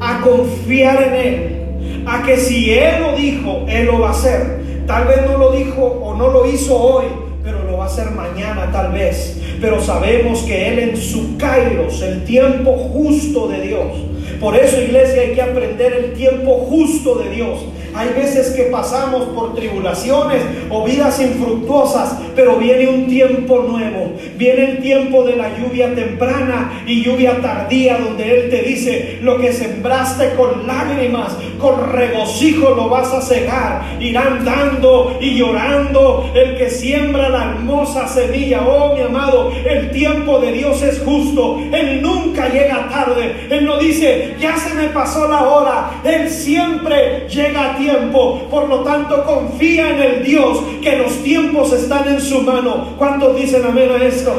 a 0.00 0.20
confiar 0.20 1.02
en 1.02 1.14
Él, 1.14 2.04
a 2.06 2.22
que 2.22 2.36
si 2.36 2.72
Él 2.72 3.00
lo 3.00 3.16
dijo, 3.16 3.64
Él 3.68 3.86
lo 3.86 4.00
va 4.00 4.08
a 4.08 4.12
hacer. 4.12 4.56
Tal 4.86 5.06
vez 5.06 5.22
no 5.26 5.38
lo 5.38 5.52
dijo 5.52 5.82
o 5.82 6.14
no 6.14 6.28
lo 6.28 6.46
hizo 6.46 6.76
hoy, 6.76 7.06
pero 7.42 7.64
lo 7.64 7.78
va 7.78 7.86
a 7.86 7.88
ser 7.88 8.10
mañana 8.10 8.70
tal 8.72 8.92
vez, 8.92 9.40
pero 9.60 9.80
sabemos 9.80 10.40
que 10.40 10.68
Él 10.68 10.78
en 10.78 10.96
su 10.96 11.36
kairos, 11.36 12.02
el 12.02 12.24
tiempo 12.24 12.72
justo 12.72 13.48
de 13.48 13.62
Dios, 13.62 13.92
por 14.40 14.54
eso, 14.54 14.80
iglesia, 14.80 15.22
hay 15.22 15.32
que 15.32 15.42
aprender 15.42 15.92
el 15.92 16.12
tiempo 16.12 16.66
justo 16.68 17.14
de 17.16 17.30
Dios. 17.30 17.58
Hay 17.96 18.10
veces 18.10 18.50
que 18.50 18.64
pasamos 18.64 19.24
por 19.28 19.54
tribulaciones 19.54 20.42
o 20.68 20.84
vidas 20.84 21.18
infructuosas, 21.18 22.18
pero 22.34 22.56
viene 22.56 22.88
un 22.88 23.06
tiempo 23.06 23.64
nuevo. 23.66 24.12
Viene 24.36 24.72
el 24.72 24.78
tiempo 24.82 25.24
de 25.24 25.36
la 25.36 25.58
lluvia 25.58 25.94
temprana 25.94 26.82
y 26.86 27.02
lluvia 27.02 27.40
tardía, 27.40 27.96
donde 27.98 28.38
Él 28.38 28.50
te 28.50 28.60
dice, 28.62 29.18
lo 29.22 29.38
que 29.38 29.52
sembraste 29.52 30.34
con 30.34 30.66
lágrimas, 30.66 31.36
con 31.58 31.92
regocijo 31.92 32.70
lo 32.70 32.88
vas 32.88 33.12
a 33.12 33.20
cegar. 33.20 33.82
Irán 34.00 34.44
dando 34.44 35.18
y 35.20 35.36
llorando 35.36 36.30
el 36.34 36.56
que 36.56 36.70
siembra 36.70 37.28
la 37.28 37.44
hermosa 37.44 38.06
semilla. 38.08 38.66
Oh, 38.66 38.94
mi 38.94 39.02
amado, 39.02 39.52
el 39.64 39.90
tiempo 39.90 40.38
de 40.38 40.52
Dios 40.52 40.82
es 40.82 41.00
justo. 41.00 41.58
Él 41.72 42.02
nunca 42.02 42.48
llega 42.48 42.88
tarde. 42.88 43.46
Él 43.50 43.64
no 43.64 43.78
dice, 43.78 44.34
ya 44.40 44.56
se 44.56 44.74
me 44.74 44.88
pasó 44.88 45.28
la 45.28 45.42
hora. 45.44 45.90
Él 46.04 46.28
siempre 46.30 47.26
llega 47.28 47.72
a 47.72 47.76
tiempo. 47.76 48.46
Por 48.50 48.68
lo 48.68 48.80
tanto, 48.80 49.24
confía 49.24 49.90
en 49.90 50.02
el 50.02 50.24
Dios 50.24 50.60
que 50.82 50.96
los 50.96 51.22
tiempos 51.22 51.72
están 51.72 52.08
en 52.08 52.20
su 52.20 52.42
mano. 52.42 52.94
¿Cuántos 52.98 53.36
dicen 53.36 53.64
amén 53.64 53.90
a 53.90 54.04
esto? 54.04 54.34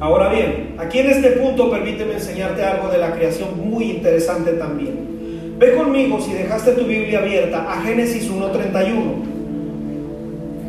Ahora 0.00 0.28
bien, 0.28 0.74
aquí 0.78 0.98
en 0.98 1.10
este 1.10 1.30
punto 1.30 1.70
permíteme 1.70 2.14
enseñarte 2.14 2.62
algo 2.62 2.88
de 2.88 2.98
la 2.98 3.12
creación 3.12 3.70
muy 3.70 3.92
interesante 3.92 4.52
también. 4.52 5.13
Ve 5.58 5.76
conmigo, 5.76 6.20
si 6.20 6.32
dejaste 6.32 6.72
tu 6.72 6.84
Biblia 6.84 7.20
abierta, 7.20 7.72
a 7.72 7.80
Génesis 7.82 8.28
1.31. 8.28 9.34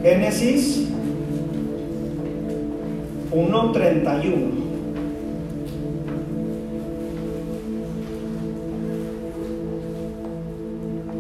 Génesis 0.04 0.88
1.31. 3.32 4.32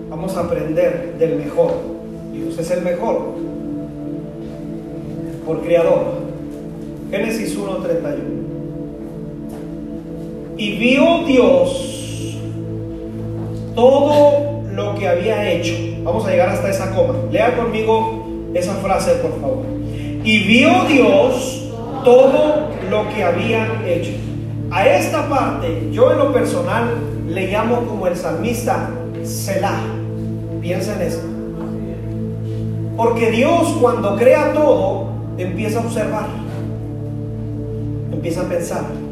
Vamos 0.09 0.38
a 0.38 0.41
aprender 0.41 1.16
del 1.18 1.38
mejor. 1.38 1.72
Dios 2.32 2.59
es 2.59 2.70
el 2.70 2.84
mejor. 2.84 3.34
Por 5.45 5.61
creador. 5.61 6.26
Génesis 7.09 7.57
1.31. 7.57 8.45
Y 10.57 10.78
vio 10.78 11.26
Dios 11.26 12.05
todo 13.76 14.64
lo 14.72 14.96
que 14.96 15.08
había 15.08 15.52
hecho. 15.52 15.74
Vamos 16.04 16.26
a 16.26 16.32
llegar 16.32 16.50
hasta 16.50 16.70
esa 16.70 16.92
coma. 16.96 17.14
Lea 17.32 17.56
conmigo 17.56 18.26
esa 18.54 18.74
frase, 18.76 19.12
por 19.16 19.40
favor. 19.40 19.66
Y 20.24 20.40
vio 20.40 20.86
Dios 20.86 21.70
todo 22.04 22.70
lo 22.90 23.10
que 23.10 23.24
había 23.24 23.68
hecho. 23.86 24.12
A 24.72 24.88
esta 24.88 25.30
parte, 25.30 25.90
yo 25.92 26.12
en 26.12 26.18
lo 26.18 26.34
personal 26.34 26.96
le 27.28 27.48
llamo 27.48 27.86
como 27.86 28.08
el 28.08 28.16
salmista 28.16 28.90
Selah. 29.24 29.80
Piensa 30.62 30.96
en 30.96 31.02
eso. 31.02 31.22
Porque 32.98 33.30
Dios 33.32 33.78
cuando 33.82 34.16
crea 34.16 34.54
todo, 34.54 35.08
empieza 35.38 35.80
a 35.80 35.86
observar. 35.86 36.28
Empieza 38.12 38.42
a 38.42 38.46
pensar. 38.46 39.05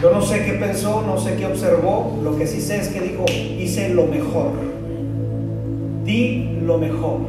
Yo 0.00 0.10
no 0.10 0.20
sé 0.20 0.44
qué 0.44 0.52
pensó, 0.54 1.02
no 1.06 1.18
sé 1.18 1.36
qué 1.36 1.46
observó. 1.46 2.18
Lo 2.22 2.36
que 2.36 2.46
sí 2.46 2.60
sé 2.60 2.76
es 2.76 2.88
que 2.88 3.00
dijo, 3.00 3.24
hice 3.28 3.90
lo 3.90 4.06
mejor. 4.06 4.52
Di 6.04 6.58
lo 6.62 6.78
mejor. 6.78 7.20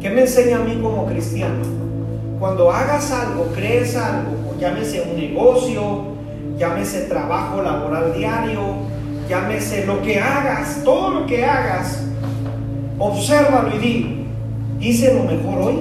¿Qué 0.00 0.10
me 0.10 0.22
enseña 0.22 0.58
a 0.58 0.64
mí 0.64 0.78
como 0.82 1.06
cristiano? 1.06 1.64
Cuando 2.38 2.70
hagas 2.70 3.10
algo, 3.10 3.46
crees 3.54 3.96
algo, 3.96 4.54
llámese 4.60 5.02
un 5.10 5.16
negocio, 5.16 6.16
llámese 6.58 7.02
trabajo 7.02 7.62
laboral 7.62 8.14
diario, 8.14 8.60
llámese 9.28 9.86
lo 9.86 10.02
que 10.02 10.20
hagas, 10.20 10.82
todo 10.84 11.10
lo 11.10 11.26
que 11.26 11.44
hagas, 11.44 12.04
obsérvalo 12.98 13.74
y 13.76 13.78
di, 13.78 14.26
hice 14.80 15.14
lo 15.14 15.24
mejor 15.24 15.62
hoy, 15.62 15.76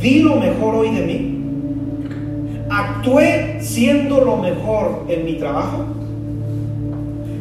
di 0.00 0.20
lo 0.20 0.36
mejor 0.36 0.74
hoy 0.74 0.90
de 0.90 1.06
mí, 1.06 1.29
actué 2.70 3.58
siendo 3.60 4.24
lo 4.24 4.36
mejor 4.36 5.04
en 5.08 5.24
mi 5.24 5.34
trabajo, 5.34 5.84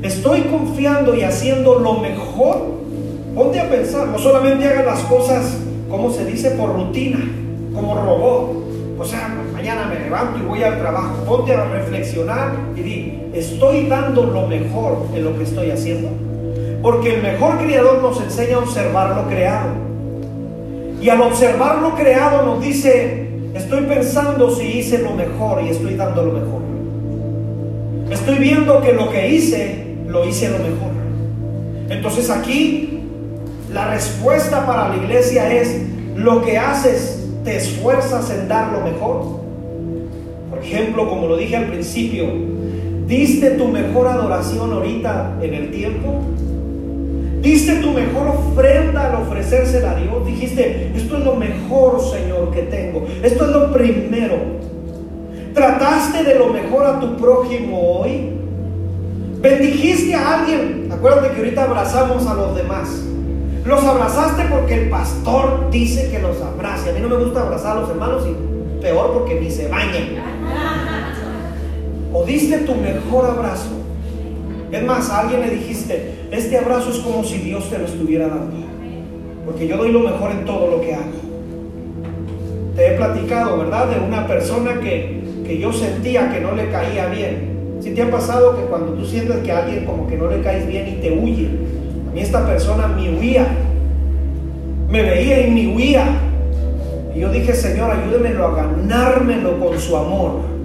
estoy 0.02 0.42
confiando 0.42 1.16
y 1.16 1.22
haciendo 1.22 1.80
lo 1.80 1.96
mejor. 1.96 2.80
Ponte 3.36 3.60
a 3.60 3.70
pensar, 3.70 4.08
no 4.08 4.18
solamente 4.18 4.68
hagas 4.68 4.86
las 4.86 5.00
cosas, 5.02 5.58
como 5.90 6.12
se 6.12 6.26
dice, 6.26 6.52
por 6.52 6.74
rutina, 6.74 7.20
como 7.74 7.96
robot. 7.96 8.60
O 8.98 9.06
sea, 9.06 9.34
mañana 9.54 9.86
me 9.86 10.00
levanto 10.00 10.40
y 10.40 10.42
voy 10.42 10.64
al 10.64 10.80
trabajo. 10.80 11.24
Ponte 11.26 11.54
a 11.54 11.64
reflexionar 11.66 12.52
y 12.76 12.82
di, 12.82 13.24
¿estoy 13.34 13.86
dando 13.86 14.24
lo 14.24 14.48
mejor 14.48 15.06
en 15.14 15.24
lo 15.24 15.38
que 15.38 15.44
estoy 15.44 15.70
haciendo? 15.70 16.10
Porque 16.82 17.16
el 17.16 17.22
mejor 17.22 17.60
creador 17.60 18.02
nos 18.02 18.20
enseña 18.20 18.56
a 18.56 18.60
observar 18.60 19.16
lo 19.16 19.28
creado. 19.28 19.70
Y 21.02 21.08
al 21.08 21.22
observar 21.22 21.78
lo 21.82 21.96
creado 21.96 22.46
nos 22.46 22.62
dice, 22.62 23.29
estoy 23.54 23.82
pensando 23.82 24.50
si 24.56 24.80
hice 24.80 25.00
lo 25.00 25.12
mejor 25.12 25.64
y 25.64 25.70
estoy 25.70 25.96
dando 25.96 26.24
lo 26.24 26.34
mejor. 26.34 26.62
Estoy 28.12 28.40
viendo 28.40 28.82
que 28.82 28.94
lo 28.94 29.10
que 29.10 29.30
hice, 29.30 29.96
lo 30.08 30.28
hice 30.28 30.50
lo 30.50 30.58
mejor. 30.60 30.92
Entonces 31.90 32.30
aquí 32.30 33.02
la 33.72 33.92
respuesta 33.92 34.66
para 34.66 34.90
la 34.90 34.98
iglesia 34.98 35.54
es, 35.54 35.82
lo 36.16 36.42
que 36.42 36.58
haces, 36.58 37.24
te 37.44 37.56
esfuerzas 37.56 38.30
en 38.32 38.48
dar 38.48 38.74
lo 38.74 38.82
mejor. 38.82 39.40
Por 40.50 40.60
ejemplo, 40.60 41.08
como 41.08 41.28
lo 41.28 41.38
dije 41.38 41.56
al 41.56 41.68
principio, 41.68 42.26
¿diste 43.08 43.52
tu 43.52 43.68
mejor 43.68 44.08
adoración 44.08 44.74
ahorita 44.74 45.38
en 45.42 45.54
el 45.54 45.72
tiempo? 45.72 46.22
Diste 47.42 47.76
tu 47.76 47.92
mejor 47.92 48.28
ofrenda 48.28 49.10
al 49.10 49.24
ofrecérsela 49.24 49.92
a 49.92 49.96
Dios. 49.96 50.26
Dijiste, 50.26 50.92
esto 50.96 51.18
es 51.18 51.24
lo 51.24 51.36
mejor, 51.36 52.02
Señor, 52.02 52.52
que 52.52 52.64
tengo. 52.64 53.06
Esto 53.24 53.46
es 53.46 53.52
lo 53.52 53.72
primero. 53.72 54.36
Trataste 55.54 56.24
de 56.24 56.36
lo 56.36 56.48
mejor 56.50 56.86
a 56.86 57.00
tu 57.00 57.16
prójimo 57.18 58.00
hoy. 58.00 58.32
Bendijiste 59.42 60.16
a 60.16 60.40
alguien. 60.40 60.90
Acuérdate 60.92 61.30
que 61.30 61.40
ahorita 61.40 61.64
abrazamos 61.64 62.28
a 62.28 62.34
los 62.34 62.56
demás. 62.56 63.04
Los 63.66 63.84
abrazaste 63.84 64.44
porque 64.50 64.84
el 64.84 64.90
pastor 64.90 65.70
dice 65.72 66.10
que 66.12 66.20
los 66.20 66.42
abrace. 66.42 66.90
A 66.90 66.94
mí 66.94 67.00
no 67.02 67.08
me 67.08 67.24
gusta 67.24 67.42
abrazar 67.42 67.78
a 67.78 67.82
los 67.82 67.90
hermanos 67.90 68.24
y 68.28 68.82
peor 68.82 69.14
porque 69.14 69.40
ni 69.40 69.50
se 69.50 69.68
bañan. 69.70 70.10
O 72.12 72.26
diste 72.26 72.58
tu 72.60 72.76
mejor 72.76 73.26
abrazo. 73.26 73.70
Es 74.72 74.84
más, 74.84 75.10
a 75.10 75.22
alguien 75.22 75.42
le 75.42 75.50
dijiste, 75.52 76.19
este 76.32 76.58
abrazo 76.58 76.92
es 76.92 76.98
como 77.00 77.24
si 77.24 77.40
Dios 77.40 77.70
te 77.70 77.78
lo 77.78 77.86
estuviera 77.86 78.28
dando. 78.28 78.58
Porque 79.46 79.68
yo 79.68 79.78
doy 79.78 79.92
lo 79.92 80.02
mejor 80.02 80.32
en 80.32 80.46
todo 80.46 80.70
lo 80.70 80.82
que 80.82 80.94
hago. 80.94 81.06
Te 82.76 82.88
he 82.88 82.98
platicado, 82.98 83.58
¿verdad? 83.58 83.88
De 83.88 84.00
una 84.00 84.28
persona 84.28 84.80
que, 84.80 85.22
que 85.46 85.58
yo 85.58 85.74
sentía 85.74 86.32
que 86.32 86.40
no 86.40 86.54
le 86.54 86.70
caía 86.70 87.08
bien. 87.08 87.80
Si 87.82 87.92
te 87.92 88.02
ha 88.04 88.12
pasado 88.12 88.58
que 88.58 88.64
cuando 88.64 88.94
tú 88.94 89.06
sientes 89.06 89.38
que 89.38 89.52
a 89.52 89.60
alguien 89.60 89.86
como 89.86 90.08
que 90.08 90.18
no 90.18 90.30
le 90.30 90.42
caes 90.42 90.68
bien 90.68 90.88
y 90.88 91.02
te 91.02 91.12
huye, 91.12 91.50
a 92.10 92.14
mí 92.14 92.22
esta 92.22 92.46
persona 92.46 92.88
me 92.88 93.18
huía, 93.18 93.48
me 94.90 95.02
veía 95.02 95.48
y 95.48 95.52
me 95.52 95.76
huía. 95.76 96.06
Y 97.16 97.20
yo 97.22 97.32
dije, 97.32 97.54
Señor, 97.54 97.92
ayúdemelo 97.92 98.46
a 98.46 98.56
ganármelo 98.56 99.60
con 99.60 99.80
su 99.80 99.96
amor. 99.96 100.59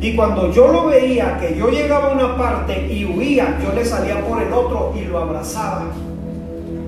Y 0.00 0.14
cuando 0.14 0.52
yo 0.52 0.68
lo 0.68 0.86
veía, 0.86 1.38
que 1.40 1.56
yo 1.56 1.70
llegaba 1.70 2.10
a 2.10 2.12
una 2.12 2.36
parte 2.36 2.86
y 2.86 3.04
huía, 3.04 3.58
yo 3.62 3.72
le 3.72 3.84
salía 3.84 4.20
por 4.20 4.40
el 4.40 4.52
otro 4.52 4.92
y 4.96 5.04
lo 5.04 5.18
abrazaba. 5.18 5.86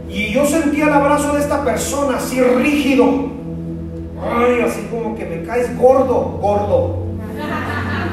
Y 0.09 0.33
yo 0.33 0.47
sentía 0.47 0.85
el 0.85 0.93
abrazo 0.93 1.35
de 1.35 1.41
esta 1.41 1.65
persona 1.65 2.19
así 2.19 2.41
rígido. 2.41 3.05
Ay, 4.23 4.61
así 4.61 4.87
como 4.91 5.17
que 5.17 5.25
me 5.25 5.43
caes 5.43 5.77
gordo, 5.77 6.39
gordo. 6.41 7.01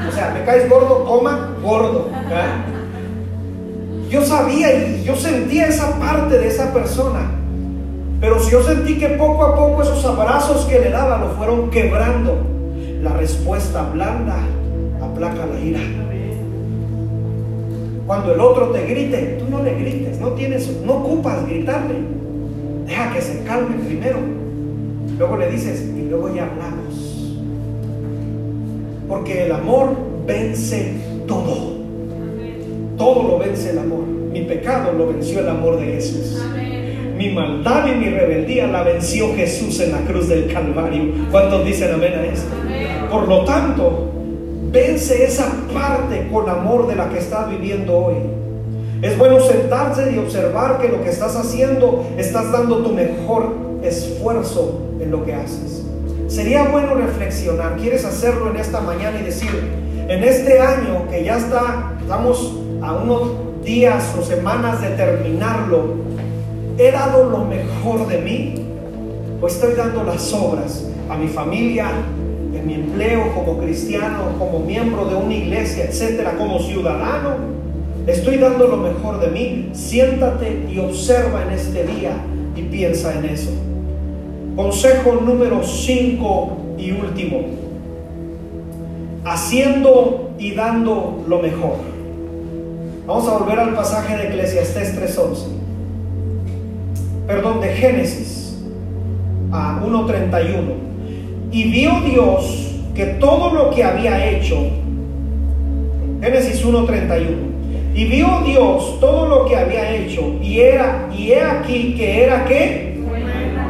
O 0.08 0.12
sea, 0.12 0.32
me 0.32 0.44
caes 0.46 0.68
gordo, 0.68 1.06
coma, 1.06 1.56
gordo. 1.62 2.10
Yo 4.10 4.24
sabía 4.24 4.74
y 4.74 5.04
yo 5.04 5.16
sentía 5.16 5.68
esa 5.68 6.00
parte 6.00 6.40
de 6.40 6.48
esa 6.48 6.74
persona. 6.74 7.32
Pero 8.20 8.40
si 8.40 8.52
yo 8.52 8.64
sentí 8.64 8.98
que 8.98 9.10
poco 9.10 9.46
a 9.46 9.56
poco 9.56 9.84
esos 9.84 10.04
abrazos 10.06 10.66
que 10.66 10.80
le 10.80 10.90
daba 10.90 11.20
lo 11.20 11.30
fueron 11.32 11.70
quebrando, 11.70 12.36
la 13.04 13.12
respuesta 13.12 13.84
blanda 13.94 14.38
aplaca 15.18 15.48
la 15.48 15.60
ira. 15.60 15.80
Cuando 18.06 18.34
el 18.34 18.40
otro 18.40 18.68
te 18.68 18.86
grite, 18.86 19.38
tú 19.40 19.50
no 19.50 19.64
le 19.64 19.74
grites, 19.74 20.20
no 20.20 20.30
tienes, 20.30 20.72
no 20.86 20.94
ocupas 20.94 21.46
gritarle. 21.46 21.96
Deja 22.86 23.14
que 23.14 23.22
se 23.22 23.44
calme 23.44 23.76
primero. 23.86 24.20
Luego 25.18 25.38
le 25.38 25.52
dices 25.52 25.92
y 25.98 26.08
luego 26.10 26.34
ya 26.34 26.46
hablamos. 26.46 27.36
Porque 29.10 29.46
el 29.46 29.52
amor 29.52 29.98
vence 30.26 30.94
todo. 31.28 31.78
Todo 32.98 33.24
lo 33.24 33.40
vence 33.40 33.72
el 33.72 33.80
amor. 33.80 34.06
Mi 34.32 34.42
pecado 34.42 34.94
lo 34.94 35.08
venció 35.08 35.40
el 35.40 35.50
amor 35.50 35.80
de 35.80 35.86
Jesús. 35.88 36.46
Mi 37.18 37.30
maldad 37.32 37.88
y 37.88 37.98
mi 37.98 38.10
rebeldía 38.10 38.68
la 38.68 38.84
venció 38.84 39.36
Jesús 39.36 39.80
en 39.80 39.92
la 39.92 40.02
cruz 40.02 40.30
del 40.30 40.54
Calvario. 40.54 41.12
¿Cuántos 41.32 41.66
dicen 41.66 41.94
amén 41.94 42.14
a 42.14 42.26
esto? 42.26 42.56
Por 43.10 43.28
lo 43.28 43.44
tanto, 43.44 44.17
vence 44.72 45.26
esa 45.26 45.52
parte 45.74 46.28
con 46.32 46.50
amor 46.50 46.88
de 46.88 46.96
la 46.96 47.10
que 47.10 47.20
estás 47.20 47.50
viviendo 47.50 47.98
hoy. 47.98 48.16
Es 49.02 49.18
bueno 49.18 49.40
sentarse 49.40 50.12
y 50.12 50.18
observar 50.18 50.80
que 50.80 50.90
lo 50.90 51.04
que 51.04 51.10
estás 51.10 51.36
haciendo, 51.36 52.06
estás 52.18 52.52
dando 52.52 52.84
tu 52.84 52.92
mejor 52.92 53.54
esfuerzo 53.84 54.80
en 55.00 55.12
lo 55.12 55.24
que 55.24 55.34
haces. 55.34 55.84
Sería 56.28 56.68
bueno 56.70 56.96
reflexionar, 56.96 57.78
quieres 57.78 58.04
hacerlo 58.06 58.50
en 58.50 58.58
esta 58.58 58.82
mañana 58.82 59.20
y 59.20 59.24
decir, 59.24 59.50
en 60.08 60.24
este 60.24 60.60
año 60.60 61.08
que 61.10 61.24
ya 61.24 61.38
está, 61.38 61.94
estamos 62.02 62.54
a 62.82 62.94
unos 62.94 63.64
días 63.64 64.16
o 64.20 64.24
semanas 64.24 64.82
de 64.82 64.90
terminarlo, 64.90 65.96
¿he 66.78 66.92
dado 66.92 67.30
lo 67.30 67.46
mejor 67.46 68.08
de 68.08 68.18
mí? 68.18 68.66
¿O 69.42 69.48
estoy 69.48 69.76
dando 69.76 70.04
las 70.04 70.34
obras 70.34 70.84
a 71.10 71.16
mi 71.16 71.28
familia, 71.28 71.92
en 72.58 72.68
mi 72.68 72.74
empleo 72.76 73.34
como 73.34 73.58
cristiano, 73.58 74.36
como 74.38 74.60
miembro 74.60 75.06
de 75.06 75.16
una 75.16 75.34
iglesia, 75.34 75.86
etcétera, 75.86 76.36
como 76.38 76.60
ciudadano? 76.60 77.36
¿Estoy 78.08 78.38
dando 78.38 78.68
lo 78.68 78.78
mejor 78.78 79.20
de 79.20 79.28
mí? 79.28 79.70
Siéntate 79.74 80.66
y 80.72 80.80
observa 80.80 81.44
en 81.44 81.52
este 81.52 81.84
día 81.86 82.12
y 82.56 82.64
piensa 82.64 83.18
en 83.18 83.26
eso. 83.26 83.52
Consejo 84.56 85.20
número 85.24 85.64
5 85.64 86.58
y 86.78 86.92
último. 86.92 87.42
Haciendo 89.26 90.32
y 90.40 90.54
dando 90.54 91.24
lo 91.28 91.40
mejor. 91.40 91.76
Vamos 93.06 93.28
a 93.28 93.38
volver 93.38 93.60
al 93.60 93.76
pasaje 93.76 94.18
de 94.18 94.28
Eclesiastés 94.30 94.98
3.11. 95.00 95.58
Perdón, 97.28 97.60
de 97.60 97.68
Génesis 97.70 98.58
a 99.52 99.82
1.31. 99.86 100.87
Y 101.52 101.64
vio 101.66 102.02
Dios 102.02 102.76
que 102.96 103.06
todo 103.20 103.54
lo 103.54 103.72
que 103.72 103.84
había 103.84 104.30
hecho, 104.30 104.58
Génesis 106.22 106.66
1.31, 106.66 107.48
y 107.94 108.06
vio 108.06 108.42
Dios 108.46 109.00
todo 109.00 109.28
lo 109.28 109.46
que 109.46 109.56
había 109.56 109.96
hecho, 109.96 110.36
y 110.42 110.60
era, 110.60 111.10
y 111.16 111.32
he 111.32 111.42
aquí 111.42 111.96
que 111.96 112.24
era 112.24 112.46
que 112.46 112.98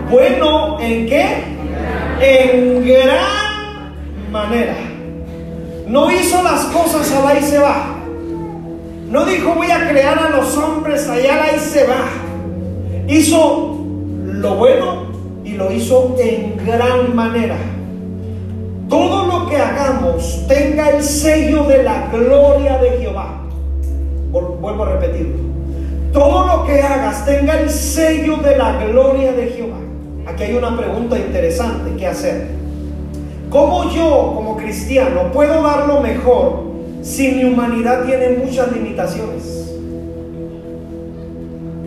bueno 0.09 0.80
en 0.80 1.05
qué? 1.07 1.25
En 2.21 2.88
gran 2.88 4.32
manera. 4.32 4.75
No 5.88 6.11
hizo 6.11 6.41
las 6.43 6.65
cosas 6.65 7.11
allá 7.11 7.39
y 7.39 7.43
se 7.43 7.59
va. 7.59 7.95
No 9.09 9.25
dijo 9.25 9.53
voy 9.53 9.71
a 9.71 9.88
crear 9.89 10.19
a 10.19 10.30
los 10.30 10.57
hombres 10.57 11.07
allá 11.07 11.55
y 11.55 11.59
se 11.59 11.86
va. 11.86 12.09
Hizo 13.07 13.86
lo 14.25 14.55
bueno 14.55 15.06
lo 15.57 15.71
hizo 15.71 16.15
en 16.19 16.55
gran 16.65 17.15
manera. 17.15 17.57
Todo 18.87 19.25
lo 19.25 19.49
que 19.49 19.57
hagamos 19.57 20.45
tenga 20.47 20.91
el 20.91 21.03
sello 21.03 21.63
de 21.63 21.83
la 21.83 22.07
gloria 22.11 22.77
de 22.77 22.91
Jehová. 22.91 23.41
Vuelvo 24.31 24.83
a 24.83 24.89
repetirlo. 24.93 25.47
Todo 26.13 26.47
lo 26.47 26.65
que 26.65 26.81
hagas 26.81 27.25
tenga 27.25 27.59
el 27.59 27.69
sello 27.69 28.37
de 28.37 28.55
la 28.55 28.85
gloria 28.85 29.33
de 29.33 29.47
Jehová. 29.47 29.77
Aquí 30.27 30.43
hay 30.43 30.53
una 30.53 30.77
pregunta 30.77 31.17
interesante 31.17 31.95
que 31.97 32.07
hacer. 32.07 32.47
¿Cómo 33.49 33.89
yo, 33.91 34.33
como 34.35 34.57
cristiano, 34.57 35.31
puedo 35.31 35.63
dar 35.63 35.87
lo 35.87 36.01
mejor 36.01 36.63
si 37.01 37.31
mi 37.31 37.45
humanidad 37.45 38.03
tiene 38.05 38.37
muchas 38.37 38.71
limitaciones? 38.71 39.73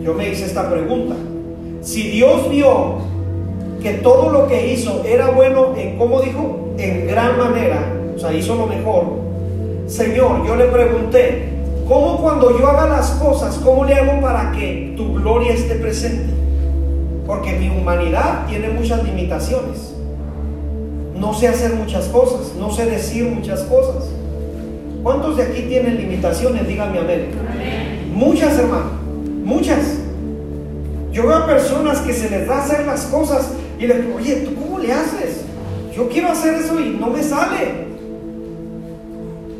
Yo 0.03 0.13
me 0.13 0.29
hice 0.29 0.45
esta 0.45 0.69
pregunta. 0.69 1.15
Si 1.81 2.09
Dios 2.09 2.49
vio 2.49 3.10
que 3.81 3.93
todo 3.93 4.29
lo 4.29 4.47
que 4.47 4.73
hizo 4.73 5.03
era 5.05 5.31
bueno 5.31 5.73
en, 5.75 5.97
¿cómo 5.97 6.21
dijo? 6.21 6.73
En 6.77 7.07
gran 7.07 7.37
manera, 7.37 7.93
o 8.15 8.19
sea, 8.19 8.33
hizo 8.33 8.55
lo 8.55 8.67
mejor. 8.67 9.05
Señor, 9.87 10.45
yo 10.45 10.55
le 10.55 10.65
pregunté, 10.65 11.49
¿cómo 11.87 12.21
cuando 12.21 12.57
yo 12.57 12.67
haga 12.67 12.87
las 12.87 13.11
cosas, 13.11 13.59
cómo 13.63 13.85
le 13.85 13.95
hago 13.95 14.21
para 14.21 14.51
que 14.51 14.93
tu 14.95 15.15
gloria 15.15 15.53
esté 15.53 15.75
presente? 15.75 16.31
Porque 17.25 17.53
mi 17.53 17.69
humanidad 17.69 18.45
tiene 18.47 18.69
muchas 18.69 19.03
limitaciones. 19.03 19.95
No 21.15 21.33
sé 21.33 21.47
hacer 21.47 21.73
muchas 21.73 22.07
cosas, 22.07 22.53
no 22.57 22.71
sé 22.71 22.85
decir 22.85 23.25
muchas 23.25 23.61
cosas. 23.63 24.09
¿Cuántos 25.03 25.37
de 25.37 25.43
aquí 25.43 25.63
tienen 25.63 25.97
limitaciones? 25.97 26.67
Dígame 26.67 26.99
amén. 26.99 27.29
Muchas, 28.13 28.57
hermano, 28.57 28.91
muchas. 29.43 29.97
Yo 31.11 31.27
veo 31.27 31.35
a 31.35 31.45
personas 31.47 31.99
que 31.99 32.13
se 32.13 32.29
les 32.29 32.47
da 32.47 32.63
hacer 32.63 32.85
las 32.85 33.05
cosas 33.05 33.51
y 33.81 33.87
les 33.87 34.05
digo, 34.05 34.15
oye, 34.17 34.35
¿tú 34.45 34.53
cómo 34.53 34.77
le 34.77 34.93
haces? 34.93 35.41
Yo 35.95 36.07
quiero 36.07 36.29
hacer 36.29 36.53
eso 36.53 36.79
y 36.79 36.97
no 36.99 37.07
me 37.07 37.23
sale. 37.23 37.87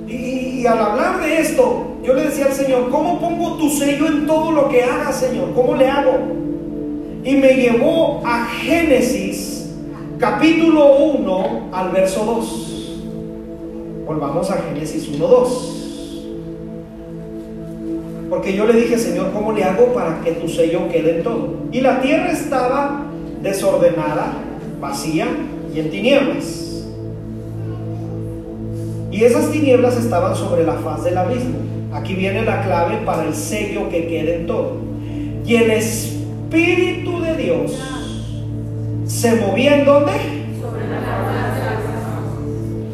Y, 0.08 0.60
y, 0.62 0.68
al 0.68 0.78
hablar 0.78 1.20
de 1.22 1.40
esto, 1.40 1.96
yo 2.04 2.14
le 2.14 2.26
decía 2.26 2.46
al 2.46 2.54
Señor, 2.54 2.92
¿cómo 2.92 3.20
pongo 3.20 3.58
tu 3.58 3.68
sello 3.72 4.06
en 4.06 4.28
todo 4.28 4.52
lo 4.52 4.70
que 4.70 4.84
haga, 4.84 5.12
Señor? 5.12 5.56
¿Cómo 5.56 5.74
le 5.76 5.90
hago? 5.90 6.20
Y 7.24 7.36
me 7.36 7.56
llevó 7.56 8.22
a 8.24 8.46
Génesis 8.46 9.72
capítulo 10.20 10.98
1 10.98 11.70
al 11.72 11.90
verso 11.90 12.24
2. 12.24 13.00
Volvamos 14.06 14.52
a 14.52 14.62
Génesis 14.62 15.10
1, 15.16 15.28
2. 15.28 16.28
Porque 18.30 18.54
yo 18.54 18.68
le 18.68 18.74
dije, 18.74 19.00
Señor, 19.00 19.32
¿cómo 19.34 19.52
le 19.52 19.64
hago 19.64 19.88
para 19.96 20.22
que 20.22 20.34
tu 20.34 20.48
sello 20.48 20.88
quede 20.92 21.18
en 21.18 21.24
todo? 21.24 21.56
Y 21.72 21.82
la 21.82 22.02
tierra 22.02 22.32
estaba 22.32 23.08
desordenada, 23.42 24.34
vacía 24.80 25.28
y 25.74 25.80
en 25.80 25.89
tinieblas. 25.89 26.86
Y 29.12 29.24
esas 29.24 29.52
tinieblas 29.52 29.98
estaban 29.98 30.36
sobre 30.36 30.64
la 30.64 30.74
faz 30.74 31.04
del 31.04 31.18
abismo. 31.18 31.60
Aquí 31.94 32.14
viene 32.14 32.44
la 32.44 32.64
clave 32.64 32.98
para 33.06 33.26
el 33.26 33.36
sello 33.36 33.89
que 33.89 34.08
quede 34.08 34.38
en 34.38 34.48
todo. 34.48 34.78
Y 35.46 35.56
el 35.56 35.72
Espíritu 35.72 37.20
de 37.22 37.36
Dios 37.36 37.78
se 39.06 39.36
movía 39.36 39.78
en 39.78 39.86
dónde? 39.86 40.12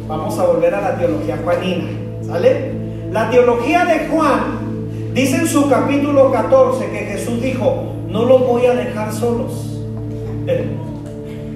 Vamos 0.08 0.38
a 0.38 0.46
volver 0.46 0.74
a 0.74 0.80
la 0.80 0.98
teología 0.98 1.38
juanina. 1.44 1.84
¿Sale? 2.26 2.72
La 3.12 3.30
teología 3.30 3.84
de 3.84 4.08
Juan 4.08 5.12
dice 5.14 5.36
en 5.36 5.46
su 5.46 5.68
capítulo 5.68 6.32
14 6.32 6.90
que 6.90 6.98
Jesús 6.98 7.40
dijo, 7.40 7.94
no 8.08 8.24
los 8.24 8.46
voy 8.46 8.66
a 8.66 8.74
dejar 8.74 9.12
solos. 9.12 9.67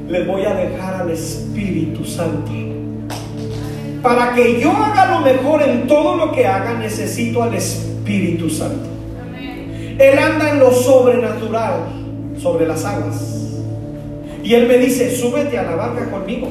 Les 0.08 0.26
voy 0.26 0.44
a 0.44 0.54
dejar 0.54 1.02
al 1.02 1.10
Espíritu 1.10 2.04
Santo. 2.04 2.50
Para 4.02 4.34
que 4.34 4.60
yo 4.60 4.70
haga 4.70 5.12
lo 5.12 5.20
mejor 5.20 5.62
en 5.62 5.86
todo 5.86 6.16
lo 6.16 6.32
que 6.32 6.46
haga, 6.46 6.74
necesito 6.74 7.42
al 7.42 7.54
Espíritu 7.54 8.50
Santo. 8.50 8.88
Él 9.98 10.18
anda 10.18 10.50
en 10.50 10.58
lo 10.58 10.72
sobrenatural, 10.72 11.84
sobre 12.40 12.66
las 12.66 12.84
aguas. 12.84 13.60
Y 14.42 14.54
Él 14.54 14.66
me 14.66 14.78
dice, 14.78 15.14
súbete 15.14 15.58
a 15.58 15.62
la 15.62 15.76
barca 15.76 16.10
conmigo. 16.10 16.48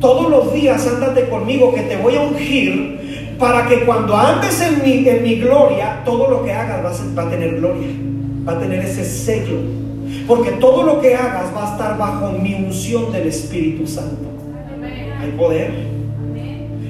Todos 0.00 0.30
los 0.30 0.52
días 0.52 0.86
ándate 0.86 1.28
conmigo, 1.28 1.74
que 1.74 1.82
te 1.82 1.96
voy 1.96 2.16
a 2.16 2.22
ungir 2.22 3.36
para 3.38 3.68
que 3.68 3.80
cuando 3.84 4.16
andes 4.16 4.60
en 4.60 4.82
mi, 4.82 5.08
en 5.08 5.22
mi 5.22 5.36
gloria, 5.36 6.02
todo 6.04 6.28
lo 6.28 6.44
que 6.44 6.52
hagas 6.52 7.00
a, 7.00 7.14
va 7.14 7.24
a 7.24 7.30
tener 7.30 7.56
gloria, 7.56 7.88
va 8.46 8.52
a 8.52 8.58
tener 8.58 8.80
ese 8.80 9.04
sello. 9.04 9.81
Porque 10.26 10.52
todo 10.52 10.84
lo 10.84 11.00
que 11.00 11.14
hagas 11.14 11.54
va 11.54 11.68
a 11.68 11.72
estar 11.72 11.98
bajo 11.98 12.32
mi 12.32 12.54
unción 12.54 13.12
del 13.12 13.28
Espíritu 13.28 13.86
Santo. 13.86 14.28
Hay 15.20 15.30
poder. 15.32 15.70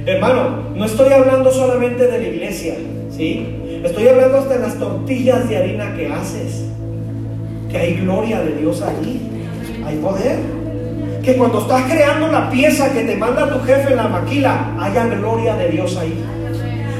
Hermano, 0.07 0.73
no 0.75 0.85
estoy 0.85 1.12
hablando 1.12 1.51
solamente 1.51 2.07
de 2.07 2.18
la 2.18 2.29
iglesia, 2.29 2.75
¿sí? 3.11 3.81
Estoy 3.85 4.09
hablando 4.09 4.39
hasta 4.39 4.55
de 4.55 4.61
las 4.61 4.79
tortillas 4.79 5.49
de 5.49 5.57
harina 5.57 5.95
que 5.97 6.09
haces. 6.09 6.64
Que 7.70 7.79
hay 7.79 7.95
gloria 7.95 8.41
de 8.41 8.57
Dios 8.57 8.83
allí. 8.83 9.20
Hay 9.87 9.97
poder. 9.97 10.39
Que 11.23 11.37
cuando 11.37 11.61
estás 11.61 11.91
creando 11.91 12.29
la 12.29 12.51
pieza 12.51 12.93
que 12.93 13.03
te 13.03 13.16
manda 13.16 13.49
tu 13.49 13.61
jefe 13.64 13.91
en 13.91 13.97
la 13.97 14.09
maquila, 14.09 14.77
haya 14.81 15.07
gloria 15.07 15.57
de 15.57 15.68
Dios 15.68 15.97
ahí. 15.97 16.25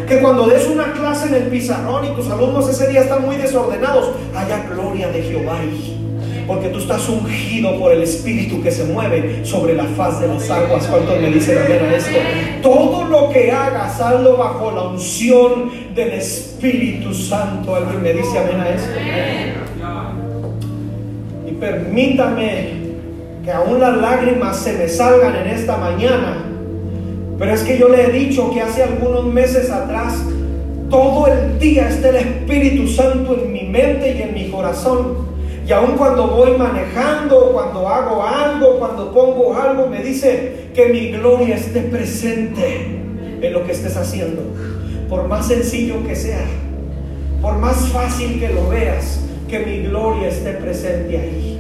Que 0.09 0.18
cuando 0.20 0.47
des 0.47 0.68
una 0.68 0.93
clase 0.93 1.29
en 1.29 1.35
el 1.35 1.43
pizarrón 1.45 2.05
y 2.05 2.14
tus 2.14 2.29
alumnos 2.31 2.68
ese 2.68 2.89
día 2.89 3.01
están 3.01 3.25
muy 3.25 3.37
desordenados, 3.37 4.12
haya 4.37 4.64
gloria 4.68 5.09
de 5.09 5.23
Jehová 5.23 5.59
ahí. 5.59 6.02
Porque 6.47 6.68
tú 6.68 6.78
estás 6.78 7.09
ungido 7.09 7.78
por 7.78 7.93
el 7.93 8.03
Espíritu 8.03 8.62
que 8.62 8.70
se 8.70 8.84
mueve 8.84 9.45
sobre 9.45 9.74
la 9.74 9.84
faz 9.84 10.20
de 10.20 10.28
las 10.28 10.51
aguas. 10.51 10.86
¿Cuántos 10.86 11.20
me 11.20 11.30
dicen 11.30 11.59
amén 11.59 11.80
a 11.84 11.97
esto? 11.97 12.18
Todo 12.62 13.05
lo 13.05 13.30
que 13.30 13.51
hagas, 13.51 14.01
hazlo 14.01 14.36
bajo 14.36 14.70
la 14.72 14.82
unción 14.82 15.70
del 15.95 16.12
Espíritu 16.12 17.14
Santo. 17.14 17.74
¿Alguien 17.74 18.03
me 18.03 18.12
dice 18.12 18.38
amén 18.38 18.61
a 18.61 18.68
esto? 18.68 18.90
Y 21.49 21.53
permítame 21.53 22.82
que 23.45 23.51
aún 23.51 23.80
las 23.80 23.97
lágrimas 23.97 24.57
se 24.57 24.72
me 24.74 24.88
salgan 24.88 25.36
en 25.36 25.49
esta 25.49 25.76
mañana. 25.76 26.45
Pero 27.38 27.55
es 27.55 27.62
que 27.62 27.78
yo 27.78 27.88
le 27.88 28.05
he 28.05 28.11
dicho 28.11 28.53
que 28.53 28.61
hace 28.61 28.84
algunos 28.84 29.26
meses 29.26 29.70
atrás, 29.70 30.22
todo 30.88 31.26
el 31.26 31.59
día 31.59 31.88
está 31.88 32.11
el 32.11 32.16
Espíritu 32.16 32.86
Santo 32.86 33.36
en 33.43 33.53
mi 33.53 33.62
mente 33.62 34.14
y 34.16 34.22
en 34.22 34.34
mi 34.34 34.51
corazón 34.51 35.32
Y 35.67 35.73
aun 35.73 35.97
cuando 35.97 36.27
voy 36.27 36.57
manejando, 36.59 37.53
cuando 37.53 37.89
hago 37.89 38.23
algo, 38.23 38.79
cuando 38.79 39.13
pongo 39.13 39.55
algo, 39.57 39.87
me 39.87 40.03
dice 40.03 40.71
que 40.75 40.87
mi 40.87 41.13
gloria 41.13 41.57
esté 41.57 41.83
presente 41.83 43.01
en 43.41 43.53
lo 43.53 43.65
que 43.65 43.73
estés 43.73 43.97
haciendo. 43.97 44.43
Por 45.09 45.29
más 45.29 45.47
sencillo 45.47 46.05
que 46.07 46.17
sea, 46.17 46.45
por 47.41 47.59
más 47.59 47.89
fácil 47.89 48.41
que 48.41 48.49
lo 48.49 48.69
veas, 48.69 49.21
que 49.49 49.61
mi 49.61 49.83
gloria 49.83 50.29
esté 50.29 50.53
presente 50.53 51.19
ahí. 51.19 51.59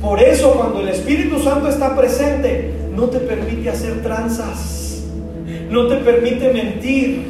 Por 0.00 0.22
eso 0.22 0.52
cuando 0.52 0.80
el 0.80 0.88
Espíritu 0.88 1.38
Santo 1.40 1.68
está 1.68 1.96
presente, 1.96 2.70
no 2.94 3.04
te 3.04 3.18
permite 3.18 3.68
hacer 3.68 4.02
tranzas, 4.02 5.02
no 5.70 5.88
te 5.88 5.96
permite 5.96 6.52
mentir, 6.52 7.26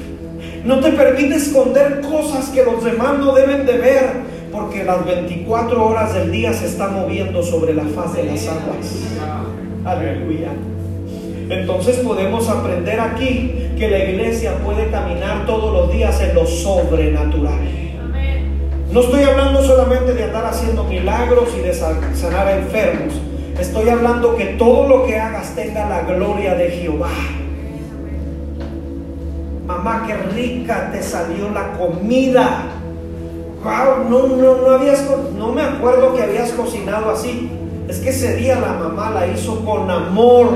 no 0.64 0.80
te 0.80 0.92
permite 0.92 1.36
esconder 1.36 2.00
cosas 2.02 2.50
que 2.50 2.62
los 2.62 2.84
demás 2.84 3.18
no 3.18 3.34
deben 3.34 3.64
de 3.66 3.78
ver, 3.78 4.10
porque 4.56 4.84
las 4.84 5.04
24 5.04 5.86
horas 5.86 6.14
del 6.14 6.32
día 6.32 6.52
se 6.54 6.66
está 6.66 6.88
moviendo 6.88 7.42
sobre 7.42 7.74
la 7.74 7.84
faz 7.84 8.14
de 8.14 8.24
las 8.24 8.48
aguas. 8.48 9.04
Aleluya. 9.84 10.48
Entonces 11.50 11.98
podemos 11.98 12.48
aprender 12.48 12.98
aquí 12.98 13.68
que 13.78 13.88
la 13.88 13.98
iglesia 13.98 14.54
puede 14.64 14.90
caminar 14.90 15.44
todos 15.46 15.72
los 15.72 15.92
días 15.92 16.18
en 16.22 16.34
lo 16.34 16.46
sobrenatural. 16.46 17.60
No 18.90 19.00
estoy 19.00 19.24
hablando 19.24 19.62
solamente 19.62 20.14
de 20.14 20.24
andar 20.24 20.46
haciendo 20.46 20.84
milagros 20.84 21.50
y 21.56 21.60
de 21.60 21.74
sanar 21.74 22.48
a 22.48 22.56
enfermos. 22.56 23.12
Estoy 23.60 23.90
hablando 23.90 24.36
que 24.36 24.46
todo 24.58 24.88
lo 24.88 25.06
que 25.06 25.18
hagas 25.18 25.54
tenga 25.54 25.86
la 25.86 26.00
gloria 26.02 26.54
de 26.54 26.70
Jehová. 26.70 27.10
Mamá, 29.66 30.04
qué 30.06 30.16
rica 30.34 30.90
te 30.92 31.02
salió 31.02 31.50
la 31.50 31.72
comida. 31.72 32.72
No, 33.66 34.28
no, 34.28 34.56
no 34.62 34.70
habías, 34.70 35.04
me 35.54 35.62
acuerdo 35.62 36.14
que 36.14 36.22
habías 36.22 36.52
cocinado 36.52 37.10
así. 37.10 37.50
Es 37.88 37.98
que 37.98 38.10
ese 38.10 38.36
día 38.36 38.60
la 38.60 38.74
mamá 38.74 39.10
la 39.10 39.26
hizo 39.26 39.64
con 39.64 39.90
amor 39.90 40.48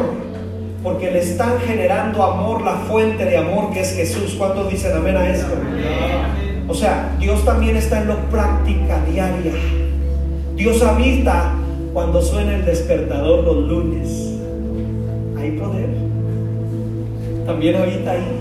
porque 0.83 1.11
le 1.11 1.19
están 1.21 1.59
generando 1.61 2.23
amor, 2.23 2.63
la 2.63 2.75
fuente 2.75 3.25
de 3.25 3.37
amor 3.37 3.73
que 3.73 3.81
es 3.81 3.95
Jesús. 3.95 4.37
¿Cuántos 4.39 4.71
dicen 4.71 4.97
amén 4.97 5.17
a 5.17 5.29
esto? 5.29 5.55
O 6.69 6.75
sea, 6.75 7.17
Dios 7.19 7.45
también 7.45 7.77
está 7.77 8.01
en 8.01 8.09
lo 8.09 8.17
práctica 8.31 9.01
diaria. 9.05 9.53
Dios 10.55 10.83
habita 10.83 11.55
cuando 11.93 12.23
suena 12.23 12.55
el 12.55 12.65
despertador 12.65 13.45
los 13.45 13.69
lunes. 13.69 14.35
Hay 15.37 15.53
poder. 15.53 15.89
También 17.45 17.77
habita 17.77 18.13
ahí. 18.13 18.37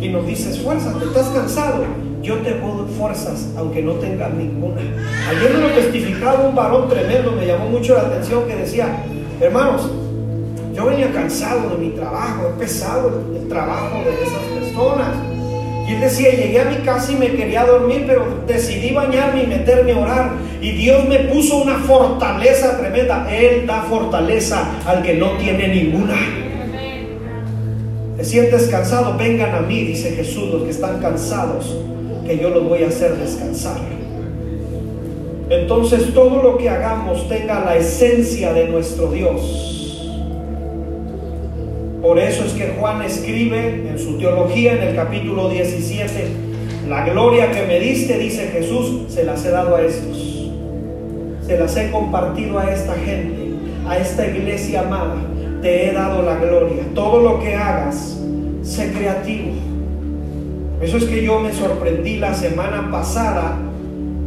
Y 0.00 0.08
nos 0.08 0.26
dice, 0.26 0.50
esfuérzate, 0.50 1.04
estás 1.04 1.28
cansado. 1.28 1.84
Yo 2.22 2.36
te 2.36 2.54
doy 2.54 2.88
fuerzas, 2.96 3.48
aunque 3.56 3.82
no 3.82 3.94
tengas 3.94 4.32
ninguna. 4.32 4.80
Ayer 5.28 5.54
me 5.54 5.60
lo 5.60 5.68
testificaba 5.70 6.46
un 6.46 6.54
varón 6.54 6.88
tremendo, 6.88 7.32
me 7.32 7.44
llamó 7.44 7.66
mucho 7.66 7.94
la 7.94 8.02
atención 8.02 8.46
que 8.46 8.54
decía, 8.54 9.04
hermanos, 9.40 9.90
yo 10.72 10.86
venía 10.86 11.12
cansado 11.12 11.70
de 11.70 11.84
mi 11.84 11.90
trabajo, 11.90 12.48
he 12.48 12.60
pesado 12.60 13.22
el, 13.34 13.48
trabajo 13.48 14.02
de 14.04 14.22
esas 14.22 14.42
personas. 14.54 15.08
Y 15.88 15.94
él 15.94 16.00
decía, 16.00 16.30
llegué 16.30 16.60
a 16.60 16.64
mi 16.66 16.76
casa 16.76 17.10
y 17.10 17.16
me 17.16 17.32
quería 17.32 17.66
dormir, 17.66 18.04
pero 18.06 18.24
decidí 18.46 18.94
bañarme 18.94 19.42
y 19.42 19.46
meterme 19.48 19.92
a 19.92 19.98
orar. 19.98 20.30
Y 20.60 20.70
Dios 20.70 21.08
me 21.08 21.18
puso 21.24 21.56
una 21.56 21.74
fortaleza 21.78 22.78
tremenda. 22.78 23.26
Él 23.34 23.66
da 23.66 23.82
fortaleza 23.82 24.70
al 24.86 25.02
que 25.02 25.14
no 25.14 25.32
tiene 25.32 25.68
ninguna. 25.68 26.14
¿Te 28.16 28.24
sientes 28.24 28.68
cansado? 28.68 29.18
Vengan 29.18 29.56
a 29.56 29.60
mí, 29.60 29.82
dice 29.82 30.12
Jesús, 30.12 30.50
los 30.52 30.62
que 30.62 30.70
están 30.70 31.00
cansados, 31.00 31.76
que 32.26 32.38
yo 32.38 32.50
los 32.50 32.68
voy 32.68 32.82
a 32.84 32.88
hacer 32.88 33.16
descansar. 33.16 33.80
Entonces 35.50 36.14
todo 36.14 36.42
lo 36.42 36.56
que 36.56 36.70
hagamos 36.70 37.28
tenga 37.28 37.64
la 37.64 37.76
esencia 37.76 38.52
de 38.52 38.68
nuestro 38.68 39.10
Dios. 39.10 39.72
Por 42.00 42.18
eso 42.18 42.44
es 42.44 42.52
que 42.54 42.74
Juan 42.78 43.02
escribe 43.02 43.88
en 43.88 43.98
su 43.98 44.18
teología 44.18 44.72
en 44.72 44.82
el 44.88 44.96
capítulo 44.96 45.48
17, 45.50 46.08
la 46.88 47.08
gloria 47.08 47.52
que 47.52 47.64
me 47.66 47.78
diste, 47.78 48.18
dice 48.18 48.48
Jesús, 48.48 49.04
se 49.08 49.24
las 49.24 49.44
he 49.44 49.50
dado 49.50 49.76
a 49.76 49.82
estos. 49.82 50.50
Se 51.46 51.56
las 51.58 51.76
he 51.76 51.90
compartido 51.90 52.58
a 52.58 52.72
esta 52.72 52.94
gente, 52.94 53.54
a 53.86 53.98
esta 53.98 54.26
iglesia 54.26 54.80
amada. 54.80 55.16
Te 55.60 55.88
he 55.88 55.92
dado 55.92 56.22
la 56.22 56.36
gloria. 56.36 56.82
Todo 56.94 57.20
lo 57.22 57.40
que 57.40 57.54
hagas, 57.54 58.18
sé 58.62 58.92
creativo. 58.92 59.52
Eso 60.82 60.96
es 60.96 61.04
que 61.04 61.22
yo 61.22 61.40
me 61.40 61.52
sorprendí 61.52 62.18
la 62.18 62.34
semana 62.34 62.90
pasada 62.90 63.56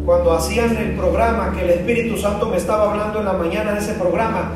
cuando 0.05 0.33
hacían 0.33 0.77
el 0.77 0.91
programa, 0.91 1.53
que 1.53 1.63
el 1.63 1.69
Espíritu 1.71 2.17
Santo 2.17 2.47
me 2.47 2.57
estaba 2.57 2.91
hablando 2.91 3.19
en 3.19 3.25
la 3.25 3.33
mañana 3.33 3.73
de 3.73 3.79
ese 3.79 3.93
programa 3.93 4.51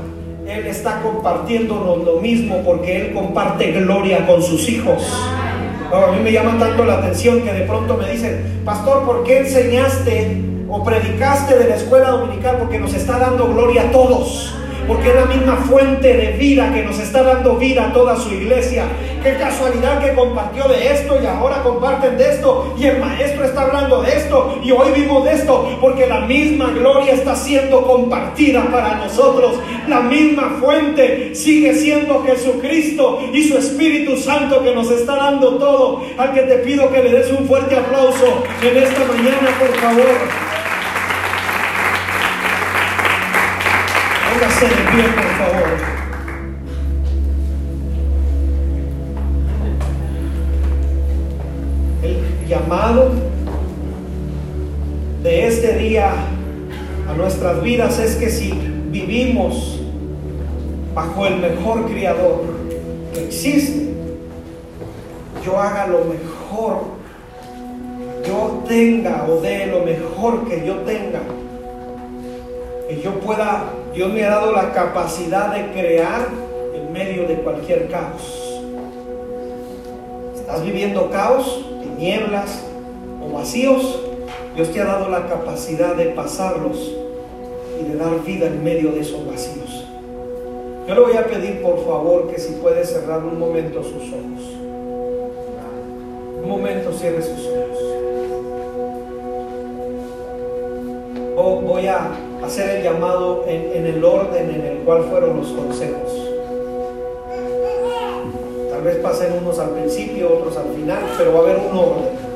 él 0.49 0.65
está 0.65 1.01
compartiéndonos 1.01 2.03
lo 2.03 2.19
mismo 2.19 2.63
porque 2.65 2.97
Él 2.97 3.13
comparte 3.13 3.71
gloria 3.71 4.25
con 4.25 4.41
sus 4.41 4.67
hijos. 4.67 5.03
a 5.93 6.11
mí 6.11 6.23
me 6.23 6.31
llama 6.31 6.57
tanto 6.57 6.85
la 6.85 6.95
atención 6.95 7.41
que 7.41 7.53
de 7.53 7.61
pronto 7.61 7.95
me 7.97 8.09
dicen, 8.09 8.61
pastor, 8.65 9.05
¿por 9.05 9.23
qué 9.23 9.39
enseñaste 9.39 10.43
o 10.67 10.83
predicaste 10.83 11.55
de 11.55 11.69
la 11.69 11.75
escuela 11.75 12.09
dominical? 12.09 12.57
Porque 12.57 12.79
nos 12.79 12.93
está 12.95 13.19
dando 13.19 13.47
gloria 13.47 13.83
a 13.83 13.91
todos 13.91 14.55
porque 14.89 15.09
es 15.09 15.15
la 15.15 15.25
misma 15.25 15.55
fuente 15.55 16.17
de 16.17 16.31
vida 16.31 16.73
que 16.73 16.81
nos 16.81 16.97
está 16.97 17.21
dando 17.21 17.57
vida 17.57 17.89
a 17.89 17.93
toda 17.93 18.15
su 18.17 18.33
iglesia. 18.33 18.85
Qué 19.21 19.35
casualidad 19.35 20.03
que 20.03 20.15
compartió 20.15 20.67
de 20.67 20.93
esto 20.93 21.19
y 21.21 21.27
ahora 21.27 21.61
comparten 21.61 22.17
de 22.17 22.27
esto 22.27 22.73
y 22.75 22.85
el 22.85 22.99
maestro 22.99 23.45
está 23.45 23.61
hablando 23.61 24.01
de 24.01 24.17
esto 24.17 24.57
y 24.63 24.71
hoy 24.71 24.91
vimos 24.95 25.25
de 25.25 25.33
esto, 25.33 25.77
porque 25.79 26.07
la 26.07 26.21
misma 26.21 26.71
gloria 26.71 27.13
está 27.13 27.35
siendo 27.35 27.85
compartida 27.85 28.63
para 28.71 28.95
nosotros. 28.95 29.59
La 29.87 29.99
misma 29.99 30.57
fuente 30.59 31.35
sigue 31.35 31.75
siendo 31.75 32.23
Jesucristo 32.23 33.19
y 33.31 33.43
su 33.43 33.59
Espíritu 33.59 34.17
Santo 34.17 34.63
que 34.63 34.73
nos 34.73 34.89
está 34.89 35.15
dando 35.17 35.59
todo. 35.59 36.01
Al 36.17 36.33
que 36.33 36.41
te 36.41 36.55
pido 36.59 36.91
que 36.91 37.03
le 37.03 37.11
des 37.11 37.31
un 37.31 37.45
fuerte 37.47 37.75
aplauso 37.75 38.43
en 38.63 38.75
esta 38.75 39.05
mañana, 39.05 39.49
por 39.59 39.79
favor. 39.79 40.48
Póngase 44.39 44.67
de 44.67 44.71
por 44.71 45.31
favor. 45.37 45.69
El 52.01 52.47
llamado 52.47 53.11
de 55.23 55.45
este 55.45 55.77
día 55.79 56.13
a 57.09 57.13
nuestras 57.15 57.61
vidas 57.61 57.99
es 57.99 58.15
que 58.15 58.29
si 58.29 58.53
vivimos 58.91 59.81
bajo 60.95 61.27
el 61.27 61.39
mejor 61.39 61.87
criador 61.87 62.43
que 63.13 63.25
existe, 63.25 63.93
yo 65.45 65.59
haga 65.59 65.87
lo 65.87 66.05
mejor, 66.05 66.83
yo 68.25 68.63
tenga 68.65 69.25
o 69.25 69.41
dé 69.41 69.65
lo 69.65 69.83
mejor 69.83 70.47
que 70.47 70.65
yo 70.65 70.75
tenga, 70.85 71.19
que 72.87 73.01
yo 73.01 73.19
pueda 73.19 73.73
Dios 73.93 74.13
me 74.13 74.23
ha 74.23 74.29
dado 74.29 74.51
la 74.51 74.71
capacidad 74.71 75.53
de 75.53 75.71
crear 75.71 76.27
en 76.75 76.93
medio 76.93 77.27
de 77.27 77.35
cualquier 77.35 77.89
caos. 77.89 78.61
¿Estás 80.35 80.63
viviendo 80.63 81.09
caos, 81.09 81.65
tinieblas 81.81 82.63
o 83.21 83.33
vacíos? 83.33 83.99
Dios 84.55 84.71
te 84.71 84.81
ha 84.81 84.85
dado 84.85 85.09
la 85.09 85.27
capacidad 85.27 85.95
de 85.95 86.05
pasarlos 86.05 86.77
y 87.79 87.83
de 87.83 87.95
dar 87.95 88.23
vida 88.23 88.47
en 88.47 88.63
medio 88.63 88.91
de 88.91 89.01
esos 89.01 89.25
vacíos. 89.25 89.85
Yo 90.87 90.95
le 90.95 91.01
voy 91.01 91.17
a 91.17 91.25
pedir 91.25 91.61
por 91.61 91.83
favor 91.85 92.27
que 92.29 92.39
si 92.39 92.53
puede 92.53 92.85
cerrar 92.85 93.23
un 93.23 93.39
momento 93.39 93.83
sus 93.83 94.03
ojos. 94.13 94.55
Un 96.43 96.49
momento 96.49 96.93
cierre 96.93 97.21
sus 97.21 97.45
ojos. 97.47 97.77
Voy 101.39 101.87
a 101.87 102.11
hacer 102.43 102.77
el 102.77 102.83
llamado 102.83 103.45
en, 103.47 103.85
el 103.85 104.03
orden 104.03 104.49
en 104.49 104.61
el 104.61 104.77
cual 104.79 105.05
fueron 105.09 105.37
los 105.37 105.47
consejos. 105.47 106.11
Tal 108.69 108.81
vez 108.83 108.97
pasen 108.97 109.33
unos 109.41 109.57
al 109.59 109.69
principio, 109.71 110.37
otros 110.37 110.57
al 110.57 110.73
final, 110.73 110.99
pero 111.17 111.33
va 111.33 111.39
a 111.39 111.41
haber 111.43 111.57
un 111.57 111.77
orden. 111.77 112.29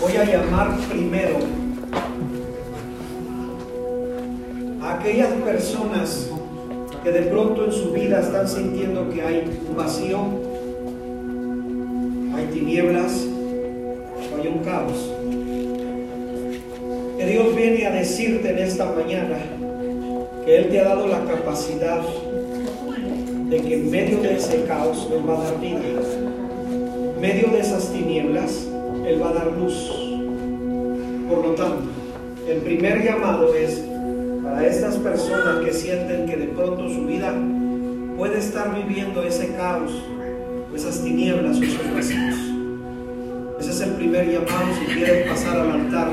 Voy 0.00 0.16
a 0.16 0.24
llamar 0.24 0.76
primero 0.90 1.36
a 4.82 4.94
aquellas 4.94 5.32
personas 5.44 6.28
que 7.02 7.10
de 7.10 7.22
pronto 7.22 7.64
en 7.64 7.72
su 7.72 7.92
vida 7.92 8.20
están 8.20 8.48
sintiendo 8.48 9.08
que 9.10 9.22
hay 9.22 9.60
un 9.68 9.76
vacío, 9.76 10.18
hay 12.36 12.46
tinieblas, 12.46 13.12
hay 14.36 14.48
un 14.48 14.58
caos. 14.64 15.21
Dios 17.26 17.54
viene 17.54 17.86
a 17.86 17.90
decirte 17.90 18.50
en 18.50 18.58
esta 18.58 18.86
mañana 18.86 19.38
que 20.44 20.56
Él 20.56 20.68
te 20.70 20.80
ha 20.80 20.84
dado 20.84 21.06
la 21.06 21.24
capacidad 21.24 22.00
de 23.48 23.60
que 23.60 23.74
en 23.74 23.90
medio 23.90 24.20
de 24.20 24.36
ese 24.36 24.64
caos 24.64 25.08
Él 25.12 25.28
va 25.28 25.38
a 25.38 25.44
dar 25.44 25.60
vida. 25.60 25.78
En 27.14 27.20
medio 27.20 27.48
de 27.48 27.60
esas 27.60 27.92
tinieblas 27.92 28.66
Él 29.06 29.22
va 29.22 29.30
a 29.30 29.32
dar 29.34 29.52
luz. 29.52 29.90
Por 31.28 31.46
lo 31.46 31.54
tanto, 31.54 31.82
El 32.48 32.58
primer 32.58 33.04
llamado 33.04 33.54
es 33.54 33.82
para 34.42 34.66
estas 34.66 34.96
personas 34.96 35.64
que 35.64 35.72
sienten 35.72 36.26
que 36.26 36.36
de 36.36 36.46
pronto 36.46 36.88
su 36.88 37.06
vida 37.06 37.32
puede 38.16 38.38
estar 38.38 38.74
viviendo 38.74 39.22
ese 39.22 39.54
caos, 39.54 39.92
esas 40.74 41.04
tinieblas 41.04 41.58
o 41.58 41.62
esos 41.62 41.94
vacíos. 41.94 42.34
Ese 43.60 43.70
es 43.70 43.80
el 43.80 43.90
primer 43.92 44.26
llamado 44.26 44.74
si 44.80 44.92
quieren 44.92 45.28
pasar 45.28 45.60
al 45.60 45.70
altar 45.70 46.08